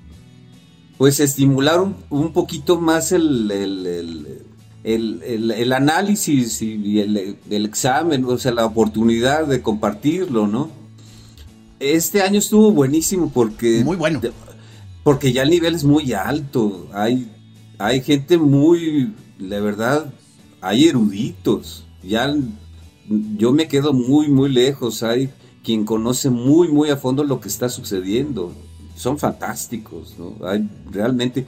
pues 1.02 1.18
estimular 1.18 1.80
un, 1.80 1.96
un 2.10 2.32
poquito 2.32 2.80
más 2.80 3.10
el, 3.10 3.50
el, 3.50 3.86
el- 3.88 4.38
el- 4.84 5.22
el- 5.24 5.50
el 5.50 5.72
análisis 5.72 6.62
y, 6.62 7.00
el, 7.00 7.38
el 7.50 7.64
examen, 7.64 8.24
o 8.24 8.38
sea, 8.38 8.52
la 8.52 8.64
oportunidad 8.66 9.48
de 9.48 9.62
compartirlo, 9.62 10.46
¿no? 10.46 10.70
Este 11.80 12.22
año 12.22 12.38
estuvo 12.38 12.70
buenísimo 12.70 13.32
porque... 13.34 13.82
Muy 13.84 13.96
bueno. 13.96 14.20
porque 15.02 15.32
ya 15.32 15.42
el 15.42 15.50
nivel 15.50 15.74
es 15.74 15.82
muy 15.82 16.12
alto, 16.12 16.86
hay, 16.94 17.28
hay 17.78 18.00
gente 18.02 18.38
muy, 18.38 19.12
la 19.40 19.58
verdad, 19.58 20.14
hay 20.60 20.84
eruditos, 20.86 21.84
ya 22.04 22.32
yo 23.36 23.52
me 23.52 23.66
quedo 23.66 23.92
muy, 23.92 24.28
muy 24.28 24.52
lejos. 24.52 25.02
Hay 25.02 25.30
quien 25.64 25.84
conoce 25.84 26.30
muy, 26.30 26.68
muy 26.68 26.90
a 26.90 26.96
fondo 26.96 27.24
lo 27.24 27.40
que 27.40 27.48
está 27.48 27.68
sucediendo. 27.68 28.52
Son 29.02 29.18
fantásticos, 29.18 30.14
¿no? 30.16 30.46
Hay 30.46 30.64
realmente. 30.88 31.44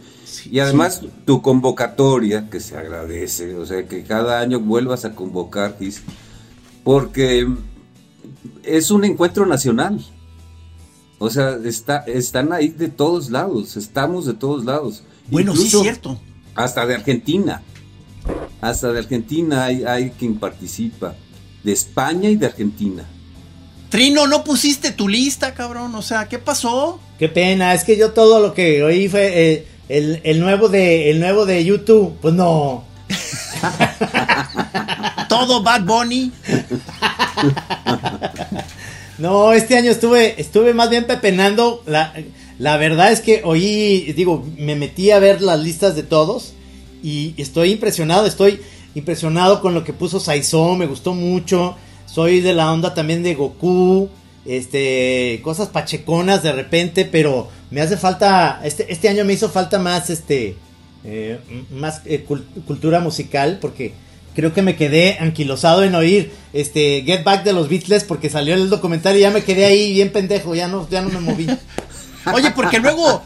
y 0.50 0.58
además, 0.58 1.02
tu 1.24 1.40
convocatoria, 1.40 2.50
que 2.50 2.58
se 2.58 2.76
agradece, 2.76 3.54
o 3.54 3.64
sea, 3.64 3.86
que 3.86 4.02
cada 4.02 4.40
año 4.40 4.58
vuelvas 4.58 5.04
a 5.04 5.14
convocar, 5.14 5.76
porque 6.82 7.46
es 8.64 8.90
un 8.90 9.04
encuentro 9.04 9.46
nacional. 9.46 10.04
O 11.20 11.30
sea, 11.30 11.56
está, 11.64 11.98
están 11.98 12.52
ahí 12.52 12.70
de 12.70 12.88
todos 12.88 13.30
lados, 13.30 13.76
estamos 13.76 14.26
de 14.26 14.34
todos 14.34 14.64
lados. 14.64 15.04
Bueno, 15.30 15.54
sí 15.54 15.68
es 15.68 15.80
cierto. 15.80 16.18
Hasta 16.56 16.84
de 16.86 16.96
Argentina. 16.96 17.62
Hasta 18.60 18.92
de 18.92 18.98
Argentina 18.98 19.62
hay, 19.62 19.84
hay 19.84 20.10
quien 20.10 20.40
participa. 20.40 21.14
De 21.62 21.70
España 21.70 22.28
y 22.30 22.34
de 22.34 22.46
Argentina. 22.46 23.04
Trino, 23.94 24.26
no 24.26 24.42
pusiste 24.42 24.90
tu 24.90 25.06
lista, 25.06 25.54
cabrón. 25.54 25.94
O 25.94 26.02
sea, 26.02 26.26
¿qué 26.26 26.40
pasó? 26.40 26.98
Qué 27.16 27.28
pena, 27.28 27.74
es 27.74 27.84
que 27.84 27.96
yo 27.96 28.10
todo 28.10 28.40
lo 28.40 28.52
que 28.52 28.82
oí 28.82 29.08
fue 29.08 29.52
eh, 29.52 29.68
el, 29.88 30.20
el 30.24 30.40
nuevo 30.40 30.68
de 30.68 31.12
el 31.12 31.20
nuevo 31.20 31.46
de 31.46 31.64
YouTube. 31.64 32.12
Pues 32.20 32.34
no. 32.34 32.82
Todo 35.28 35.62
Bad 35.62 35.84
Bunny. 35.84 36.32
No, 39.16 39.52
este 39.52 39.76
año 39.76 39.92
estuve, 39.92 40.40
estuve 40.40 40.74
más 40.74 40.90
bien 40.90 41.06
pepenando. 41.06 41.84
La, 41.86 42.12
la 42.58 42.76
verdad 42.78 43.12
es 43.12 43.20
que 43.20 43.42
oí, 43.44 44.12
digo, 44.16 44.44
me 44.58 44.74
metí 44.74 45.12
a 45.12 45.20
ver 45.20 45.40
las 45.40 45.60
listas 45.60 45.94
de 45.94 46.02
todos 46.02 46.54
y 47.00 47.32
estoy 47.36 47.70
impresionado, 47.70 48.26
estoy 48.26 48.60
impresionado 48.96 49.60
con 49.60 49.72
lo 49.72 49.84
que 49.84 49.92
puso 49.92 50.18
Saizó, 50.18 50.74
me 50.74 50.88
gustó 50.88 51.14
mucho. 51.14 51.76
Soy 52.14 52.40
de 52.40 52.52
la 52.54 52.72
onda 52.72 52.94
también 52.94 53.22
de 53.22 53.34
Goku, 53.34 54.08
este, 54.46 55.40
cosas 55.42 55.68
pacheconas 55.68 56.42
de 56.42 56.52
repente, 56.52 57.04
pero 57.04 57.48
me 57.70 57.80
hace 57.80 57.96
falta, 57.96 58.60
este, 58.64 58.92
este 58.92 59.08
año 59.08 59.24
me 59.24 59.32
hizo 59.32 59.48
falta 59.48 59.78
más, 59.78 60.10
este, 60.10 60.56
eh, 61.04 61.40
más 61.72 62.02
eh, 62.04 62.24
cul- 62.28 62.44
cultura 62.66 63.00
musical 63.00 63.58
porque 63.60 63.94
creo 64.34 64.52
que 64.52 64.62
me 64.62 64.76
quedé 64.76 65.16
anquilosado 65.18 65.82
en 65.82 65.94
oír 65.94 66.30
este 66.52 67.02
Get 67.04 67.24
Back 67.24 67.42
de 67.44 67.52
los 67.52 67.68
Beatles 67.68 68.04
porque 68.04 68.30
salió 68.30 68.54
el 68.54 68.70
documental 68.70 69.16
y 69.16 69.20
ya 69.20 69.30
me 69.30 69.42
quedé 69.42 69.64
ahí 69.64 69.92
bien 69.92 70.12
pendejo, 70.12 70.54
ya 70.54 70.68
no, 70.68 70.88
ya 70.88 71.02
no 71.02 71.08
me 71.10 71.20
moví. 71.20 71.46
Oye, 72.32 72.50
porque 72.52 72.78
luego. 72.78 73.22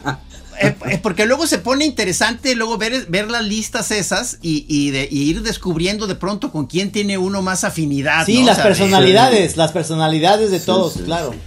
Eh, 0.61 0.75
eh, 0.89 0.99
porque 1.01 1.25
luego 1.25 1.47
se 1.47 1.57
pone 1.59 1.85
interesante 1.85 2.55
luego 2.55 2.77
ver, 2.77 3.05
ver 3.07 3.29
las 3.31 3.43
listas 3.45 3.91
esas 3.91 4.37
y, 4.41 4.65
y 4.67 4.91
de, 4.91 5.07
y 5.11 5.23
ir 5.29 5.41
descubriendo 5.41 6.07
de 6.07 6.15
pronto 6.15 6.51
con 6.51 6.65
quién 6.67 6.91
tiene 6.91 7.17
uno 7.17 7.41
más 7.41 7.63
afinidad. 7.63 8.25
Sí, 8.25 8.35
¿no? 8.39 8.43
O 8.43 8.45
las 8.47 8.57
de- 8.57 8.63
personalidades, 8.63 9.57
las 9.57 9.71
personalidades 9.71 10.51
de 10.51 10.59
Sí, 10.59 10.65
todos, 10.65 10.93
sí, 10.93 10.99
claro. 11.01 11.31
sí. 11.31 11.37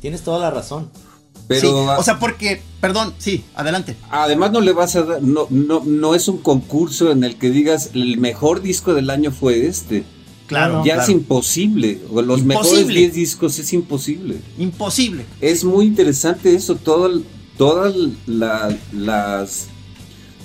Tienes 0.00 0.22
toda 0.22 0.38
la 0.38 0.50
razón. 0.50 0.90
Pero 1.48 1.84
o 1.98 2.02
sea, 2.02 2.18
porque, 2.18 2.62
perdón, 2.80 3.12
sí, 3.18 3.44
adelante. 3.54 3.96
además 4.10 4.52
no 4.52 4.60
le 4.60 4.72
vas 4.72 4.96
a 4.96 5.02
dar, 5.02 5.22
no, 5.22 5.46
no, 5.50 5.82
no 5.84 6.14
es 6.14 6.28
un 6.28 6.38
concurso 6.38 7.10
en 7.10 7.24
el 7.24 7.36
que 7.36 7.50
digas 7.50 7.90
el 7.94 8.16
mejor 8.18 8.62
disco 8.62 8.94
del 8.94 9.10
año 9.10 9.32
fue 9.32 9.66
este. 9.66 10.04
Claro, 10.46 10.78
ya 10.84 10.94
claro. 10.94 11.02
es 11.02 11.08
imposible. 11.08 12.00
O 12.12 12.22
Los 12.22 12.42
mejores 12.44 12.70
Imposible. 12.72 13.00
10 13.00 13.14
discos 13.14 13.58
es 13.58 13.72
imposible. 13.72 14.36
Imposible. 14.58 15.24
Es 15.40 15.64
muy 15.64 15.86
interesante 15.86 16.54
eso, 16.54 16.76
todo 16.76 17.06
el- 17.06 17.24
todas 17.58 17.94
la- 18.26 18.76
las 18.92 19.68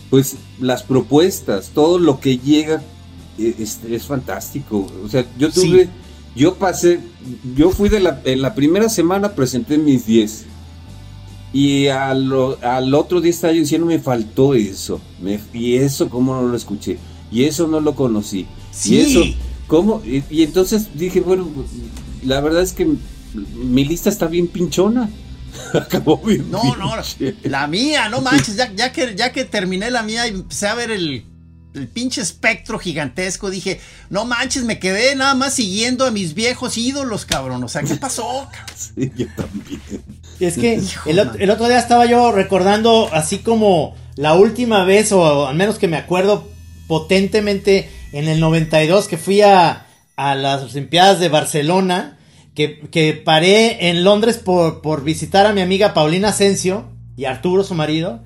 pues 0.10 0.38
las 0.62 0.84
propuestas, 0.84 1.72
todo 1.74 2.00
lo 2.00 2.20
que 2.22 2.38
llega 2.38 2.82
eh, 3.38 3.56
es, 3.60 3.80
es 3.90 4.04
fantástico. 4.04 4.88
O 5.04 5.10
sea, 5.10 5.26
yo 5.38 5.52
Sí. 5.52 5.68
tuve, 5.70 5.90
yo 6.36 6.56
pasé, 6.56 7.00
yo 7.56 7.72
fui 7.72 7.90
de 7.90 8.00
la, 8.00 8.22
en 8.24 8.42
la 8.42 8.56
primera 8.56 8.88
semana 8.90 9.34
presenté 9.34 9.78
mis 9.78 10.06
10. 10.06 10.46
Y 11.54 11.88
al, 11.88 12.32
al 12.62 12.94
otro 12.94 13.20
día 13.22 13.32
estaba 13.32 13.54
yo 13.54 13.60
diciendo, 13.60 13.88
me 13.88 14.00
faltó 14.00 14.54
eso. 14.54 15.02
Me, 15.22 15.40
y 15.54 15.76
eso, 15.76 16.10
¿cómo 16.10 16.36
no 16.36 16.48
lo 16.48 16.56
escuché? 16.58 16.98
Y 17.32 17.44
eso 17.44 17.68
no 17.68 17.80
lo 17.82 17.94
conocí. 17.96 18.46
Sí. 18.72 18.96
Y 18.96 19.00
eso, 19.00 19.22
¿cómo? 19.68 20.02
Y, 20.06 20.24
y 20.30 20.44
entonces 20.44 20.88
dije, 20.96 21.20
bueno, 21.22 21.48
la 22.24 22.40
verdad 22.42 22.62
es 22.62 22.74
que 22.74 22.88
mi 23.56 23.84
lista 23.86 24.10
está 24.10 24.28
bien 24.28 24.48
pinchona. 24.48 25.10
Acabó 25.74 26.18
bien. 26.18 26.50
No, 26.50 26.76
no, 26.76 26.94
la 27.44 27.68
mía, 27.68 28.10
no 28.10 28.22
manches, 28.22 28.56
ya, 28.56 28.72
ya 28.74 28.92
que, 28.92 29.16
ya 29.16 29.32
que 29.32 29.46
terminé 29.46 29.92
la 29.92 30.04
mía 30.04 30.28
y 30.28 30.32
empecé 30.32 30.68
a 30.68 30.76
ver 30.76 30.92
el, 30.92 31.26
el 31.74 31.88
pinche 31.88 32.22
espectro 32.22 32.80
gigantesco, 32.80 33.50
dije, 33.50 33.80
no 34.10 34.26
manches, 34.26 34.64
me 34.64 34.80
quedé 34.80 35.16
nada 35.16 35.36
más 35.36 35.54
siguiendo 35.54 36.06
a 36.06 36.12
mis 36.12 36.34
viejos 36.34 36.78
ídolos, 36.78 37.26
cabrón. 37.26 37.64
O 37.64 37.68
sea, 37.70 37.84
¿qué 37.84 37.96
pasó? 37.96 38.48
Sí, 38.76 39.12
yo 39.16 39.28
también. 39.36 39.82
Es 40.40 40.56
que 40.58 40.76
Hijo, 40.76 41.10
el, 41.10 41.20
el 41.40 41.50
otro 41.50 41.68
día 41.68 41.80
estaba 41.80 42.06
yo 42.06 42.32
recordando 42.32 43.10
así 43.12 43.40
como 43.40 43.96
la 44.16 44.34
última 44.36 44.84
vez, 44.86 45.12
o 45.12 45.48
al 45.48 45.56
menos 45.56 45.78
que 45.78 45.88
me 45.88 45.98
acuerdo 45.98 46.48
potentemente, 46.88 47.90
en 48.12 48.28
el 48.28 48.40
92 48.40 49.08
que 49.08 49.18
fui 49.18 49.42
a, 49.42 49.86
a 50.16 50.36
las 50.36 50.64
Olimpiadas 50.74 51.20
de 51.20 51.30
Barcelona, 51.30 52.17
que, 52.58 52.80
que 52.90 53.14
paré 53.14 53.90
en 53.90 54.04
Londres 54.04 54.38
por, 54.38 54.82
por 54.82 55.04
visitar 55.04 55.46
a 55.46 55.54
mi 55.54 55.62
amiga 55.62 55.94
Paulina 55.94 56.30
Asensio 56.30 56.86
y 57.16 57.26
Arturo, 57.26 57.64
su 57.64 57.76
marido, 57.76 58.24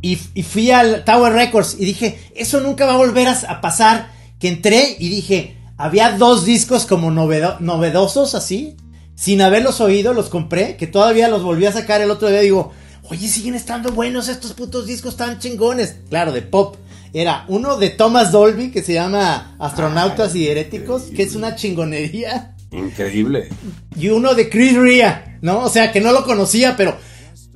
y, 0.00 0.18
y 0.32 0.42
fui 0.42 0.70
al 0.70 1.04
Tower 1.04 1.34
Records 1.34 1.76
y 1.78 1.84
dije, 1.84 2.18
eso 2.34 2.60
nunca 2.60 2.86
va 2.86 2.94
a 2.94 2.96
volver 2.96 3.28
a, 3.28 3.32
a 3.32 3.60
pasar, 3.60 4.10
que 4.40 4.48
entré 4.48 4.96
y 4.98 5.10
dije, 5.10 5.58
había 5.76 6.16
dos 6.16 6.46
discos 6.46 6.86
como 6.86 7.10
novedo- 7.10 7.58
novedosos 7.60 8.34
así, 8.34 8.74
sin 9.14 9.42
haberlos 9.42 9.82
oído, 9.82 10.14
los 10.14 10.30
compré, 10.30 10.76
que 10.78 10.86
todavía 10.86 11.28
los 11.28 11.42
volví 11.42 11.66
a 11.66 11.72
sacar 11.72 12.00
el 12.00 12.10
otro 12.10 12.28
día, 12.30 12.40
digo, 12.40 12.72
oye, 13.10 13.28
siguen 13.28 13.54
estando 13.54 13.92
buenos 13.92 14.28
estos 14.28 14.54
putos 14.54 14.86
discos 14.86 15.18
tan 15.18 15.40
chingones. 15.40 15.96
Claro, 16.08 16.32
de 16.32 16.40
pop. 16.40 16.76
Era 17.12 17.44
uno 17.48 17.76
de 17.76 17.90
Thomas 17.90 18.32
Dolby 18.32 18.70
que 18.70 18.82
se 18.82 18.94
llama 18.94 19.56
Astronautas 19.58 20.34
y 20.34 20.48
Heréticos, 20.48 21.02
que 21.14 21.22
es 21.24 21.34
una 21.34 21.54
chingonería. 21.54 22.54
Increíble. 22.70 23.48
Y 23.96 24.08
uno 24.08 24.34
de 24.34 24.48
Chris 24.48 24.76
Ria, 24.76 25.38
¿no? 25.40 25.60
O 25.60 25.68
sea, 25.70 25.90
que 25.92 26.00
no 26.00 26.12
lo 26.12 26.24
conocía, 26.24 26.76
pero, 26.76 26.96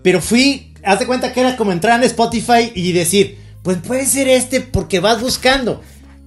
pero 0.02 0.20
fui, 0.20 0.72
haz 0.84 0.98
de 0.98 1.06
cuenta 1.06 1.32
que 1.32 1.40
era 1.40 1.56
como 1.56 1.72
entrar 1.72 1.98
en 2.00 2.04
Spotify 2.06 2.72
y 2.74 2.92
decir, 2.92 3.38
pues 3.62 3.78
puede 3.78 4.06
ser 4.06 4.28
este 4.28 4.60
porque 4.60 5.00
vas 5.00 5.20
buscando. 5.20 5.82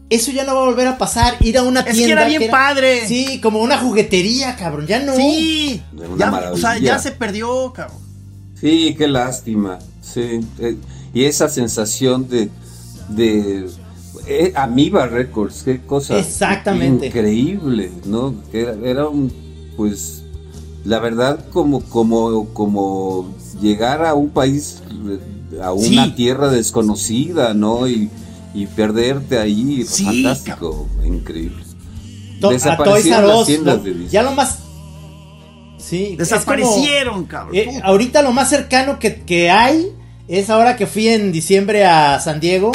Eso 0.07 0.31
ya 0.31 0.43
no 0.43 0.53
va 0.53 0.61
a 0.61 0.65
volver 0.65 0.85
a 0.87 0.99
pasar, 0.99 1.35
ir 1.41 1.57
a 1.57 1.63
una 1.63 1.79
Es 1.79 1.95
tienda. 1.95 2.05
que 2.05 2.11
era 2.11 2.25
bien 2.25 2.51
padre. 2.51 3.07
Sí, 3.07 3.39
como 3.41 3.59
una 3.59 3.79
juguetería, 3.79 4.55
cabrón, 4.55 4.85
ya 4.85 4.99
no. 4.99 5.15
Sí, 5.15 5.81
ya, 6.17 6.27
o 6.27 6.31
maravilla. 6.31 6.61
sea, 6.61 6.77
ya 6.77 6.99
se 6.99 7.11
perdió, 7.11 7.73
cabrón. 7.73 7.97
Sí, 8.59 8.93
qué 8.97 9.07
lástima. 9.07 9.79
Sí. 10.01 10.41
eh, 10.59 10.75
y 11.11 11.25
esa 11.25 11.49
sensación 11.49 12.29
de. 12.29 12.49
de 13.09 13.67
eh, 14.27 14.51
Amiba 14.55 15.07
Records, 15.07 15.63
qué 15.63 15.81
cosa. 15.81 16.17
Exactamente. 16.19 17.07
Increíble, 17.07 17.91
¿no? 18.05 18.35
Era, 18.53 18.75
era 18.83 19.07
un. 19.07 19.31
Pues. 19.77 20.21
La 20.83 20.99
verdad, 20.99 21.39
como, 21.51 21.81
como, 21.81 22.49
como 22.53 23.33
llegar 23.59 24.05
a 24.05 24.13
un 24.13 24.29
país, 24.29 24.83
a 25.61 25.73
una 25.73 26.05
Sí. 26.05 26.11
tierra 26.15 26.49
desconocida, 26.49 27.55
¿no? 27.55 27.87
Y, 27.87 28.09
y 28.53 28.67
perderte 28.67 29.39
ahí, 29.39 29.83
Sí, 29.87 30.03
fantástico, 30.05 30.87
increíble. 31.03 31.63
To- 32.39 32.49
Desaparecieron 32.51 33.27
las 33.27 33.39
Us, 33.39 33.45
tiendas 33.47 33.77
lo- 33.77 33.83
de 33.83 33.93
discos. 33.93 34.11
ya 34.11 34.21
lo 34.23 34.31
más. 34.33 34.59
Sí, 35.79 36.05
como- 36.05 36.17
Desaparecieron, 36.17 37.25
cabrón. 37.25 37.55
Eh, 37.55 37.79
ahorita 37.83 38.21
lo 38.21 38.31
más 38.31 38.49
cercano 38.49 38.99
que, 38.99 39.21
que 39.21 39.49
hay 39.49 39.87
es 40.27 40.49
ahora 40.49 40.75
que 40.75 40.85
fui 40.87 41.07
en 41.07 41.31
diciembre 41.31 41.85
a 41.85 42.19
San 42.19 42.39
Diego 42.39 42.71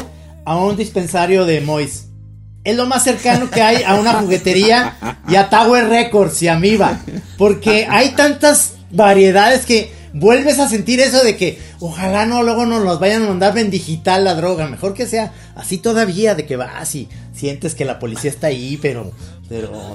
a 0.51 0.57
un 0.57 0.77
dispensario 0.77 1.45
de 1.45 1.61
Mois. 1.61 2.09
Es 2.65 2.75
lo 2.75 2.85
más 2.85 3.05
cercano 3.05 3.49
que 3.49 3.63
hay 3.63 3.85
a 3.85 3.95
una 3.95 4.15
juguetería 4.15 4.97
y 5.29 5.37
a 5.37 5.49
Tower 5.49 5.89
Records 5.89 6.43
y 6.43 6.49
a 6.49 6.59
Miva. 6.59 7.03
Porque 7.39 7.87
hay 7.89 8.17
tantas 8.17 8.75
variedades 8.91 9.65
que 9.65 9.93
vuelves 10.13 10.59
a 10.59 10.69
sentir 10.69 10.99
eso 10.99 11.23
de 11.23 11.37
que 11.37 11.61
ojalá 11.81 12.27
no 12.27 12.43
luego 12.43 12.67
nos 12.67 12.83
los 12.83 13.01
vayan 13.01 13.25
a 13.25 13.29
mandar 13.29 13.57
en 13.59 13.71
digital 13.71 14.25
la 14.25 14.35
droga. 14.35 14.69
Mejor 14.69 14.95
que 14.95 15.07
sea 15.07 15.33
así 15.57 15.79
todavía 15.79 16.35
de 16.35 16.47
que 16.47 16.57
vas 16.57 16.95
y 16.95 17.09
sientes 17.35 17.75
que 17.75 17.85
la 17.85 17.99
policía 17.99 18.31
está 18.31 18.49
ahí, 18.49 18.79
pero... 18.81 19.13
pero 19.49 19.73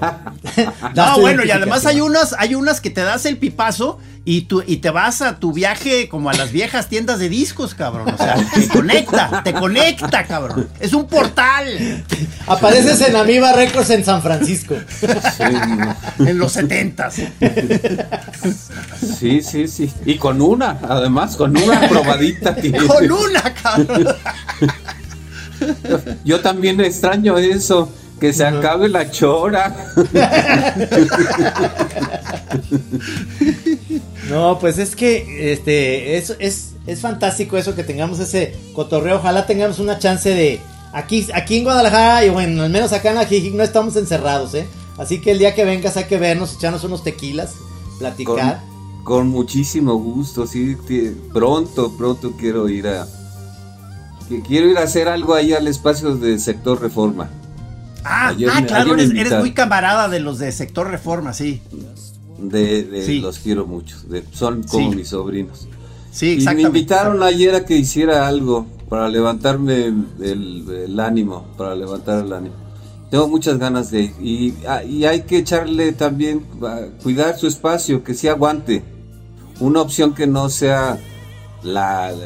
No, 0.95 1.19
bueno, 1.19 1.45
y 1.45 1.51
además 1.51 1.85
hay 1.85 2.01
unas, 2.01 2.35
hay 2.37 2.55
unas 2.55 2.81
que 2.81 2.89
te 2.89 3.01
das 3.01 3.25
el 3.25 3.37
pipazo 3.37 3.99
y, 4.25 4.41
tú, 4.41 4.63
y 4.65 4.77
te 4.77 4.89
vas 4.89 5.21
a 5.21 5.39
tu 5.39 5.53
viaje 5.53 6.09
como 6.09 6.31
a 6.31 6.33
las 6.33 6.51
viejas 6.51 6.87
tiendas 6.87 7.19
de 7.19 7.29
discos, 7.29 7.75
cabrón. 7.75 8.09
O 8.09 8.17
sea, 8.17 8.35
te 8.55 8.67
conecta, 8.67 9.43
te 9.43 9.53
conecta, 9.53 10.23
cabrón. 10.25 10.67
Es 10.79 10.93
un 10.93 11.07
portal 11.07 12.03
Apareces 12.47 13.01
en 13.01 13.15
Amiba 13.15 13.53
Records 13.53 13.89
en 13.91 14.03
San 14.03 14.21
Francisco. 14.21 14.75
en 16.19 16.37
los 16.37 16.51
setentas. 16.51 17.15
Sí, 19.19 19.41
sí, 19.41 19.67
sí. 19.67 19.91
Y 20.05 20.17
con 20.17 20.41
una, 20.41 20.79
además, 20.87 21.35
con 21.35 21.55
una 21.57 21.74
probadita. 21.89 22.55
que- 22.55 22.71
Con 22.71 23.11
una, 23.11 23.53
cabrón. 23.53 24.07
Yo 26.23 26.41
también 26.41 26.79
extraño 26.81 27.37
eso, 27.37 27.89
que 28.19 28.33
se 28.33 28.45
acabe 28.45 28.89
la 28.89 29.09
chora. 29.09 29.75
No, 34.29 34.57
pues 34.59 34.77
es 34.79 34.95
que 34.95 35.53
este 35.53 36.17
es, 36.17 36.35
es, 36.39 36.71
es 36.87 36.99
fantástico 36.99 37.57
eso 37.57 37.75
que 37.75 37.83
tengamos 37.83 38.19
ese 38.19 38.55
cotorreo. 38.73 39.17
Ojalá 39.17 39.45
tengamos 39.45 39.79
una 39.79 39.99
chance 39.99 40.29
de. 40.29 40.59
Aquí, 40.93 41.27
aquí 41.33 41.57
en 41.57 41.63
Guadalajara, 41.65 42.25
y 42.25 42.29
bueno, 42.29 42.63
al 42.63 42.69
menos 42.69 42.93
acá 42.93 43.11
en 43.11 43.17
Ajijic 43.17 43.53
no 43.53 43.63
estamos 43.63 43.95
encerrados, 43.97 44.53
¿eh? 44.55 44.65
Así 44.97 45.19
que 45.19 45.31
el 45.31 45.39
día 45.39 45.53
que 45.53 45.65
vengas 45.65 45.97
hay 45.97 46.05
que 46.05 46.17
vernos, 46.17 46.55
echarnos 46.55 46.83
unos 46.85 47.03
tequilas, 47.03 47.53
platicar. 47.99 48.61
con 48.61 48.74
muchísimo 49.25 49.95
gusto, 49.95 50.47
sí. 50.47 50.75
Pronto, 51.31 51.95
pronto 51.95 52.31
quiero 52.37 52.67
ir 52.69 52.87
a. 52.87 53.07
que 54.27 54.41
Quiero 54.41 54.67
ir 54.69 54.77
a 54.77 54.83
hacer 54.83 55.07
algo 55.07 55.35
ahí 55.35 55.53
al 55.53 55.67
espacio 55.67 56.15
de 56.15 56.39
sector 56.39 56.81
reforma. 56.81 57.29
Ah, 58.03 58.29
Ayer 58.29 58.49
ah, 58.51 58.63
claro, 58.65 58.93
eres, 58.93 59.11
eres 59.11 59.39
muy 59.39 59.53
camarada 59.53 60.07
de 60.09 60.19
los 60.19 60.39
de 60.39 60.51
sector 60.51 60.89
reforma, 60.89 61.33
sí. 61.33 61.61
De, 62.39 62.83
de- 62.83 63.05
Sí. 63.05 63.19
Los 63.19 63.39
quiero 63.39 63.65
mucho. 63.65 63.97
de- 64.07 64.23
son 64.31 64.63
como 64.63 64.91
Sí. 64.91 64.95
mis 64.97 65.09
sobrinos. 65.09 65.67
Sí, 66.11 66.25
Y 66.25 66.29
me 66.29 66.35
exactamente. 66.37 66.67
invitaron 66.79 67.23
ayer 67.23 67.55
a 67.55 67.65
que 67.65 67.75
hiciera 67.77 68.27
algo 68.27 68.65
para 68.89 69.07
levantarme 69.09 69.85
el, 69.85 70.65
el 70.87 70.99
ánimo, 70.99 71.45
para 71.57 71.75
levantar 71.75 72.23
el 72.25 72.33
ánimo. 72.33 72.55
Tengo 73.11 73.27
muchas 73.27 73.57
ganas 73.59 73.91
de 73.91 74.01
ir. 74.01 74.13
Y, 74.21 74.53
ah, 74.67 74.83
y 74.83 75.05
hay 75.05 75.21
que 75.21 75.37
echarle 75.39 75.91
también, 75.93 76.43
a 76.63 76.81
cuidar 77.03 77.37
su 77.37 77.47
espacio, 77.47 78.03
que 78.03 78.13
se 78.13 78.29
aguante. 78.29 78.83
Una 79.59 79.81
opción 79.81 80.13
que 80.13 80.27
no 80.27 80.49
sea 80.49 80.97
la, 81.63 82.11
la 82.11 82.25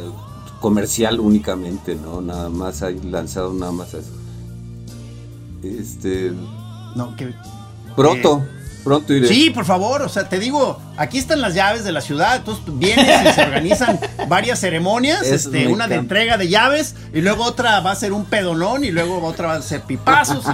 comercial 0.59 1.19
únicamente, 1.19 1.95
¿no? 1.95 2.21
Nada 2.21 2.49
más 2.49 2.81
hay 2.81 2.99
lanzado 2.99 3.53
nada 3.53 3.71
más 3.71 3.93
eso. 3.93 4.09
Este, 5.63 6.31
No, 6.95 7.15
que- 7.15 7.33
pronto, 7.95 8.43
pronto 8.83 9.13
iré. 9.13 9.27
Sí, 9.27 9.49
por 9.51 9.65
favor, 9.65 10.01
o 10.01 10.09
sea, 10.09 10.27
te 10.29 10.39
digo, 10.39 10.79
aquí 10.97 11.17
están 11.17 11.41
las 11.41 11.53
llaves 11.53 11.83
de 11.83 11.91
la 11.91 12.01
ciudad, 12.01 12.37
entonces 12.37 12.65
tú 12.65 12.73
vienes 12.77 13.05
y 13.29 13.33
se 13.33 13.41
organizan 13.43 13.99
varias 14.27 14.59
ceremonias, 14.59 15.21
este, 15.23 15.67
una 15.67 15.87
de 15.87 15.95
entrega 15.95 16.37
de 16.37 16.47
llaves, 16.49 16.95
y 17.13 17.21
luego 17.21 17.43
otra 17.43 17.79
va 17.81 17.91
a 17.91 17.95
ser 17.95 18.11
un 18.13 18.25
pedonón, 18.25 18.83
y 18.83 18.91
luego 18.91 19.21
otra 19.23 19.47
va 19.49 19.53
a 19.55 19.61
ser 19.61 19.81
pipazos. 19.81 20.45
y- 20.45 20.49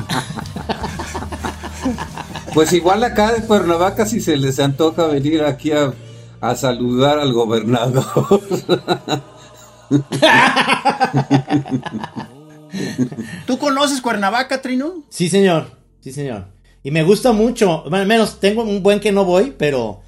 Pues 2.54 2.72
igual 2.74 3.04
acá 3.04 3.32
de 3.34 3.42
Cuernavaca 3.46 4.06
si 4.06 4.22
se 4.22 4.38
les 4.38 4.60
antoja 4.60 5.08
venir 5.08 5.44
aquí 5.44 5.72
a, 5.72 5.94
a 6.50 6.56
saludar 6.56 7.20
al 7.20 7.34
gobernador. 7.34 8.42
¿Tú 13.46 13.58
conoces 13.58 14.02
Cuernavaca, 14.02 14.62
Trino? 14.62 15.04
Sí, 15.10 15.30
señor. 15.30 15.68
Sí, 16.02 16.12
señor. 16.12 16.48
Y 16.84 16.92
me 16.92 17.04
gusta 17.04 17.32
mucho. 17.32 17.82
Bueno, 17.84 17.98
al 17.98 18.08
menos 18.08 18.40
tengo 18.40 18.64
un 18.64 18.84
buen 18.84 19.00
que 19.00 19.12
no 19.12 19.26
voy, 19.26 19.54
pero. 19.58 20.02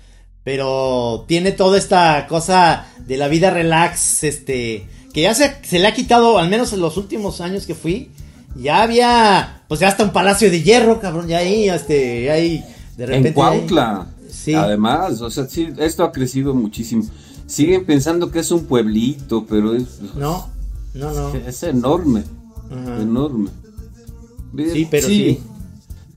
Pero 0.44 1.26
tiene 1.28 1.52
toda 1.52 1.78
esta 1.78 2.26
cosa 2.28 2.86
de 3.00 3.18
la 3.18 3.28
vida 3.28 3.50
relax, 3.50 4.24
este. 4.24 4.88
Que 5.14 5.22
ya 5.22 5.34
se, 5.34 5.58
se 5.64 5.80
le 5.80 5.88
ha 5.88 5.94
quitado, 5.94 6.38
al 6.38 6.50
menos 6.50 6.72
en 6.74 6.82
los 6.82 6.98
últimos 6.98 7.42
años 7.42 7.66
que 7.66 7.76
fui. 7.76 8.12
Ya 8.56 8.84
había. 8.84 9.64
Pues 9.68 9.80
ya 9.80 9.88
hasta 9.88 10.04
un 10.04 10.12
palacio 10.12 10.50
de 10.50 10.62
hierro, 10.62 11.00
cabrón. 11.00 11.28
Ya 11.28 11.40
ahí, 11.40 11.68
este. 11.70 12.26
ya 12.26 12.34
ahí. 12.34 12.64
De 12.96 13.06
repente. 13.06 13.30
en 13.30 13.34
Cuautla. 13.34 14.08
Sí. 14.48 14.54
Además, 14.54 15.20
o 15.22 15.30
sea, 15.30 15.46
sí, 15.46 15.68
esto 15.78 16.04
ha 16.06 16.12
crecido 16.14 16.54
muchísimo. 16.54 17.04
Siguen 17.48 17.86
pensando 17.86 18.32
que 18.32 18.40
es 18.40 18.50
un 18.52 18.66
pueblito, 18.66 19.46
pero 19.46 19.74
es, 19.76 20.00
No, 20.16 20.50
no, 20.94 21.12
no. 21.12 21.36
es 21.36 21.64
enorme, 21.64 22.24
Ajá. 22.72 23.02
enorme. 23.02 23.50
Sí, 24.72 24.88
pero 24.90 25.08
sí. 25.08 25.42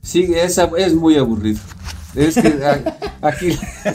Sí, 0.03 0.28
es, 0.35 0.59
ab- 0.59 0.78
es 0.78 0.95
muy 0.95 1.16
aburrido. 1.16 1.59
Es 2.14 2.35
que 2.37 2.55
aquí 3.20 3.49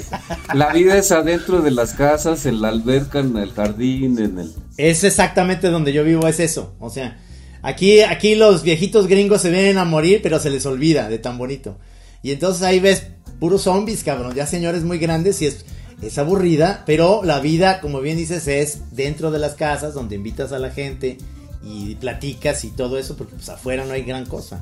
la 0.53 0.71
vida 0.73 0.97
es 0.97 1.11
adentro 1.11 1.61
de 1.61 1.71
las 1.71 1.93
casas, 1.93 2.45
en 2.45 2.61
la 2.61 2.67
alberca, 2.69 3.19
en 3.19 3.35
el 3.37 3.51
jardín, 3.53 4.19
en 4.19 4.39
el... 4.39 4.53
Es 4.77 5.03
exactamente 5.05 5.69
donde 5.69 5.93
yo 5.93 6.03
vivo, 6.03 6.27
es 6.27 6.39
eso. 6.39 6.73
O 6.79 6.89
sea, 6.89 7.19
aquí, 7.61 8.01
aquí 8.01 8.35
los 8.35 8.63
viejitos 8.63 9.07
gringos 9.07 9.41
se 9.41 9.49
vienen 9.49 9.77
a 9.77 9.85
morir, 9.85 10.19
pero 10.21 10.39
se 10.39 10.49
les 10.49 10.65
olvida 10.65 11.09
de 11.09 11.19
tan 11.19 11.37
bonito. 11.37 11.77
Y 12.21 12.31
entonces 12.31 12.63
ahí 12.63 12.79
ves 12.79 13.07
puros 13.39 13.63
zombies, 13.63 14.03
cabrón. 14.03 14.33
Ya 14.35 14.45
señores 14.47 14.83
muy 14.83 14.97
grandes 14.99 15.41
y 15.41 15.47
es, 15.47 15.65
es 16.01 16.17
aburrida, 16.17 16.83
pero 16.85 17.21
la 17.23 17.39
vida, 17.39 17.81
como 17.81 18.01
bien 18.01 18.17
dices, 18.17 18.47
es 18.47 18.95
dentro 18.95 19.31
de 19.31 19.39
las 19.39 19.53
casas 19.55 19.93
donde 19.93 20.15
invitas 20.15 20.51
a 20.51 20.59
la 20.59 20.69
gente 20.71 21.17
y 21.63 21.95
platicas 21.95 22.63
y 22.63 22.69
todo 22.69 22.97
eso, 22.97 23.15
porque 23.17 23.35
pues 23.35 23.49
afuera 23.49 23.85
no 23.85 23.93
hay 23.93 24.03
gran 24.03 24.25
cosa. 24.25 24.61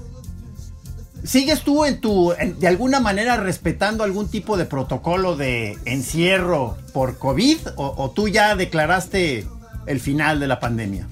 ¿Sigues 1.24 1.62
tú 1.64 1.86
en 1.86 2.02
tu, 2.02 2.34
en- 2.34 2.60
de 2.60 2.68
alguna 2.68 3.00
manera 3.00 3.38
respetando 3.38 4.04
algún 4.04 4.28
tipo 4.28 4.58
de 4.58 4.66
protocolo 4.66 5.36
de 5.38 5.78
encierro 5.86 6.78
por 6.92 7.18
COVID 7.18 7.58
o, 7.78 7.94
o 7.98 8.12
tú 8.12 8.28
ya 8.28 8.56
declaraste 8.56 9.48
el 9.86 10.00
final 10.02 10.40
de 10.42 10.48
la 10.48 10.60
pandemia? 10.60 11.08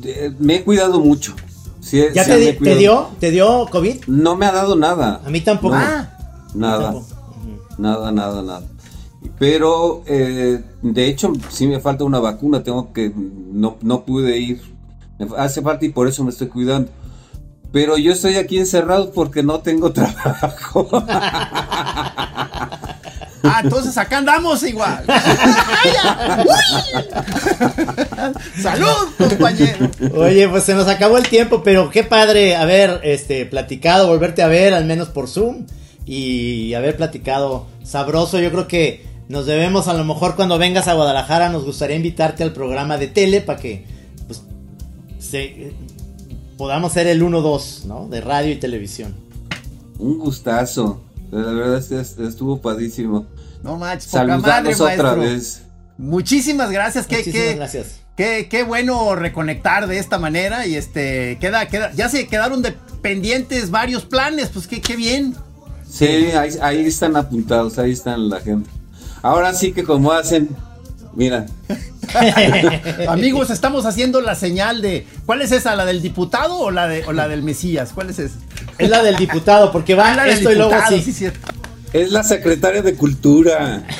de- 0.00 0.34
me 0.38 0.56
he 0.56 0.64
cuidado 0.64 1.00
mucho. 1.00 1.34
Sí, 1.80 2.02
¿Ya 2.14 2.24
sí 2.24 2.30
te, 2.62 2.76
dio? 2.76 3.08
¿Te 3.18 3.30
dio 3.30 3.66
COVID? 3.70 4.04
No 4.06 4.36
me 4.36 4.46
ha 4.46 4.52
dado 4.52 4.76
nada. 4.76 5.20
A 5.24 5.30
mí 5.30 5.40
tampoco. 5.40 5.74
No, 5.74 5.80
Ah, 5.80 6.10
nada. 6.54 6.92
Tampoco. 6.92 7.06
Nada, 7.78 8.12
nada, 8.12 8.42
nada. 8.42 8.62
Pero, 9.38 10.02
eh, 10.06 10.62
de 10.82 11.06
hecho, 11.06 11.32
sí 11.48 11.66
me 11.66 11.80
falta 11.80 12.04
una 12.04 12.20
vacuna, 12.20 12.62
tengo 12.62 12.92
que, 12.92 13.12
no, 13.14 13.76
no 13.82 14.04
pude 14.04 14.38
ir. 14.38 14.60
Me 15.18 15.26
hace 15.36 15.62
falta 15.62 15.84
y 15.84 15.90
por 15.90 16.08
eso 16.08 16.22
me 16.24 16.30
estoy 16.30 16.48
cuidando. 16.48 16.90
Pero 17.72 17.96
yo 17.96 18.12
estoy 18.12 18.34
aquí 18.36 18.58
encerrado 18.58 19.12
porque 19.12 19.42
no 19.42 19.60
tengo 19.60 19.92
trabajo. 19.94 20.88
Ah, 23.42 23.60
entonces 23.64 23.96
acá 23.96 24.18
andamos 24.18 24.62
igual. 24.62 25.04
¡Salud, 28.60 29.08
compañero! 29.18 29.90
Oye, 30.14 30.48
pues 30.48 30.64
se 30.64 30.74
nos 30.74 30.88
acabó 30.88 31.16
el 31.18 31.28
tiempo, 31.28 31.62
pero 31.62 31.90
qué 31.90 32.04
padre 32.04 32.56
haber 32.56 33.00
este, 33.02 33.46
platicado, 33.46 34.08
volverte 34.08 34.42
a 34.42 34.48
ver, 34.48 34.74
al 34.74 34.84
menos 34.84 35.08
por 35.08 35.28
Zoom, 35.28 35.66
y 36.04 36.74
haber 36.74 36.96
platicado 36.96 37.66
sabroso. 37.82 38.38
Yo 38.38 38.50
creo 38.50 38.68
que 38.68 39.06
nos 39.28 39.46
debemos, 39.46 39.88
a 39.88 39.94
lo 39.94 40.04
mejor 40.04 40.36
cuando 40.36 40.58
vengas 40.58 40.88
a 40.88 40.94
Guadalajara, 40.94 41.48
nos 41.48 41.64
gustaría 41.64 41.96
invitarte 41.96 42.42
al 42.42 42.52
programa 42.52 42.98
de 42.98 43.06
tele 43.06 43.40
para 43.40 43.60
que 43.60 43.84
pues, 44.26 44.42
se, 45.18 45.72
podamos 46.58 46.92
ser 46.92 47.06
el 47.06 47.22
1-2, 47.22 47.84
¿no? 47.84 48.08
De 48.08 48.20
radio 48.20 48.52
y 48.52 48.56
televisión. 48.56 49.14
Un 49.98 50.18
gustazo. 50.18 51.00
La 51.30 51.52
verdad 51.52 51.78
es 51.78 52.14
que 52.14 52.26
estuvo 52.26 52.60
padísimo. 52.60 53.26
No 53.62 53.76
manches, 53.76 54.10
poca 54.10 54.38
madre, 54.38 54.74
otra 54.74 55.14
vez. 55.14 55.62
Muchísimas 55.96 56.70
gracias. 56.70 57.06
Qué, 57.06 57.18
Muchísimas 57.18 57.46
qué, 57.46 57.54
gracias. 57.54 57.86
Qué, 58.16 58.48
qué, 58.50 58.64
bueno 58.64 59.14
reconectar 59.14 59.86
de 59.86 59.98
esta 59.98 60.18
manera 60.18 60.66
y 60.66 60.76
este 60.76 61.38
queda, 61.40 61.68
queda, 61.68 61.92
ya 61.92 62.08
se 62.08 62.26
quedaron 62.26 62.62
de 62.62 62.74
pendientes 63.02 63.70
varios 63.70 64.04
planes, 64.04 64.48
pues 64.48 64.66
qué, 64.66 64.80
qué 64.80 64.96
bien. 64.96 65.34
Sí, 65.88 66.06
ahí, 66.06 66.50
ahí 66.62 66.86
están 66.86 67.16
apuntados, 67.16 67.78
ahí 67.78 67.92
están 67.92 68.28
la 68.28 68.40
gente. 68.40 68.70
Ahora 69.22 69.52
sí 69.54 69.72
que 69.72 69.84
como 69.84 70.12
hacen, 70.12 70.48
mira. 71.14 71.46
Amigos, 73.08 73.50
estamos 73.50 73.86
haciendo 73.86 74.20
la 74.20 74.34
señal 74.34 74.82
de. 74.82 75.06
¿Cuál 75.26 75.42
es 75.42 75.52
esa? 75.52 75.76
¿La 75.76 75.84
del 75.84 76.02
diputado 76.02 76.58
o 76.58 76.70
la 76.70 76.88
de 76.88 77.04
o 77.06 77.12
la 77.12 77.28
del 77.28 77.42
Mesías? 77.42 77.92
¿Cuál 77.94 78.10
es 78.10 78.18
esa? 78.18 78.36
Es 78.80 78.88
la 78.90 79.02
del 79.02 79.16
diputado, 79.16 79.70
porque 79.72 79.94
va 79.94 80.14
la 80.14 80.26
esto 80.28 80.50
y 80.50 80.56
luego 80.56 80.74
así. 80.74 81.02
sí, 81.02 81.12
cierto. 81.12 81.52
Es 81.92 82.10
la 82.12 82.22
secretaria 82.22 82.82
de 82.82 82.94
Cultura. 82.94 83.82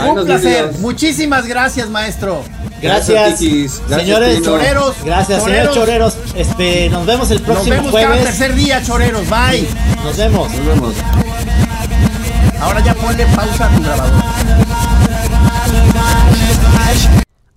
Ay, 0.00 0.08
Un 0.10 0.14
nos 0.16 0.26
placer. 0.26 0.64
vemos. 0.66 0.78
Muchísimas 0.80 1.46
gracias, 1.46 1.88
maestro. 1.88 2.42
Gracias. 2.82 3.40
Gracias, 3.40 3.80
señores 3.88 4.34
Tino. 4.36 4.44
Choreros. 4.46 4.94
Gracias, 5.04 5.42
señores 5.42 5.70
choreros. 5.74 6.16
Este, 6.36 6.88
nos 6.90 7.04
vemos 7.06 7.30
el 7.30 7.38
Nos 7.38 7.46
próximo 7.46 7.76
vemos 7.76 7.92
cada 7.92 8.06
jueves. 8.08 8.24
tercer 8.24 8.54
día, 8.54 8.82
choreros. 8.82 9.22
Bye. 9.28 9.66
Nos 10.04 10.16
vemos. 10.16 10.52
Nos 10.52 10.66
vemos. 10.66 10.94
Ahora 12.60 12.80
ya 12.80 12.94
ponle 12.94 13.26
pausa 13.26 13.66
a 13.66 13.68
tu 13.70 13.82
grabador. 13.82 14.22